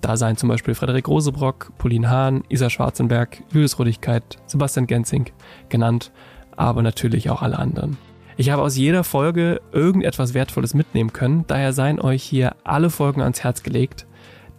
Da 0.00 0.16
seien 0.16 0.36
zum 0.36 0.48
Beispiel 0.48 0.74
Frederik 0.74 1.08
Rosebrock, 1.08 1.72
Pauline 1.76 2.08
Hahn, 2.08 2.44
Isa 2.48 2.70
Schwarzenberg, 2.70 3.42
Julius 3.52 3.78
Rodigkeit, 3.78 4.38
Sebastian 4.46 4.86
Genzing 4.86 5.26
genannt 5.68 6.12
aber 6.58 6.82
natürlich 6.82 7.30
auch 7.30 7.40
alle 7.40 7.58
anderen. 7.58 7.96
Ich 8.36 8.50
habe 8.50 8.62
aus 8.62 8.76
jeder 8.76 9.04
Folge 9.04 9.60
irgendetwas 9.72 10.34
Wertvolles 10.34 10.74
mitnehmen 10.74 11.12
können, 11.12 11.44
daher 11.46 11.72
seien 11.72 12.00
euch 12.00 12.22
hier 12.22 12.54
alle 12.64 12.90
Folgen 12.90 13.22
ans 13.22 13.42
Herz 13.42 13.62
gelegt. 13.62 14.06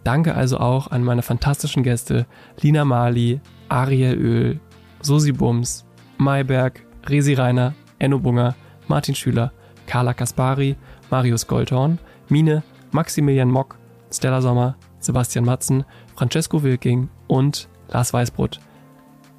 Danke 0.02 0.34
also 0.34 0.58
auch 0.58 0.90
an 0.90 1.04
meine 1.04 1.22
fantastischen 1.22 1.82
Gäste 1.82 2.26
Lina 2.60 2.84
Mali, 2.84 3.40
Ariel 3.68 4.14
Öl, 4.14 4.60
Susi 5.02 5.32
Bums, 5.32 5.84
Mayberg, 6.18 6.84
Resi 7.06 7.34
Reiner, 7.34 7.74
Enno 7.98 8.18
Bunger, 8.18 8.54
Martin 8.88 9.14
Schüler, 9.14 9.52
Carla 9.86 10.14
Kaspari, 10.14 10.76
Marius 11.10 11.46
Goldhorn, 11.46 11.98
Mine, 12.28 12.62
Maximilian 12.92 13.50
Mock, 13.50 13.78
Stella 14.10 14.40
Sommer, 14.40 14.76
Sebastian 15.00 15.44
Matzen, 15.44 15.84
Francesco 16.16 16.62
Wilking 16.62 17.08
und 17.28 17.68
Lars 17.88 18.12
Weißbrot. 18.12 18.58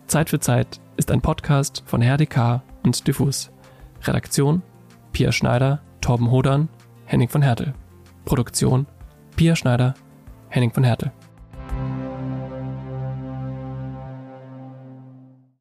Zeit 0.07 0.29
für 0.29 0.39
Zeit 0.39 0.79
ist 1.01 1.09
ein 1.09 1.21
Podcast 1.21 1.81
von 1.87 2.03
HRDK 2.03 2.61
und 2.83 3.07
Diffus. 3.07 3.49
Redaktion 4.03 4.61
Pia 5.13 5.31
Schneider, 5.31 5.81
Torben 5.99 6.29
Hodern, 6.29 6.69
Henning 7.05 7.27
von 7.27 7.41
Hertel. 7.41 7.73
Produktion 8.23 8.85
Pia 9.35 9.55
Schneider, 9.55 9.95
Henning 10.49 10.71
von 10.71 10.83
Hertel. 10.83 11.11